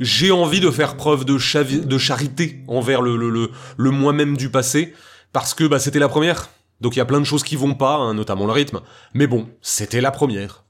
J'ai 0.00 0.30
envie 0.30 0.60
de 0.60 0.70
faire 0.70 0.96
preuve 0.96 1.24
de, 1.24 1.38
charité 1.38 2.62
envers 2.68 3.02
le 3.02 3.90
moi-même 3.90 4.36
du 4.36 4.50
passé, 4.50 4.92
parce 5.32 5.54
que 5.54 5.64
bah, 5.64 5.78
c'était 5.78 5.98
la 5.98 6.08
première. 6.08 6.50
Donc 6.80 6.94
il 6.94 6.98
y 6.98 7.02
a 7.02 7.04
plein 7.04 7.20
de 7.20 7.24
choses 7.24 7.42
qui 7.42 7.56
vont 7.56 7.74
pas, 7.74 7.96
hein, 7.96 8.14
notamment 8.14 8.46
le 8.46 8.52
rythme. 8.52 8.80
Mais 9.14 9.26
bon, 9.26 9.48
c'était 9.60 10.00
la 10.00 10.10
première. 10.10 10.64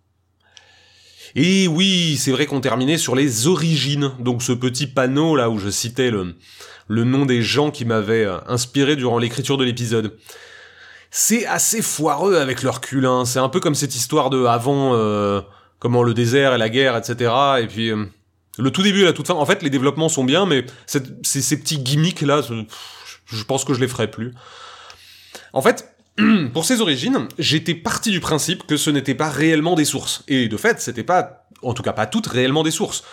Et 1.34 1.68
oui, 1.68 2.16
c'est 2.18 2.30
vrai 2.30 2.46
qu'on 2.46 2.60
terminait 2.60 2.98
sur 2.98 3.14
les 3.14 3.46
origines, 3.46 4.12
donc 4.18 4.42
ce 4.42 4.52
petit 4.52 4.86
panneau 4.86 5.36
là 5.36 5.50
où 5.50 5.58
je 5.58 5.68
citais 5.68 6.10
le, 6.10 6.34
nom 6.88 7.26
des 7.26 7.42
gens 7.42 7.70
qui 7.70 7.84
m'avaient 7.84 8.24
euh, 8.24 8.38
inspiré 8.46 8.96
durant 8.96 9.18
l'écriture 9.18 9.58
de 9.58 9.64
l'épisode. 9.64 10.16
C'est 11.10 11.46
assez 11.46 11.82
foireux 11.82 12.36
avec 12.36 12.62
leur 12.62 12.80
cul, 12.80 13.06
hein. 13.06 13.24
c'est 13.24 13.38
un 13.38 13.48
peu 13.48 13.60
comme 13.60 13.74
cette 13.74 13.94
histoire 13.94 14.30
de 14.30 14.44
avant, 14.44 14.94
euh, 14.94 15.40
comment 15.78 16.02
le 16.02 16.14
désert 16.14 16.54
et 16.54 16.58
la 16.58 16.68
guerre, 16.68 16.96
etc. 16.96 17.32
Et 17.60 17.66
puis 17.66 17.90
euh, 17.90 18.04
le 18.58 18.70
tout 18.70 18.82
début 18.82 19.02
et 19.02 19.04
la 19.04 19.12
toute 19.12 19.26
fin, 19.26 19.34
en 19.34 19.46
fait 19.46 19.62
les 19.62 19.70
développements 19.70 20.08
sont 20.08 20.24
bien, 20.24 20.46
mais 20.46 20.66
ces, 20.86 21.00
ces 21.22 21.60
petits 21.60 21.78
gimmicks 21.78 22.22
là, 22.22 22.42
je 23.26 23.44
pense 23.44 23.64
que 23.64 23.74
je 23.74 23.80
les 23.80 23.88
ferai 23.88 24.10
plus. 24.10 24.34
En 25.52 25.62
fait, 25.62 25.94
pour 26.52 26.64
ces 26.64 26.80
origines, 26.80 27.28
j'étais 27.38 27.74
parti 27.74 28.10
du 28.10 28.20
principe 28.20 28.66
que 28.66 28.76
ce 28.76 28.90
n'était 28.90 29.14
pas 29.14 29.28
réellement 29.28 29.74
des 29.74 29.84
sources. 29.84 30.24
Et 30.28 30.48
de 30.48 30.56
fait, 30.56 30.80
c'était 30.80 31.04
pas, 31.04 31.46
en 31.62 31.74
tout 31.74 31.82
cas 31.82 31.92
pas 31.92 32.06
toutes 32.06 32.26
réellement 32.26 32.62
des 32.62 32.70
sources. 32.70 33.04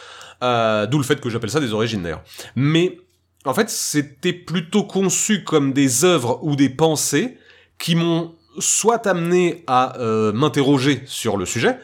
Euh, 0.43 0.85
D'où 0.87 0.97
le 0.97 1.03
fait 1.03 1.21
que 1.21 1.29
j'appelle 1.29 1.49
ça 1.49 1.59
des 1.59 1.73
origines 1.73 2.03
d'ailleurs. 2.03 2.23
Mais 2.55 2.97
en 3.45 3.53
fait, 3.53 3.69
c'était 3.69 4.33
plutôt 4.33 4.83
conçu 4.83 5.43
comme 5.43 5.71
des 5.71 6.03
œuvres 6.03 6.39
ou 6.43 6.55
des 6.55 6.69
pensées 6.69 7.37
qui 7.77 7.95
m'ont 7.95 8.35
soit 8.59 9.05
amené 9.07 9.63
à 9.67 9.99
euh, 9.99 10.31
m'interroger 10.31 11.03
sur 11.05 11.37
le 11.37 11.45
sujet, 11.45 11.77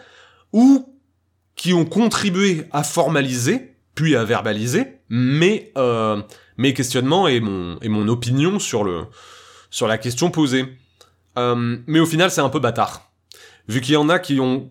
ou 0.54 0.98
qui 1.56 1.74
ont 1.74 1.86
contribué 1.86 2.64
à 2.72 2.84
formaliser, 2.84 3.76
puis 3.94 4.16
à 4.16 4.24
verbaliser, 4.24 5.00
mes, 5.10 5.72
euh, 5.78 6.22
questionnements 6.74 7.28
et 7.28 7.40
mon, 7.40 7.78
et 7.82 7.90
mon 7.90 8.08
opinion 8.08 8.58
sur, 8.60 8.84
le, 8.84 9.04
sur 9.70 9.88
la 9.88 9.98
question 9.98 10.32
posée. 10.32 10.66
Euh, 11.38 11.78
mais 11.88 12.00
au 12.00 12.06
final, 12.06 12.32
c'est 12.32 12.42
un 12.42 12.50
peu 12.50 12.60
bâtard. 12.60 13.12
Vu 13.68 13.82
qu'il 13.82 13.94
y 13.94 13.98
en 13.98 14.10
a 14.10 14.20
qui 14.20 14.40
ont... 14.40 14.70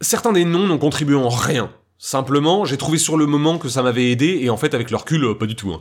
Certains 0.00 0.32
des 0.32 0.44
noms 0.44 0.66
n'ont 0.66 0.78
contribué 0.78 1.16
en 1.16 1.28
rien. 1.28 1.72
Simplement, 1.98 2.64
j'ai 2.64 2.76
trouvé 2.76 2.98
sur 2.98 3.16
le 3.16 3.26
moment 3.26 3.58
que 3.58 3.68
ça 3.68 3.82
m'avait 3.82 4.10
aidé, 4.10 4.40
et 4.42 4.50
en 4.50 4.56
fait, 4.56 4.74
avec 4.74 4.90
le 4.90 4.96
recul, 4.96 5.24
euh, 5.24 5.34
pas 5.34 5.46
du 5.46 5.54
tout. 5.54 5.72
hein. 5.72 5.80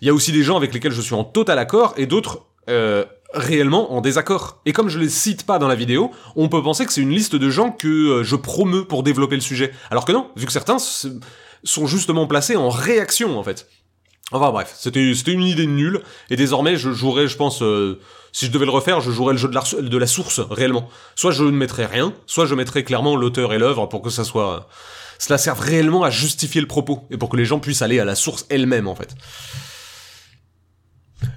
Il 0.00 0.06
y 0.06 0.10
a 0.10 0.14
aussi 0.14 0.30
des 0.30 0.44
gens 0.44 0.56
avec 0.56 0.72
lesquels 0.72 0.92
je 0.92 1.00
suis 1.00 1.14
en 1.14 1.24
total 1.24 1.58
accord, 1.58 1.94
et 1.96 2.06
d'autres 2.06 2.46
euh, 2.68 3.04
réellement 3.34 3.92
en 3.92 4.00
désaccord. 4.00 4.60
Et 4.66 4.72
comme 4.72 4.88
je 4.88 5.00
les 5.00 5.08
cite 5.08 5.44
pas 5.44 5.58
dans 5.58 5.66
la 5.66 5.74
vidéo, 5.74 6.12
on 6.36 6.48
peut 6.48 6.62
penser 6.62 6.86
que 6.86 6.92
c'est 6.92 7.00
une 7.00 7.10
liste 7.10 7.34
de 7.34 7.50
gens 7.50 7.72
que 7.72 8.22
je 8.22 8.36
promeux 8.36 8.84
pour 8.84 9.02
développer 9.02 9.34
le 9.34 9.40
sujet. 9.40 9.72
Alors 9.90 10.04
que 10.04 10.12
non, 10.12 10.30
vu 10.36 10.46
que 10.46 10.52
certains 10.52 10.78
sont 10.78 11.86
justement 11.86 12.28
placés 12.28 12.54
en 12.54 12.68
réaction, 12.68 13.36
en 13.36 13.42
fait. 13.42 13.68
Enfin 14.32 14.50
bref, 14.50 14.74
c'était 14.76 15.32
une 15.32 15.42
idée 15.42 15.68
nulle, 15.68 16.02
et 16.30 16.36
désormais 16.36 16.76
je 16.76 16.90
jouerais, 16.90 17.28
je 17.28 17.36
pense, 17.36 17.62
euh, 17.62 18.00
si 18.32 18.46
je 18.46 18.50
devais 18.50 18.64
le 18.64 18.72
refaire, 18.72 19.00
je 19.00 19.12
jouerais 19.12 19.34
le 19.34 19.38
jeu 19.38 19.48
de 19.48 19.98
la, 19.98 20.06
source, 20.06 20.40
réellement. 20.40 20.88
Soit 21.14 21.30
je 21.30 21.44
ne 21.44 21.52
mettrais 21.52 21.86
rien, 21.86 22.12
soit 22.26 22.44
je 22.44 22.56
mettrais 22.56 22.82
clairement 22.82 23.14
l'auteur 23.14 23.52
et 23.52 23.58
l'œuvre 23.58 23.86
pour 23.86 24.02
que 24.02 24.10
ça 24.10 24.24
soit... 24.24 24.68
Cela 25.18 25.38
serve 25.38 25.60
réellement 25.60 26.02
à 26.02 26.10
justifier 26.10 26.60
le 26.60 26.66
propos, 26.66 27.06
et 27.10 27.16
pour 27.16 27.28
que 27.28 27.36
les 27.36 27.44
gens 27.44 27.60
puissent 27.60 27.82
aller 27.82 28.00
à 28.00 28.04
la 28.04 28.16
source 28.16 28.46
elle-même, 28.50 28.88
en 28.88 28.96
fait. 28.96 29.14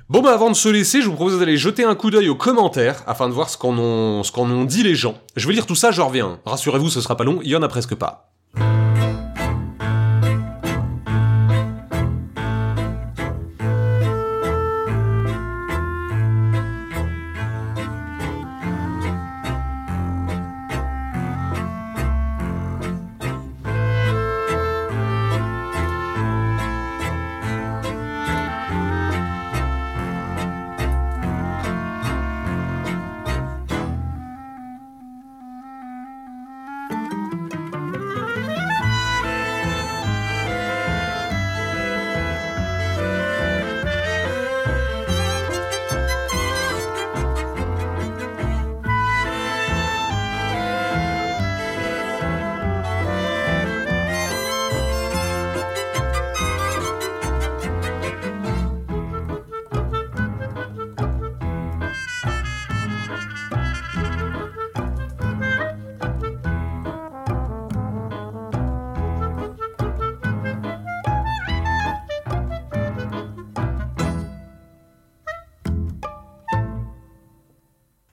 Bon 0.09 0.21
bah 0.21 0.33
avant 0.33 0.49
de 0.49 0.55
se 0.55 0.67
laisser, 0.67 1.01
je 1.01 1.07
vous 1.07 1.15
propose 1.15 1.39
d'aller 1.39 1.55
jeter 1.55 1.83
un 1.83 1.93
coup 1.93 2.09
d'œil 2.09 2.27
aux 2.27 2.35
commentaires 2.35 3.03
afin 3.05 3.29
de 3.29 3.33
voir 3.33 3.49
ce 3.49 3.57
qu'en 3.57 3.77
ont, 3.77 4.23
ce 4.23 4.31
qu'en 4.31 4.49
ont 4.49 4.65
dit 4.65 4.81
les 4.81 4.95
gens. 4.95 5.15
Je 5.35 5.47
vais 5.47 5.53
lire 5.53 5.67
tout 5.67 5.75
ça, 5.75 5.91
je 5.91 6.01
reviens. 6.01 6.39
Rassurez-vous, 6.45 6.89
ce 6.89 6.99
sera 6.99 7.15
pas 7.15 7.23
long, 7.23 7.39
il 7.43 7.49
y 7.49 7.55
en 7.55 7.61
a 7.61 7.67
presque 7.67 7.95
pas. 7.95 8.33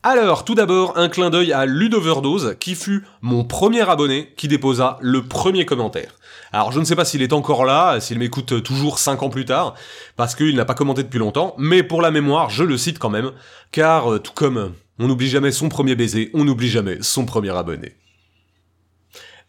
Alors, 0.08 0.44
tout 0.44 0.54
d'abord, 0.54 0.96
un 0.96 1.08
clin 1.08 1.30
d'œil 1.30 1.52
à 1.52 1.66
Ludoverdose, 1.66 2.54
qui 2.60 2.76
fut 2.76 3.04
mon 3.22 3.42
premier 3.42 3.90
abonné 3.90 4.32
qui 4.36 4.46
déposa 4.46 4.98
le 5.00 5.26
premier 5.26 5.66
commentaire. 5.66 6.14
Alors, 6.52 6.70
je 6.70 6.78
ne 6.78 6.84
sais 6.84 6.94
pas 6.94 7.04
s'il 7.04 7.22
est 7.22 7.32
encore 7.32 7.64
là, 7.64 7.98
s'il 7.98 8.20
m'écoute 8.20 8.62
toujours 8.62 9.00
5 9.00 9.24
ans 9.24 9.30
plus 9.30 9.46
tard, 9.46 9.74
parce 10.14 10.36
qu'il 10.36 10.54
n'a 10.54 10.64
pas 10.64 10.74
commenté 10.74 11.02
depuis 11.02 11.18
longtemps, 11.18 11.56
mais 11.58 11.82
pour 11.82 12.02
la 12.02 12.12
mémoire, 12.12 12.50
je 12.50 12.62
le 12.62 12.78
cite 12.78 13.00
quand 13.00 13.10
même, 13.10 13.32
car 13.72 14.12
euh, 14.12 14.20
tout 14.20 14.30
comme 14.32 14.74
on 15.00 15.08
n'oublie 15.08 15.26
jamais 15.26 15.50
son 15.50 15.68
premier 15.68 15.96
baiser, 15.96 16.30
on 16.34 16.44
n'oublie 16.44 16.68
jamais 16.68 16.98
son 17.00 17.26
premier 17.26 17.50
abonné. 17.56 17.96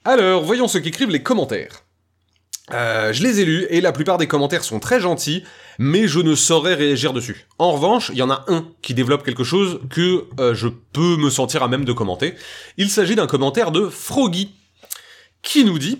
Alors, 0.05 0.43
voyons 0.43 0.67
ce 0.67 0.79
qu'écrivent 0.79 1.11
les 1.11 1.21
commentaires. 1.21 1.83
Euh, 2.73 3.13
je 3.13 3.23
les 3.23 3.39
ai 3.39 3.45
lus 3.45 3.65
et 3.69 3.79
la 3.79 3.93
plupart 3.93 4.17
des 4.17 4.27
commentaires 4.27 4.63
sont 4.63 4.79
très 4.79 4.99
gentils, 4.99 5.43
mais 5.79 6.07
je 6.07 6.19
ne 6.19 6.35
saurais 6.35 6.73
réagir 6.73 7.13
dessus. 7.13 7.47
En 7.59 7.71
revanche, 7.71 8.09
il 8.13 8.17
y 8.17 8.21
en 8.21 8.29
a 8.29 8.43
un 8.47 8.67
qui 8.81 8.93
développe 8.93 9.23
quelque 9.23 9.45
chose 9.45 9.79
que 9.89 10.25
euh, 10.39 10.53
je 10.53 10.67
peux 10.67 11.15
me 11.17 11.29
sentir 11.29 11.63
à 11.63 11.69
même 11.69 11.85
de 11.85 11.93
commenter. 11.93 12.35
Il 12.75 12.89
s'agit 12.89 13.15
d'un 13.15 13.27
commentaire 13.27 13.71
de 13.71 13.87
Froggy, 13.87 14.53
qui 15.41 15.63
nous 15.63 15.79
dit 15.79 15.99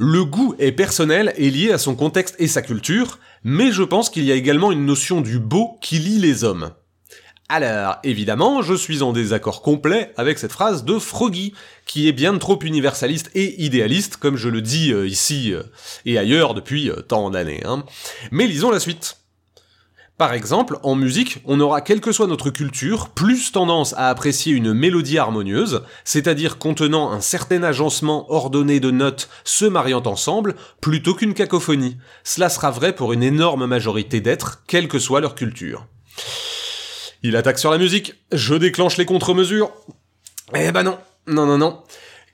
le 0.00 0.24
goût 0.24 0.54
est 0.60 0.70
personnel 0.70 1.34
et 1.36 1.50
lié 1.50 1.72
à 1.72 1.78
son 1.78 1.96
contexte 1.96 2.36
et 2.38 2.46
sa 2.46 2.62
culture, 2.62 3.18
mais 3.42 3.72
je 3.72 3.82
pense 3.82 4.10
qu'il 4.10 4.24
y 4.24 4.30
a 4.30 4.36
également 4.36 4.70
une 4.70 4.86
notion 4.86 5.20
du 5.20 5.40
beau 5.40 5.76
qui 5.80 5.98
lie 5.98 6.18
les 6.18 6.44
hommes. 6.44 6.70
Alors, 7.50 7.96
évidemment, 8.04 8.60
je 8.60 8.74
suis 8.74 9.00
en 9.00 9.14
désaccord 9.14 9.62
complet 9.62 10.12
avec 10.18 10.38
cette 10.38 10.52
phrase 10.52 10.84
de 10.84 10.98
Froggy, 10.98 11.54
qui 11.86 12.06
est 12.06 12.12
bien 12.12 12.36
trop 12.36 12.58
universaliste 12.60 13.30
et 13.34 13.64
idéaliste, 13.64 14.18
comme 14.18 14.36
je 14.36 14.50
le 14.50 14.60
dis 14.60 14.92
euh, 14.92 15.06
ici 15.06 15.54
euh, 15.54 15.62
et 16.04 16.18
ailleurs 16.18 16.52
depuis 16.52 16.90
euh, 16.90 16.96
tant 16.96 17.30
d'années. 17.30 17.62
Hein. 17.64 17.86
Mais 18.32 18.46
lisons 18.46 18.70
la 18.70 18.80
suite. 18.80 19.16
Par 20.18 20.34
exemple, 20.34 20.78
en 20.82 20.94
musique, 20.94 21.38
on 21.46 21.58
aura, 21.60 21.80
quelle 21.80 22.02
que 22.02 22.12
soit 22.12 22.26
notre 22.26 22.50
culture, 22.50 23.08
plus 23.10 23.50
tendance 23.50 23.94
à 23.94 24.10
apprécier 24.10 24.52
une 24.52 24.74
mélodie 24.74 25.16
harmonieuse, 25.16 25.84
c'est-à-dire 26.04 26.58
contenant 26.58 27.12
un 27.12 27.22
certain 27.22 27.62
agencement 27.62 28.30
ordonné 28.30 28.78
de 28.78 28.90
notes 28.90 29.30
se 29.44 29.64
mariant 29.64 30.02
ensemble, 30.04 30.54
plutôt 30.82 31.14
qu'une 31.14 31.32
cacophonie. 31.32 31.96
Cela 32.24 32.50
sera 32.50 32.70
vrai 32.70 32.94
pour 32.94 33.14
une 33.14 33.22
énorme 33.22 33.64
majorité 33.64 34.20
d'êtres, 34.20 34.64
quelle 34.66 34.88
que 34.88 34.98
soit 34.98 35.22
leur 35.22 35.34
culture. 35.34 35.86
Il 37.22 37.36
attaque 37.36 37.58
sur 37.58 37.70
la 37.70 37.78
musique, 37.78 38.14
je 38.32 38.54
déclenche 38.54 38.96
les 38.96 39.04
contre-mesures. 39.04 39.70
Eh 40.54 40.72
ben 40.72 40.82
non, 40.82 40.98
non, 41.26 41.46
non, 41.46 41.58
non. 41.58 41.82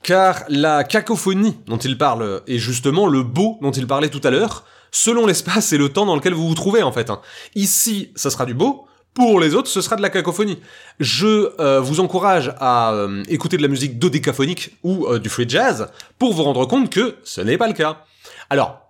Car 0.03 0.43
la 0.47 0.83
cacophonie 0.83 1.57
dont 1.65 1.77
il 1.77 1.97
parle 1.97 2.41
est 2.47 2.59
justement 2.59 3.07
le 3.07 3.23
beau 3.23 3.57
dont 3.61 3.71
il 3.71 3.87
parlait 3.87 4.09
tout 4.09 4.21
à 4.23 4.29
l'heure, 4.29 4.65
selon 4.91 5.25
l'espace 5.25 5.73
et 5.73 5.77
le 5.77 5.89
temps 5.89 6.05
dans 6.05 6.15
lequel 6.15 6.33
vous 6.33 6.47
vous 6.47 6.55
trouvez 6.55 6.83
en 6.83 6.91
fait. 6.91 7.09
Hein. 7.09 7.21
Ici, 7.55 8.11
ça 8.15 8.29
sera 8.29 8.45
du 8.45 8.53
beau, 8.53 8.87
pour 9.15 9.39
les 9.39 9.55
autres, 9.55 9.69
ce 9.69 9.79
sera 9.79 9.95
de 9.95 10.01
la 10.01 10.09
cacophonie. 10.09 10.59
Je 10.99 11.49
euh, 11.61 11.79
vous 11.79 12.01
encourage 12.01 12.53
à 12.59 12.91
euh, 12.91 13.23
écouter 13.29 13.55
de 13.55 13.61
la 13.61 13.69
musique 13.69 13.97
dodécaphonique 13.97 14.77
ou 14.83 15.07
euh, 15.07 15.19
du 15.19 15.29
free 15.29 15.47
jazz 15.47 15.89
pour 16.19 16.33
vous 16.33 16.43
rendre 16.43 16.65
compte 16.65 16.89
que 16.89 17.15
ce 17.23 17.39
n'est 17.39 17.57
pas 17.57 17.67
le 17.67 17.73
cas. 17.73 18.03
Alors, 18.49 18.84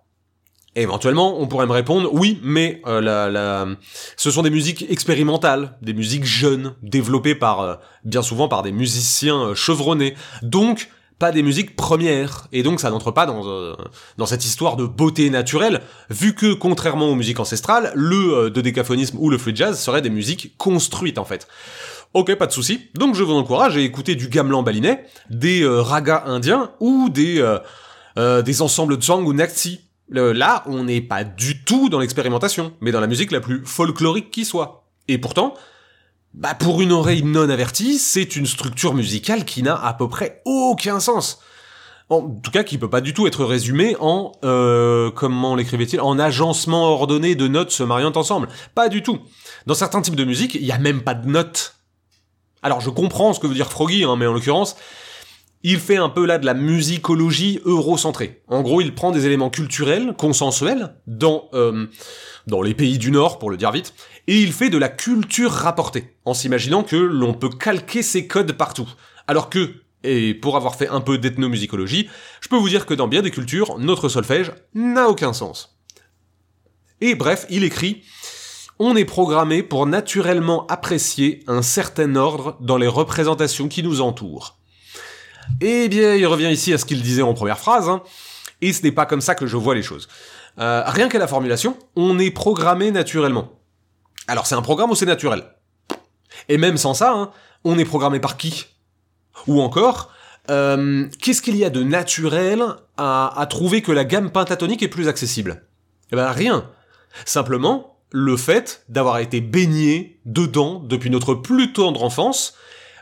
éventuellement, 0.75 1.39
on 1.39 1.47
pourrait 1.47 1.67
me 1.67 1.71
répondre, 1.71 2.09
oui, 2.13 2.39
mais 2.43 2.81
euh, 2.85 3.01
la, 3.01 3.29
la... 3.29 3.67
ce 4.17 4.31
sont 4.31 4.41
des 4.41 4.49
musiques 4.49 4.85
expérimentales, 4.89 5.77
des 5.81 5.93
musiques 5.93 6.25
jeunes, 6.25 6.75
développées 6.81 7.35
par, 7.35 7.61
euh, 7.61 7.75
bien 8.03 8.21
souvent 8.21 8.47
par 8.47 8.63
des 8.63 8.71
musiciens 8.71 9.41
euh, 9.41 9.55
chevronnés. 9.55 10.15
Donc, 10.41 10.89
pas 11.17 11.31
des 11.31 11.43
musiques 11.43 11.77
premières, 11.77 12.47
et 12.51 12.61
donc 12.61 12.81
ça 12.81 12.89
n'entre 12.89 13.11
pas 13.11 13.25
dans, 13.25 13.47
euh, 13.47 13.73
dans 14.17 14.25
cette 14.25 14.43
histoire 14.43 14.75
de 14.75 14.85
beauté 14.85 15.29
naturelle, 15.29 15.81
vu 16.09 16.35
que, 16.35 16.53
contrairement 16.53 17.07
aux 17.07 17.15
musiques 17.15 17.39
ancestrales, 17.39 17.93
le 17.95 18.33
euh, 18.33 18.49
dodécaphonisme 18.49 19.17
ou 19.19 19.29
le 19.29 19.37
free 19.37 19.55
jazz 19.55 19.79
seraient 19.79 20.01
des 20.01 20.09
musiques 20.09 20.57
construites, 20.57 21.17
en 21.17 21.25
fait. 21.25 21.47
Ok, 22.13 22.35
pas 22.35 22.47
de 22.47 22.51
souci. 22.51 22.89
Donc 22.95 23.15
je 23.15 23.23
vous 23.23 23.33
encourage 23.33 23.77
à 23.77 23.79
écouter 23.79 24.15
du 24.15 24.27
gamelan 24.29 24.61
balinais, 24.61 25.05
des 25.29 25.63
euh, 25.63 25.81
ragas 25.81 26.23
indiens, 26.25 26.71
ou 26.81 27.09
des, 27.09 27.39
euh, 27.39 27.59
euh, 28.17 28.41
des 28.41 28.61
ensembles 28.61 29.01
Zhang 29.01 29.25
ou 29.25 29.33
Naxi, 29.33 29.81
là, 30.09 30.63
on 30.65 30.83
n'est 30.83 31.01
pas 31.01 31.23
du 31.23 31.63
tout 31.63 31.89
dans 31.89 31.99
l'expérimentation, 31.99 32.73
mais 32.81 32.91
dans 32.91 32.99
la 32.99 33.07
musique 33.07 33.31
la 33.31 33.41
plus 33.41 33.65
folklorique 33.65 34.31
qui 34.31 34.45
soit. 34.45 34.85
Et 35.07 35.17
pourtant, 35.17 35.53
bah 36.33 36.53
pour 36.53 36.81
une 36.81 36.91
oreille 36.91 37.23
non 37.23 37.49
avertie, 37.49 37.97
c'est 37.97 38.35
une 38.35 38.45
structure 38.45 38.93
musicale 38.93 39.45
qui 39.45 39.63
n'a 39.63 39.75
à 39.75 39.93
peu 39.93 40.09
près 40.09 40.41
aucun 40.45 40.99
sens. 40.99 41.39
En 42.09 42.21
tout 42.21 42.51
cas, 42.51 42.63
qui 42.63 42.77
peut 42.77 42.89
pas 42.89 43.01
du 43.01 43.13
tout 43.13 43.25
être 43.25 43.43
résumée 43.45 43.95
en 43.99 44.31
euh, 44.43 45.09
comment 45.09 45.55
l'écrivait-il 45.55 45.99
en 46.01 46.19
agencement 46.19 46.83
ordonné 46.83 47.33
de 47.33 47.47
notes 47.47 47.71
se 47.71 47.81
mariant 47.81 48.11
ensemble. 48.15 48.47
Pas 48.75 48.89
du 48.89 49.01
tout. 49.01 49.19
Dans 49.65 49.73
certains 49.73 50.01
types 50.01 50.15
de 50.15 50.23
musique, 50.23 50.53
il 50.53 50.65
y 50.65 50.71
a 50.71 50.77
même 50.77 51.01
pas 51.01 51.15
de 51.15 51.27
notes. 51.27 51.77
Alors 52.61 52.79
je 52.81 52.91
comprends 52.91 53.33
ce 53.33 53.39
que 53.39 53.47
veut 53.47 53.55
dire 53.55 53.71
Froggy, 53.71 54.03
hein, 54.03 54.15
mais 54.17 54.27
en 54.27 54.33
l'occurrence, 54.33 54.75
il 55.63 55.79
fait 55.79 55.97
un 55.97 56.09
peu 56.09 56.25
là 56.25 56.37
de 56.37 56.45
la 56.45 56.53
musicologie 56.53 57.59
eurocentrée. 57.65 58.43
En 58.47 58.61
gros, 58.61 58.81
il 58.81 58.93
prend 58.93 59.11
des 59.11 59.25
éléments 59.25 59.49
culturels, 59.49 60.13
consensuels, 60.17 60.95
dans, 61.07 61.49
euh, 61.53 61.87
dans 62.47 62.61
les 62.61 62.73
pays 62.73 62.97
du 62.97 63.11
Nord, 63.11 63.39
pour 63.39 63.49
le 63.49 63.57
dire 63.57 63.71
vite, 63.71 63.93
et 64.27 64.39
il 64.39 64.53
fait 64.53 64.69
de 64.69 64.77
la 64.77 64.89
culture 64.89 65.51
rapportée, 65.51 66.15
en 66.25 66.33
s'imaginant 66.33 66.83
que 66.83 66.95
l'on 66.95 67.33
peut 67.33 67.49
calquer 67.49 68.03
ces 68.03 68.27
codes 68.27 68.53
partout. 68.53 68.89
Alors 69.27 69.49
que, 69.49 69.73
et 70.03 70.33
pour 70.33 70.55
avoir 70.55 70.75
fait 70.75 70.87
un 70.87 71.01
peu 71.01 71.17
d'ethnomusicologie, 71.17 72.09
je 72.41 72.47
peux 72.47 72.57
vous 72.57 72.69
dire 72.69 72.85
que 72.85 72.93
dans 72.93 73.07
bien 73.07 73.21
des 73.23 73.31
cultures, 73.31 73.79
notre 73.79 74.09
solfège 74.09 74.51
n'a 74.75 75.09
aucun 75.09 75.33
sens. 75.33 75.79
Et 77.01 77.15
bref, 77.15 77.45
il 77.49 77.63
écrit 77.63 78.03
on 78.77 78.95
est 78.95 79.05
programmé 79.05 79.63
pour 79.63 79.85
naturellement 79.85 80.67
apprécier 80.67 81.43
un 81.47 81.61
certain 81.61 82.15
ordre 82.15 82.57
dans 82.59 82.77
les 82.77 82.87
représentations 82.87 83.69
qui 83.69 83.83
nous 83.83 84.01
entourent. 84.01 84.57
Eh 85.61 85.87
bien, 85.87 86.15
il 86.15 86.25
revient 86.27 86.51
ici 86.51 86.73
à 86.73 86.77
ce 86.77 86.85
qu'il 86.85 87.01
disait 87.01 87.21
en 87.21 87.33
première 87.33 87.59
phrase, 87.59 87.89
hein, 87.89 88.01
et 88.61 88.73
ce 88.73 88.83
n'est 88.83 88.91
pas 88.91 89.05
comme 89.05 89.21
ça 89.21 89.35
que 89.35 89.45
je 89.45 89.57
vois 89.57 89.75
les 89.75 89.83
choses. 89.83 90.07
Euh, 90.59 90.83
rien 90.85 91.09
qu'à 91.09 91.19
la 91.19 91.27
formulation, 91.27 91.77
on 91.95 92.17
est 92.19 92.31
programmé 92.31 92.91
naturellement. 92.91 93.59
Alors 94.27 94.47
c'est 94.47 94.55
un 94.55 94.61
programme 94.61 94.91
ou 94.91 94.95
c'est 94.95 95.05
naturel? 95.05 95.43
Et 96.49 96.57
même 96.57 96.77
sans 96.77 96.93
ça, 96.93 97.11
hein, 97.11 97.31
on 97.63 97.77
est 97.77 97.85
programmé 97.85 98.19
par 98.19 98.37
qui? 98.37 98.65
Ou 99.47 99.61
encore, 99.61 100.11
euh, 100.49 101.07
qu'est-ce 101.21 101.41
qu'il 101.41 101.57
y 101.57 101.65
a 101.65 101.69
de 101.69 101.83
naturel 101.83 102.63
à, 102.97 103.45
trouver 103.49 103.81
que 103.81 103.91
la 103.91 104.05
gamme 104.05 104.31
pentatonique 104.31 104.83
est 104.83 104.87
plus 104.87 105.07
accessible? 105.07 105.63
Eh 106.11 106.15
ben 106.15 106.31
rien. 106.31 106.69
Simplement, 107.25 107.99
le 108.11 108.37
fait 108.37 108.83
d'avoir 108.89 109.19
été 109.19 109.41
baigné 109.41 110.19
dedans 110.25 110.79
depuis 110.79 111.09
notre 111.09 111.33
plus 111.33 111.73
tendre 111.73 112.03
enfance, 112.03 112.55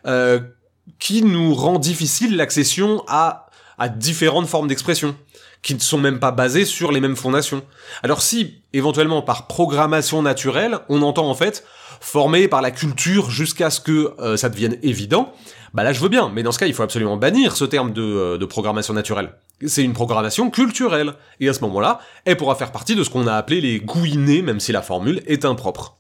euh, 0.06 0.39
qui 0.99 1.23
nous 1.23 1.53
rend 1.53 1.79
difficile 1.79 2.36
l'accession 2.36 3.03
à, 3.07 3.47
différentes 3.97 4.47
formes 4.47 4.67
d'expression. 4.67 5.15
qui 5.61 5.75
ne 5.75 5.79
sont 5.79 5.97
même 5.97 6.19
pas 6.19 6.31
basées 6.31 6.65
sur 6.65 6.91
les 6.91 6.99
mêmes 6.99 7.15
fondations. 7.15 7.63
Alors 8.01 8.21
si, 8.21 8.61
éventuellement 8.73 9.21
par 9.21 9.47
programmation 9.47 10.21
naturelle, 10.21 10.79
on 10.89 11.01
entend 11.01 11.29
en 11.29 11.36
fait 11.36 11.63
formé 12.01 12.49
par 12.49 12.61
la 12.61 12.69
culture 12.69 13.29
jusqu'à 13.29 13.69
ce 13.69 13.79
que 13.79 14.13
euh, 14.19 14.36
ça 14.36 14.49
devienne 14.49 14.77
évident, 14.84 15.34
bah 15.73 15.84
là 15.84 15.93
je 15.93 16.01
veux 16.01 16.09
bien, 16.09 16.29
mais 16.34 16.43
dans 16.43 16.51
ce 16.51 16.59
cas 16.59 16.65
il 16.65 16.73
faut 16.73 16.84
absolument 16.84 17.15
bannir 17.15 17.55
ce 17.55 17.63
terme 17.63 17.93
de, 17.93 18.01
euh, 18.01 18.38
de 18.38 18.45
programmation 18.45 18.93
naturelle. 18.93 19.31
C'est 19.65 19.84
une 19.84 19.93
programmation 19.93 20.49
culturelle, 20.49 21.13
et 21.39 21.47
à 21.47 21.53
ce 21.53 21.61
moment-là, 21.61 21.99
elle 22.25 22.36
pourra 22.36 22.55
faire 22.55 22.73
partie 22.73 22.95
de 22.95 23.03
ce 23.03 23.09
qu'on 23.09 23.25
a 23.27 23.34
appelé 23.34 23.61
les 23.61 23.79
goûts 23.79 24.05
même 24.17 24.59
si 24.59 24.73
la 24.73 24.81
formule 24.81 25.23
est 25.27 25.45
impropre. 25.45 25.95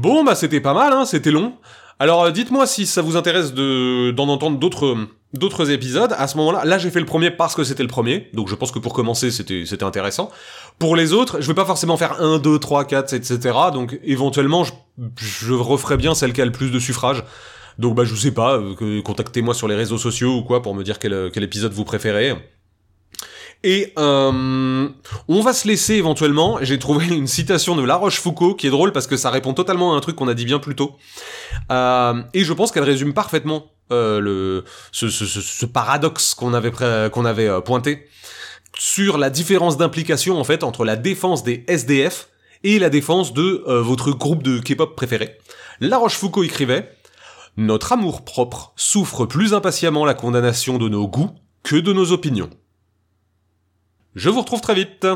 Bon, 0.00 0.24
bah 0.24 0.34
c'était 0.34 0.62
pas 0.62 0.72
mal, 0.72 0.94
hein, 0.94 1.04
c'était 1.04 1.30
long. 1.30 1.52
Alors 1.98 2.22
euh, 2.22 2.30
dites-moi 2.30 2.66
si 2.66 2.86
ça 2.86 3.02
vous 3.02 3.18
intéresse 3.18 3.52
de 3.52 4.12
d'en 4.12 4.28
entendre 4.28 4.58
d'autres 4.58 4.96
d'autres 5.34 5.70
épisodes. 5.70 6.14
À 6.16 6.26
ce 6.26 6.38
moment-là, 6.38 6.64
là, 6.64 6.78
j'ai 6.78 6.90
fait 6.90 7.00
le 7.00 7.04
premier 7.04 7.30
parce 7.30 7.54
que 7.54 7.64
c'était 7.64 7.82
le 7.82 7.88
premier, 7.90 8.30
donc 8.32 8.48
je 8.48 8.54
pense 8.54 8.72
que 8.72 8.78
pour 8.78 8.94
commencer 8.94 9.30
c'était 9.30 9.66
c'était 9.66 9.84
intéressant. 9.84 10.30
Pour 10.78 10.96
les 10.96 11.12
autres, 11.12 11.42
je 11.42 11.46
vais 11.46 11.54
pas 11.54 11.66
forcément 11.66 11.98
faire 11.98 12.18
1, 12.18 12.38
2, 12.38 12.58
3, 12.58 12.86
4, 12.86 13.12
etc. 13.12 13.54
Donc 13.74 14.00
éventuellement, 14.02 14.64
je, 14.64 14.72
je 15.18 15.52
referai 15.52 15.98
bien 15.98 16.14
celle 16.14 16.32
qui 16.32 16.40
a 16.40 16.46
le 16.46 16.52
plus 16.52 16.70
de 16.70 16.78
suffrages. 16.78 17.22
Donc 17.78 17.94
bah 17.94 18.04
je 18.04 18.14
sais 18.14 18.32
pas, 18.32 18.56
euh, 18.56 19.02
contactez-moi 19.02 19.52
sur 19.52 19.68
les 19.68 19.74
réseaux 19.74 19.98
sociaux 19.98 20.38
ou 20.38 20.42
quoi 20.42 20.62
pour 20.62 20.74
me 20.74 20.82
dire 20.82 20.98
quel, 20.98 21.30
quel 21.30 21.42
épisode 21.42 21.74
vous 21.74 21.84
préférez. 21.84 22.36
Et 23.62 23.92
euh, 23.98 24.88
on 25.28 25.40
va 25.42 25.52
se 25.52 25.68
laisser 25.68 25.94
éventuellement. 25.94 26.58
J'ai 26.62 26.78
trouvé 26.78 27.06
une 27.08 27.26
citation 27.26 27.76
de 27.76 27.82
La 27.82 27.96
Rochefoucauld 27.96 28.56
qui 28.56 28.66
est 28.66 28.70
drôle 28.70 28.92
parce 28.92 29.06
que 29.06 29.16
ça 29.16 29.30
répond 29.30 29.52
totalement 29.52 29.94
à 29.94 29.96
un 29.96 30.00
truc 30.00 30.16
qu'on 30.16 30.28
a 30.28 30.34
dit 30.34 30.46
bien 30.46 30.58
plus 30.58 30.74
tôt. 30.74 30.96
Euh, 31.70 32.22
et 32.32 32.44
je 32.44 32.52
pense 32.52 32.72
qu'elle 32.72 32.84
résume 32.84 33.12
parfaitement 33.12 33.66
euh, 33.92 34.20
le 34.20 34.64
ce, 34.92 35.08
ce, 35.08 35.66
paradoxe 35.66 36.34
qu'on 36.34 36.54
avait 36.54 36.72
qu'on 37.10 37.24
avait 37.24 37.60
pointé 37.62 38.06
sur 38.78 39.18
la 39.18 39.28
différence 39.28 39.76
d'implication 39.76 40.40
en 40.40 40.44
fait 40.44 40.62
entre 40.62 40.84
la 40.84 40.96
défense 40.96 41.42
des 41.42 41.64
SDF 41.68 42.28
et 42.62 42.78
la 42.78 42.88
défense 42.88 43.34
de 43.34 43.64
votre 43.66 44.12
groupe 44.12 44.42
de 44.42 44.58
K-pop 44.58 44.94
préféré. 44.96 45.38
La 45.80 45.98
Rochefoucauld 45.98 46.46
écrivait 46.46 46.90
Notre 47.56 47.92
amour 47.92 48.24
propre 48.24 48.72
souffre 48.76 49.26
plus 49.26 49.54
impatiemment 49.54 50.04
la 50.04 50.14
condamnation 50.14 50.78
de 50.78 50.88
nos 50.88 51.08
goûts 51.08 51.30
que 51.62 51.76
de 51.76 51.92
nos 51.92 52.12
opinions. 52.12 52.50
Je 54.16 54.28
vous 54.28 54.40
retrouve 54.40 54.60
très 54.60 54.74
vite 54.74 55.06